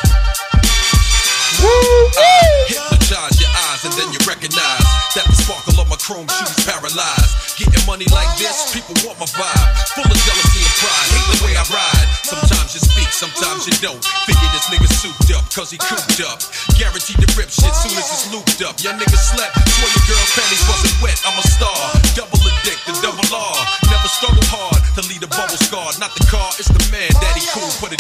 Woo! 1.62 1.70
I 2.18 2.66
Hypnotize 2.66 3.38
your 3.38 3.53
eyes 3.53 3.82
and 3.86 3.93
then 3.93 4.10
you 4.10 4.18
recognize 4.26 4.82
that 5.14 5.30
the 5.30 5.38
sparkle 5.38 5.78
of 5.78 5.86
my 5.86 5.97
chrome 6.01 6.26
shoes 6.26 6.58
paralyzed. 6.66 7.62
Getting 7.62 7.86
money 7.86 8.10
like 8.10 8.30
this, 8.41 8.74
people 8.74 8.97
want 9.05 9.22
my 9.22 9.30
vibe. 9.38 9.70
Full 9.93 10.10
of 10.10 10.18
jealousy 10.26 10.62
and 10.66 10.76
pride, 10.82 11.10
hate 11.14 11.30
the 11.30 11.38
way 11.45 11.53
I 11.53 11.66
ride. 11.70 12.08
Sometimes 12.26 12.74
you 12.74 12.82
speak, 12.82 13.10
sometimes 13.14 13.70
you 13.70 13.78
don't. 13.78 14.01
Figure 14.26 14.49
this 14.49 14.66
nigga 14.74 14.89
souped 14.97 15.30
up, 15.38 15.45
cause 15.53 15.70
he 15.70 15.78
cooped 15.78 16.22
up. 16.26 16.41
Guaranteed 16.74 17.22
to 17.22 17.30
rip 17.38 17.53
shit 17.53 17.74
soon 17.86 17.93
as 18.01 18.10
it's 18.10 18.26
looped 18.34 18.66
up. 18.66 18.82
Young 18.82 18.97
nigga 18.97 19.18
slept, 19.18 19.53
swear 19.62 19.89
your 19.93 20.05
girl's 20.10 20.32
panties 20.34 20.66
wasn't 20.66 20.97
wet. 21.05 21.18
I'm 21.22 21.38
a 21.38 21.45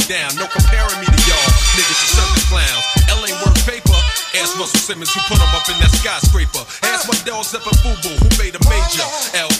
down. 0.07 0.31
No 0.39 0.47
comparing 0.47 0.99
me 1.03 1.07
to 1.07 1.21
y'all. 1.27 1.51
Niggas 1.75 1.99
are 1.99 2.11
circus 2.15 2.45
clowns. 2.47 2.83
L 3.11 3.19
ain't 3.27 3.35
worth 3.43 3.59
paper. 3.67 3.99
Ask 4.39 4.55
Russell 4.55 4.79
Simmons 4.79 5.11
who 5.11 5.19
put 5.27 5.35
him 5.35 5.51
up 5.51 5.67
in 5.67 5.75
that 5.83 5.91
skyscraper. 5.91 6.63
Ask 6.87 7.11
my 7.11 7.17
dog 7.27 7.43
Zephyr 7.43 7.75
Fubu 7.83 8.15
who 8.15 8.29
made 8.39 8.55
a 8.55 8.63
major. 8.71 9.03
LL 9.35 9.56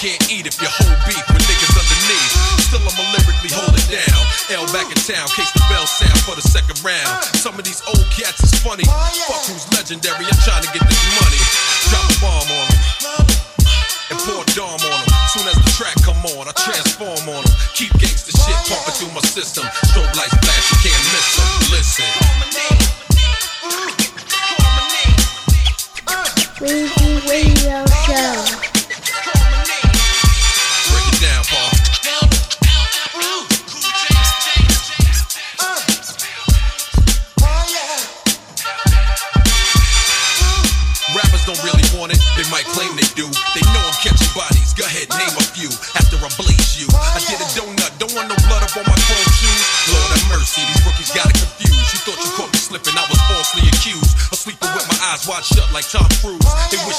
can't 0.00 0.32
eat 0.32 0.48
if 0.48 0.56
your 0.56 0.72
whole 0.72 0.96
beef 1.04 1.20
with 1.28 1.44
niggas 1.44 1.76
underneath. 1.76 2.32
Still, 2.64 2.80
I'ma 2.80 3.04
lyrically 3.12 3.52
hold 3.52 3.76
it 3.76 3.84
down. 3.92 4.20
L 4.48 4.64
back 4.72 4.88
in 4.88 4.96
town, 4.96 5.28
case 5.28 5.52
the 5.52 5.60
bell 5.68 5.84
sound 5.84 6.16
for 6.24 6.32
the 6.32 6.40
second 6.40 6.80
round. 6.80 7.20
Some 7.36 7.60
of 7.60 7.68
these 7.68 7.84
old 7.84 8.08
cats 8.08 8.40
is 8.40 8.56
funny. 8.64 8.88
Fuck 8.88 9.44
who's 9.44 9.68
legendary, 9.76 10.24
I'm 10.24 10.40
trying 10.40 10.64
to 10.64 10.72
get 10.72 10.79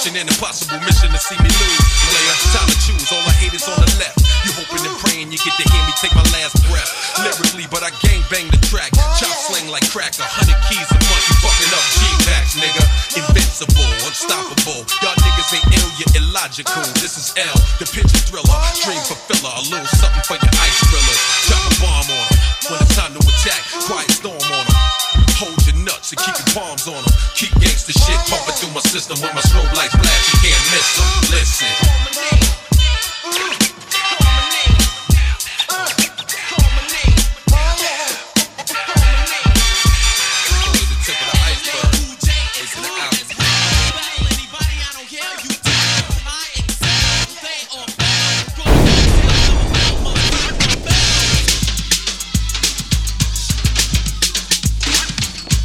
Mission 0.02 0.18
an 0.18 0.34
impossible 0.34 0.82
mission 0.82 1.14
to 1.14 1.22
see 1.22 1.38
me 1.46 1.52
lose. 1.62 1.86
Play 2.10 2.26
time 2.58 2.66
to 2.66 2.78
choose. 2.82 3.06
All 3.14 3.22
I 3.22 3.38
hate 3.38 3.54
is 3.54 3.70
on 3.70 3.78
the 3.78 3.86
left. 4.02 4.18
You 4.42 4.50
hoping 4.58 4.82
and 4.82 4.98
praying 4.98 5.30
you 5.30 5.38
get 5.38 5.54
to 5.54 5.66
hear 5.70 5.84
me 5.86 5.94
take 6.02 6.10
my 6.18 6.26
last 6.34 6.58
breath. 6.66 6.90
Lyrically, 7.22 7.70
but 7.70 7.86
I 7.86 7.94
gang 8.02 8.26
bang 8.34 8.50
the 8.50 8.58
track. 8.66 8.90
Chop 9.22 9.30
slang 9.30 9.70
like 9.70 9.86
crack. 9.94 10.18
A 10.18 10.26
hundred 10.26 10.58
keys 10.66 10.90
a 10.90 10.98
month. 11.06 11.26
You 11.30 11.36
fucking 11.46 11.70
up 11.78 11.86
G 11.94 12.02
packs, 12.26 12.58
nigga. 12.58 12.82
Invincible, 13.14 13.94
unstoppable. 14.02 14.90
Y'all 15.06 15.14
niggas 15.22 15.54
ain't 15.54 15.70
ill, 15.70 15.90
you're 16.02 16.14
illogical. 16.18 16.82
This 16.98 17.22
is 17.22 17.38
L, 17.38 17.54
the 17.78 17.86
picture 17.86 18.26
thriller. 18.26 18.58
Dream 18.82 19.06
fulfiller. 19.06 19.54
A 19.54 19.62
little 19.70 19.86
something 20.02 20.26
for 20.26 20.41
my 28.84 28.90
system 28.90 29.22
with 29.22 29.34
my 29.34 29.42
strobe 29.42 29.74
lights. 29.76 29.94
You 29.94 30.00
can't 30.00 30.72
miss 30.72 30.98
them. 30.98 31.08
Listen. 31.32 31.68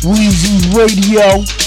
Weezy 0.02 0.76
Radio. 0.76 1.65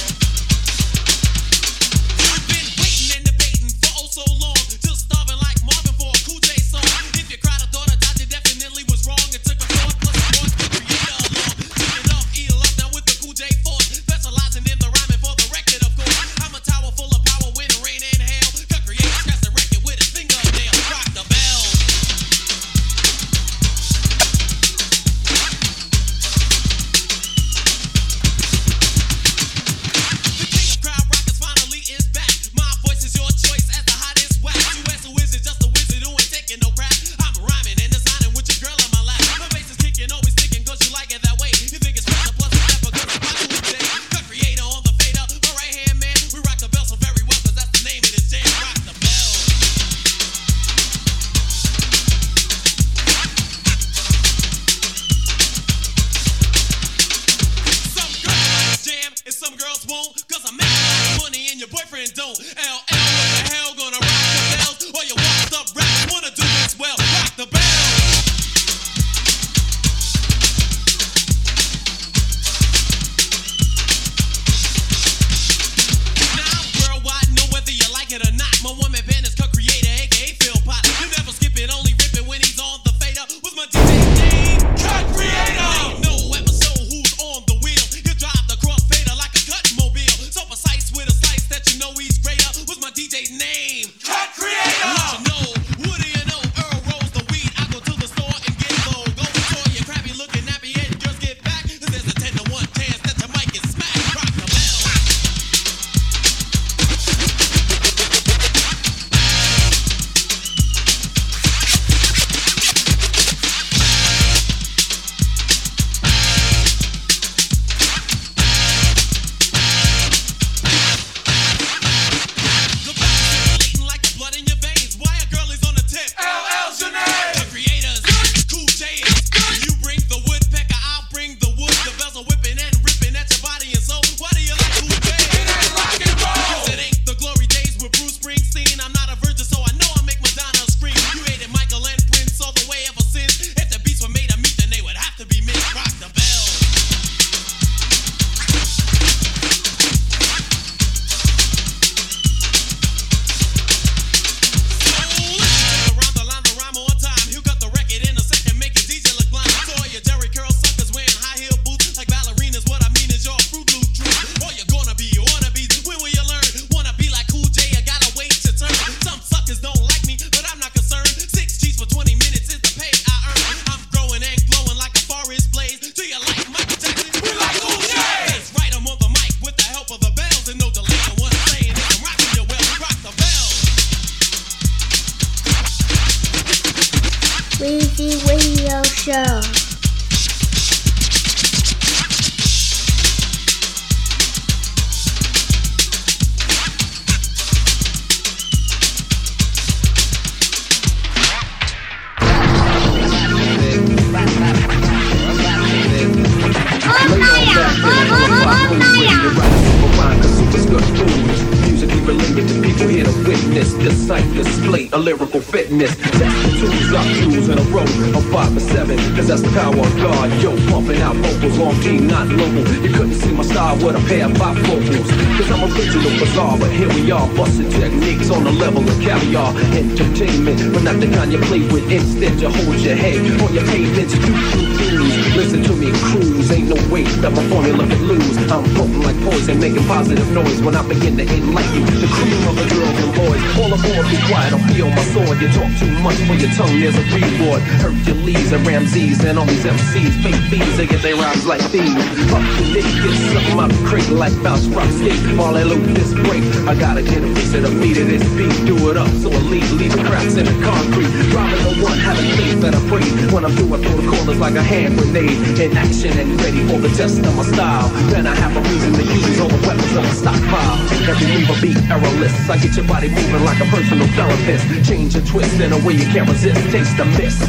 can't 276.09 276.27
resist, 276.27 276.71
taste 276.71 276.97
the 276.97 277.05
mist 277.05 277.48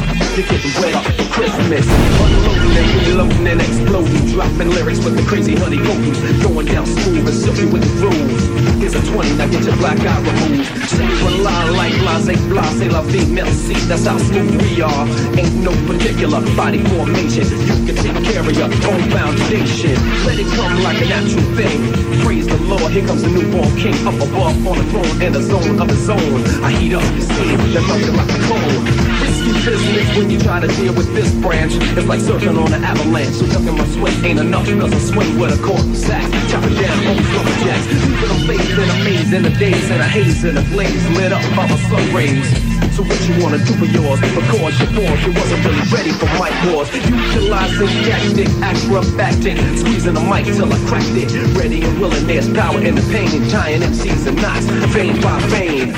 That's 13.35 14.05
how 14.05 14.17
smooth 14.17 14.55
we 14.61 14.81
are. 14.81 15.07
Ain't 15.35 15.55
no 15.63 15.71
particular 15.87 16.39
body 16.55 16.83
formation. 16.95 17.43
You 17.67 17.75
can 17.87 17.95
take 17.95 18.15
care 18.23 18.39
of 18.39 18.51
your 18.55 18.71
own 18.71 19.03
foundation. 19.11 19.95
Let 20.23 20.39
it 20.39 20.47
come 20.55 20.83
like 20.83 20.99
a 20.99 21.07
natural 21.07 21.43
thing. 21.55 21.79
Praise 22.23 22.47
the 22.47 22.57
Lord, 22.67 22.91
here 22.91 23.05
comes 23.05 23.23
the 23.23 23.29
newborn 23.29 23.71
king 23.75 23.95
up 24.07 24.15
above 24.15 24.55
on 24.67 24.77
the 24.79 24.83
throne 24.91 25.21
in 25.21 25.35
a 25.35 25.41
zone 25.41 25.79
of 25.79 25.89
his 25.89 26.09
own. 26.09 26.43
I 26.63 26.71
heat 26.71 26.93
up 26.93 27.03
the 27.03 27.21
scene, 27.21 27.57
then 27.71 27.83
bump 27.87 28.03
it 28.03 28.15
like 28.15 28.31
a 28.31 28.39
cold. 28.47 28.83
Risky 29.23 29.51
business 29.63 30.17
when 30.17 30.29
you 30.29 30.39
try 30.39 30.59
to 30.59 30.67
deal 30.67 30.93
with 30.93 31.13
this 31.15 31.31
branch. 31.35 31.73
It's 31.95 32.07
like 32.07 32.19
surfing 32.19 32.59
on 32.59 32.73
an 32.73 32.83
avalanche. 32.83 33.35
So 33.35 33.45
tucking 33.47 33.77
my 33.77 33.87
sweat 33.95 34.13
ain't 34.23 34.39
enough, 34.39 34.67
cause 34.67 34.91
I 34.91 34.99
swing 34.99 35.39
with 35.39 35.51
a 35.51 35.61
cork 35.63 35.83
sack. 35.95 36.27
Chopping 36.51 36.75
down 36.75 37.07
old 37.07 37.23
rubber 37.31 37.55
jacks. 37.63 37.87
Leaving 37.87 38.27
them 38.27 38.47
bathed 38.47 38.79
in 38.79 38.89
a 38.89 38.97
maze 39.03 39.33
in 39.33 39.43
the 39.43 39.55
days 39.59 39.89
and 39.91 40.01
a 40.01 40.07
haze 40.07 40.43
in 40.43 40.57
a 40.57 40.63
blaze 40.71 41.03
lit 41.15 41.31
up 41.31 41.43
by 41.55 41.67
the 41.67 41.77
sun 41.87 42.15
rays. 42.15 42.80
So 43.01 43.07
what 43.07 43.27
you 43.27 43.41
wanna 43.41 43.57
do 43.57 43.73
for 43.81 43.89
yours? 43.89 44.21
Because 44.21 44.77
you 44.77 44.85
thought 44.93 45.17
you 45.25 45.33
wasn't 45.33 45.65
really 45.65 45.85
ready 45.89 46.11
for 46.13 46.29
mic 46.37 46.53
wars. 46.69 46.85
Utilizing 46.93 47.89
tactic, 48.05 48.49
acrobatic, 48.61 49.57
squeezing 49.79 50.13
the 50.13 50.21
mic 50.21 50.45
till 50.45 50.71
I 50.71 50.77
cracked 50.85 51.17
it. 51.17 51.33
Ready 51.57 51.81
and 51.81 51.99
willing, 51.99 52.27
there's 52.27 52.45
power 52.53 52.79
in 52.79 52.93
the 52.93 53.01
pain. 53.09 53.49
Tying 53.49 53.81
MCs 53.81 54.27
and 54.27 54.37
knots, 54.37 54.65
vein 54.93 55.19
by 55.19 55.39
vein. 55.49 55.95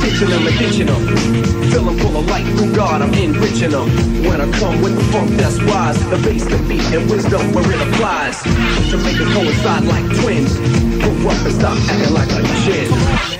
Stitching 0.00 0.30
them, 0.30 0.44
ditching 0.56 0.86
them. 0.86 1.02
Uh. 1.12 1.68
Feeling 1.68 1.98
full 1.98 2.16
of 2.16 2.26
light 2.26 2.46
through 2.56 2.74
God, 2.74 3.02
I'm 3.02 3.12
enriching 3.12 3.72
them. 3.72 3.90
When 4.24 4.40
I 4.40 4.48
come 4.58 4.80
with 4.80 4.96
the 4.96 5.04
funk 5.12 5.28
that's 5.36 5.60
wise, 5.68 6.00
the 6.08 6.16
bass, 6.24 6.44
the 6.44 6.56
beat, 6.64 6.88
and 6.96 7.04
wisdom 7.10 7.52
where 7.52 7.68
it 7.68 7.80
applies. 7.84 8.40
To 8.88 8.96
make 8.96 9.20
it 9.20 9.28
coincide 9.36 9.84
like 9.84 10.08
twins. 10.24 10.58
Move 10.58 11.26
up 11.26 11.44
and 11.44 11.52
stop 11.52 11.76
acting 11.76 12.14
like 12.14 12.32
a 12.32 12.42
chin. 12.64 13.39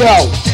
Radio. 0.00 0.49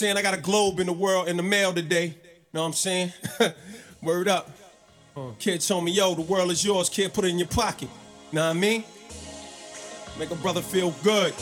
Saying? 0.00 0.16
I 0.16 0.22
got 0.22 0.32
a 0.32 0.40
globe 0.40 0.80
in 0.80 0.86
the 0.86 0.94
world 0.94 1.28
in 1.28 1.36
the 1.36 1.42
mail 1.42 1.74
today. 1.74 2.14
Know 2.54 2.62
what 2.62 2.68
I'm 2.68 2.72
saying? 2.72 3.12
Word 4.02 4.28
up. 4.28 4.50
Kid 5.38 5.60
told 5.60 5.84
me, 5.84 5.92
yo, 5.92 6.14
the 6.14 6.22
world 6.22 6.50
is 6.50 6.64
yours, 6.64 6.88
kid. 6.88 7.12
Put 7.12 7.26
it 7.26 7.28
in 7.28 7.38
your 7.38 7.48
pocket. 7.48 7.90
Know 8.32 8.46
what 8.46 8.56
I 8.56 8.58
mean? 8.58 8.82
Make 10.18 10.30
a 10.30 10.36
brother 10.36 10.62
feel 10.62 10.92
good. 11.02 11.34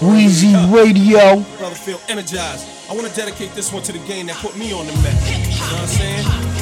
Weezy 0.00 0.52
Radio. 0.70 1.40
Brother 1.56 1.74
feel 1.74 1.98
energized. 2.08 2.68
I 2.90 2.94
want 2.94 3.08
to 3.08 3.16
dedicate 3.16 3.52
this 3.52 3.72
one 3.72 3.82
to 3.84 3.92
the 3.92 4.06
game 4.06 4.26
that 4.26 4.36
put 4.36 4.54
me 4.58 4.74
on 4.74 4.86
the 4.86 4.92
map. 4.94 5.14
You 5.24 5.48
know 5.48 5.72
what 5.72 5.80
I'm 5.80 5.86
saying? 5.86 6.53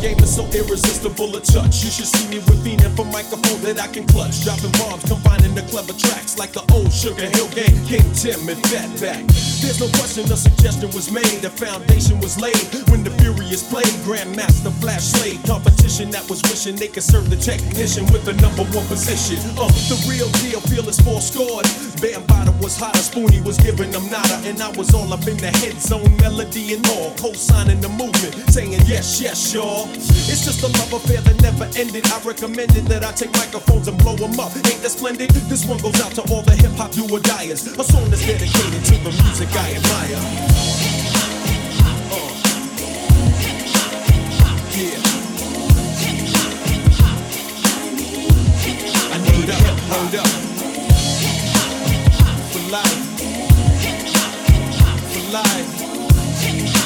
Game 0.00 0.18
is 0.20 0.36
so 0.36 0.46
irresistible 0.54 1.34
a 1.34 1.40
touch. 1.40 1.82
You 1.82 1.90
should 1.90 2.06
see 2.06 2.28
me 2.28 2.38
with 2.46 2.62
Venus 2.62 2.94
for 2.94 3.04
microphone 3.04 3.60
that 3.62 3.80
I 3.82 3.88
can 3.88 4.06
clutch. 4.06 4.44
Dropping 4.44 4.70
bombs, 4.78 5.02
combining 5.02 5.54
the 5.56 5.62
clever 5.62 5.92
tracks 5.92 6.38
like 6.38 6.52
the 6.52 6.62
old 6.72 6.92
Sugar 6.92 7.26
Hill 7.26 7.50
gang. 7.50 7.74
King 7.84 8.06
Tim 8.14 8.46
and 8.46 8.62
Fatback. 8.70 9.26
There's 9.58 9.80
no 9.80 9.88
question 9.98 10.22
the 10.30 10.36
suggestion 10.36 10.90
was 10.94 11.10
made, 11.10 11.42
the 11.42 11.50
foundation 11.50 12.20
was 12.20 12.38
laid 12.38 12.62
when 12.94 13.02
the 13.02 13.10
Furious 13.18 13.66
played. 13.66 13.90
Grandmaster 14.06 14.70
Flash 14.78 15.02
slayed, 15.02 15.42
competition 15.42 16.10
that 16.10 16.22
was 16.30 16.42
wishing 16.46 16.76
they 16.76 16.86
could 16.86 17.02
serve 17.02 17.28
the 17.28 17.36
technician 17.36 18.06
with 18.14 18.24
the 18.24 18.34
number 18.38 18.62
one 18.70 18.86
position. 18.86 19.42
Uh, 19.58 19.66
the 19.90 19.98
real 20.06 20.30
deal, 20.46 20.60
feel 20.70 20.88
is 20.88 21.00
four 21.00 21.20
scored. 21.20 21.66
Bambaataa 21.98 22.54
was 22.62 22.76
hotter, 22.78 23.02
Spoonie 23.02 23.44
was 23.44 23.58
giving 23.58 23.90
them 23.90 24.08
nada, 24.10 24.38
and 24.46 24.62
I 24.62 24.70
was 24.78 24.94
all 24.94 25.12
up 25.12 25.26
in 25.26 25.36
the 25.38 25.50
head 25.58 25.74
zone, 25.82 26.16
melody 26.18 26.74
and 26.74 26.86
all, 26.94 27.10
co-signing 27.18 27.80
the 27.80 27.88
movement, 27.88 28.34
saying 28.54 28.78
yes, 28.86 29.20
yes, 29.20 29.52
y'all. 29.52 29.87
It's 29.94 30.44
just 30.44 30.62
a 30.62 30.68
love 30.78 30.92
affair 30.92 31.20
that 31.22 31.40
never 31.42 31.64
ended. 31.76 32.06
I 32.06 32.20
recommended 32.20 32.84
that 32.86 33.04
I 33.04 33.12
take 33.12 33.32
microphones 33.32 33.88
and 33.88 33.96
blow 33.98 34.16
them 34.16 34.38
up. 34.38 34.54
Ain't 34.56 34.82
that 34.82 34.90
splendid? 34.90 35.30
This 35.48 35.64
one 35.64 35.78
goes 35.78 36.00
out 36.00 36.12
to 36.12 36.22
all 36.32 36.42
the 36.42 36.54
hip 36.54 36.72
hop 36.72 36.92
do. 36.92 37.04
A 37.04 37.84
song 37.84 38.10
that's 38.10 38.26
dedicated 38.26 38.84
to 38.84 38.94
the 39.02 39.10
music 39.22 39.48
I 39.56 39.74
admire. 39.74 40.20
Uh. 42.12 42.48
I 49.10 49.18
need 49.24 49.50
up, 49.50 49.78
hold 49.88 50.14
up. 50.14 50.28
For 52.52 52.62
life. 52.70 53.00
For 55.12 55.22
life. 55.32 56.77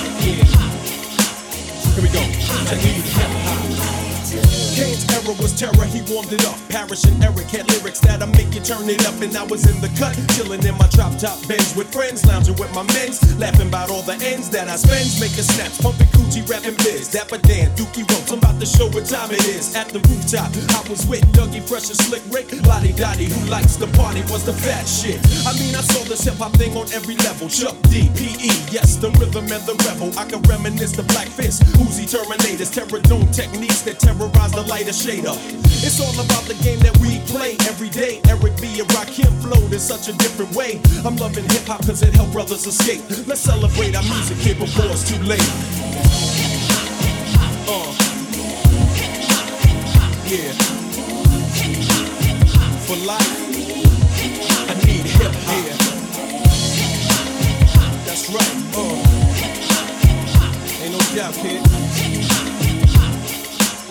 Go. 2.12 2.20
Me 2.20 2.66
to 2.66 2.76
hip 2.76 3.30
hop. 3.44 4.72
Kane's 4.73 5.05
era 5.12 5.36
was 5.36 5.53
terror, 5.53 5.85
he 5.85 6.01
warmed 6.09 6.32
it 6.32 6.44
up. 6.49 6.57
Parrish 6.73 7.05
and 7.05 7.23
Eric 7.23 7.53
had 7.53 7.69
lyrics 7.69 8.01
that'll 8.01 8.28
make 8.32 8.49
you 8.57 8.61
turn 8.65 8.89
it 8.89 9.05
up. 9.05 9.20
And 9.20 9.36
I 9.36 9.44
was 9.44 9.69
in 9.69 9.77
the 9.85 9.93
cut, 10.01 10.16
chilling 10.32 10.65
in 10.65 10.77
my 10.81 10.89
drop 10.89 11.12
top 11.20 11.36
Benz 11.47 11.77
with 11.77 11.93
friends, 11.93 12.24
lounging 12.24 12.57
with 12.57 12.73
my 12.74 12.82
mens, 12.97 13.20
laughing 13.36 13.69
about 13.69 13.90
all 13.90 14.01
the 14.03 14.16
ends 14.24 14.49
that 14.51 14.69
I 14.69 14.77
spends, 14.77 15.20
making 15.20 15.44
snaps, 15.44 15.77
pumping 15.77 16.09
coochie, 16.16 16.40
rapping 16.49 16.77
biz. 16.81 17.12
Dapper 17.12 17.39
Dan, 17.44 17.69
Dookie 17.77 18.09
Ropes, 18.09 18.32
I'm 18.32 18.39
about 18.39 18.59
to 18.61 18.66
show 18.66 18.89
what 18.89 19.05
time 19.05 19.31
it 19.31 19.44
is. 19.44 19.77
At 19.77 19.93
the 19.93 20.01
rooftop, 20.09 20.49
I 20.73 20.81
was 20.89 21.05
with 21.07 21.20
Dougie 21.36 21.61
Fresh 21.61 21.93
and 21.93 22.01
Slick 22.01 22.24
Rick. 22.32 22.49
La 22.65 22.81
Di 22.81 22.93
Da 22.97 23.12
Di, 23.15 23.28
who 23.28 23.40
likes 23.53 23.77
the 23.77 23.89
party, 23.93 24.24
was 24.32 24.44
the 24.49 24.57
fat 24.57 24.89
shit. 24.89 25.20
I 25.44 25.53
mean, 25.61 25.77
I 25.77 25.85
saw 25.85 26.01
this 26.09 26.24
hip 26.24 26.40
hop 26.40 26.57
thing 26.57 26.73
on 26.77 26.89
every 26.97 27.16
level. 27.20 27.49
Chuck 27.53 27.77
D, 27.93 28.09
PE, 28.16 28.73
yes, 28.73 28.97
the 28.97 29.12
rhythm 29.20 29.53
and 29.53 29.65
the 29.69 29.77
rebel. 29.85 30.16
I 30.16 30.24
can 30.24 30.40
reminisce 30.49 30.97
the 30.97 31.05
Black 31.12 31.28
Fist, 31.28 31.61
Uzi 31.77 32.09
Terminators, 32.09 32.73
Terrordome 32.73 33.28
techniques 33.36 33.82
that 33.82 34.01
terrorize 34.01 34.53
the 34.53 34.61
a 34.62 34.68
lighter 34.68 34.93
shader. 34.93 35.34
It's 35.84 36.01
all 36.01 36.14
about 36.14 36.44
the 36.44 36.55
game 36.62 36.78
that 36.80 36.97
we 36.98 37.18
play 37.26 37.56
every 37.68 37.89
day. 37.89 38.20
Eric 38.28 38.60
B. 38.60 38.80
and 38.80 38.89
Rakim 38.90 39.30
flowed 39.43 39.72
in 39.72 39.80
such 39.80 40.09
a 40.09 40.12
different 40.12 40.55
way. 40.55 40.80
I'm 41.05 41.16
loving 41.16 41.44
hip 41.51 41.66
hop 41.66 41.84
cause 41.86 42.02
it 42.02 42.14
helped 42.14 42.32
brothers 42.32 42.66
escape. 42.66 43.02
Let's 43.26 43.40
celebrate 43.40 43.94
our 43.97 44.02
music 44.02 44.39
here 44.39 44.55
before 44.55 44.86
it's 44.86 45.09
too 45.09 45.22
late. 45.24 45.40
Uh. 47.66 47.93
Yeah. 50.30 50.52
For 52.86 52.97
life, 53.06 53.32
I 54.70 54.74
need 54.86 55.06
hip 55.18 55.32
hop. 55.47 55.64
Yeah. 55.66 55.76
That's 58.06 58.28
right. 58.30 58.55
Uh. 58.76 58.97
Ain't 60.82 60.93
no 60.93 61.01
doubt, 61.16 61.34
kid. 61.34 62.52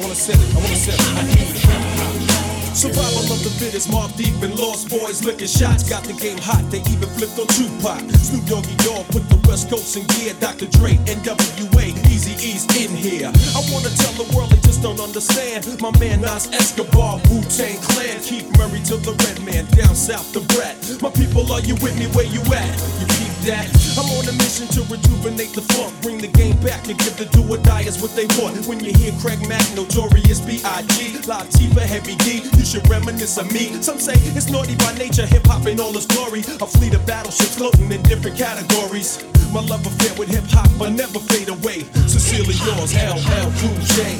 I 0.01 0.03
wanna 0.03 0.15
set 0.15 0.33
it, 0.33 0.49
I 0.49 0.57
wanna 0.57 0.75
set 0.75 0.97
it. 0.97 1.13
I 1.13 1.21
need 1.29 1.61
hop. 1.61 2.73
Survival 2.73 3.21
of 3.29 3.43
the 3.45 3.53
fittest, 3.61 3.91
Mobb 3.93 4.17
Deep 4.17 4.33
and 4.41 4.57
Lost 4.57 4.89
Boyz 4.89 5.23
licking 5.23 5.45
shots. 5.45 5.85
Got 5.85 6.01
the 6.09 6.13
game 6.13 6.39
hot, 6.41 6.65
they 6.73 6.81
even 6.89 7.05
flipped 7.21 7.37
on 7.37 7.45
Tupac. 7.53 8.01
Snoop 8.17 8.41
Doggy 8.49 8.73
Dogg 8.81 9.05
put 9.13 9.29
the 9.29 9.37
West 9.45 9.69
Coast 9.69 9.93
in 9.93 10.09
gear. 10.17 10.33
Dr. 10.41 10.65
Dre, 10.73 10.97
NWA, 11.05 11.93
Eazy-E's 12.09 12.65
in 12.81 12.89
here. 12.97 13.29
I 13.29 13.61
wanna 13.69 13.93
tell 13.93 14.17
the 14.17 14.25
world 14.33 14.49
they 14.49 14.61
just 14.65 14.81
don't 14.81 14.99
understand. 14.99 15.69
My 15.77 15.93
man 16.01 16.21
Nas 16.21 16.49
Escobar, 16.49 17.21
Wu 17.29 17.45
Tang 17.53 17.77
Clan. 17.93 18.17
Keith 18.25 18.49
Murray 18.57 18.81
to 18.89 18.97
the 18.97 19.13
Redman, 19.21 19.69
down 19.77 19.93
south 19.93 20.33
the 20.33 20.41
Brat. 20.57 20.81
My 20.97 21.13
people, 21.13 21.45
are 21.53 21.61
you 21.61 21.77
with 21.77 21.93
me? 21.93 22.09
Where 22.17 22.25
you 22.25 22.41
at? 22.57 22.73
You 22.97 23.05
keep 23.05 23.30
that? 23.45 23.67
I'm 23.97 24.07
on 24.17 24.27
a 24.27 24.35
mission 24.37 24.67
to 24.77 24.81
rejuvenate 24.91 25.53
the 25.53 25.61
funk. 25.73 25.93
Bring 26.01 26.17
the 26.17 26.27
game 26.27 26.57
back 26.61 26.87
and 26.87 26.97
give 26.97 27.17
the 27.17 27.25
do 27.25 27.41
or 27.43 27.57
diers 27.57 28.01
what 28.01 28.15
they 28.15 28.25
want. 28.41 28.65
When 28.67 28.79
you 28.79 28.93
hear 28.93 29.11
Craig 29.21 29.41
Mack, 29.47 29.63
Notorious 29.75 30.39
B.I.G., 30.41 31.21
Latifah, 31.25 31.85
Heavy 31.85 32.15
D, 32.23 32.41
you 32.57 32.65
should 32.65 32.87
reminisce 32.89 33.37
of 33.37 33.51
me. 33.51 33.73
Some 33.81 33.99
say 33.99 34.13
it's 34.35 34.49
naughty 34.49 34.75
by 34.75 34.93
nature, 34.97 35.25
hip 35.25 35.45
hop 35.45 35.65
in 35.67 35.79
all 35.79 35.95
its 35.95 36.05
glory. 36.05 36.41
A 36.61 36.67
fleet 36.67 36.93
of 36.93 37.05
battleships 37.05 37.55
floating 37.57 37.91
in 37.91 38.01
different 38.03 38.37
categories. 38.37 39.23
My 39.51 39.61
love 39.61 39.85
affair 39.85 40.13
with 40.17 40.29
hip 40.29 40.45
hop, 40.49 40.69
but 40.77 40.91
never 40.91 41.19
fade 41.19 41.49
away. 41.49 41.83
Sincerely 42.07 42.55
yours, 42.65 42.93
LL 42.95 43.51
Cool 43.59 43.77
J. 43.95 44.17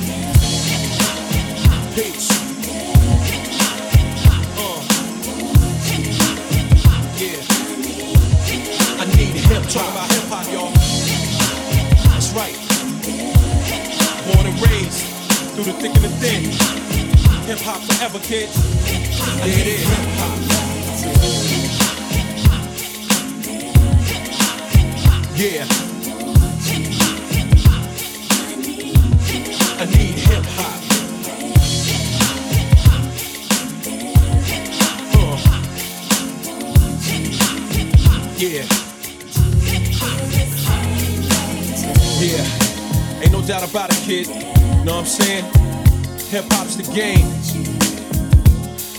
Peace. 1.95 2.29
Uh. 4.57 4.81
Yeah. 7.17 7.60
Hip 9.51 9.63
hop. 9.67 10.09
Hip 10.11 10.29
hop, 10.29 10.47
y'all. 10.47 10.71
That's 12.09 12.31
right. 12.31 12.55
Born 14.25 14.45
and 14.47 14.55
raised 14.61 15.03
through 15.51 15.65
the 15.65 15.73
thick 15.73 15.93
and 15.93 16.05
the 16.05 16.09
thin. 16.21 16.43
Hip 17.47 17.59
hop 17.59 17.81
forever, 17.81 18.19
kid. 18.19 18.47
There 18.47 19.59
it 19.59 19.67
is. 19.67 19.83
Hip 19.89 20.07
hop. 20.21 20.39
Yeah. 25.35 25.65
I 29.77 29.85
need 29.85 30.15
hip 30.15 30.45
hop. 30.55 30.79
Uh. 35.13 35.37
Yeah. 38.37 38.90
Yeah. 42.21 42.45
Ain't 43.23 43.31
no 43.31 43.41
doubt 43.41 43.67
about 43.67 43.89
it, 43.89 43.97
kid. 44.05 44.29
Know 44.85 45.01
what 45.01 45.01
I'm 45.01 45.05
saying? 45.07 45.43
Hip 46.29 46.45
hop's 46.53 46.75
the 46.75 46.85
game. 46.93 47.25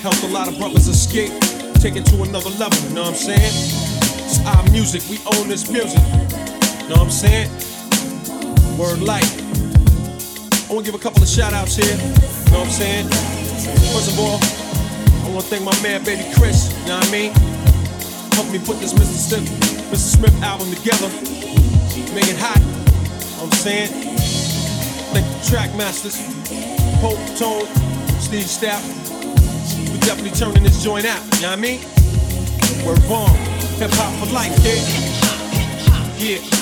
Helped 0.03 0.25
a 0.25 0.27
lot 0.27 0.49
of 0.49 0.59
brothers 0.59 0.89
escape, 0.89 1.31
take 1.79 1.95
it 1.95 2.05
to 2.07 2.25
another 2.25 2.51
level. 2.59 2.83
Know 2.91 3.03
what 3.03 3.11
I'm 3.11 3.15
saying? 3.15 3.55
It's 4.27 4.45
our 4.45 4.65
music. 4.73 5.07
We 5.09 5.21
own 5.39 5.47
this 5.47 5.71
music. 5.71 6.03
Know 6.91 6.99
what 6.99 7.07
I'm 7.07 7.11
saying? 7.15 7.49
Word 8.77 8.99
light. 8.99 9.31
I 10.69 10.75
want 10.75 10.85
to 10.85 10.91
give 10.91 10.99
a 10.99 11.03
couple 11.03 11.23
of 11.23 11.29
shout 11.29 11.53
outs 11.53 11.77
here. 11.77 11.97
Know 12.51 12.59
what 12.59 12.67
I'm 12.67 12.71
saying? 12.75 13.07
First 13.95 14.11
of 14.11 14.19
all, 14.19 14.43
I 14.43 15.31
want 15.31 15.47
to 15.47 15.49
thank 15.49 15.63
my 15.63 15.81
man, 15.81 16.03
baby 16.03 16.27
Chris. 16.35 16.75
You 16.83 16.89
know 16.89 16.99
what 16.99 17.07
I 17.07 17.13
mean? 17.13 17.33
Helped 18.35 18.51
me 18.51 18.59
put 18.59 18.81
this 18.81 18.93
Mr. 18.95 19.15
Smith, 19.15 19.47
Mr. 19.95 20.19
Smith 20.19 20.43
album 20.43 20.75
together. 20.75 21.07
Make 22.13 22.27
it 22.27 22.37
hot. 22.37 22.59
I'm 23.43 23.51
saying? 23.51 23.89
Thank 25.13 25.27
the 25.27 25.51
track 25.51 25.75
masters. 25.75 26.17
Poke, 27.01 27.19
Tone, 27.37 27.67
Steve 28.21 28.47
Stapp. 28.47 28.83
We 29.93 29.99
definitely 29.99 30.31
turning 30.31 30.63
this 30.63 30.83
joint 30.83 31.07
out. 31.07 31.21
You 31.37 31.43
know 31.43 31.51
what 31.51 31.59
I 31.59 31.63
mean? 31.63 31.81
We're 32.87 33.09
bomb. 33.09 33.37
Hip 33.81 33.91
hop 33.95 34.13
for 34.25 34.33
life, 34.33 34.55
kid. 34.63 34.79
Yeah. 36.19 36.62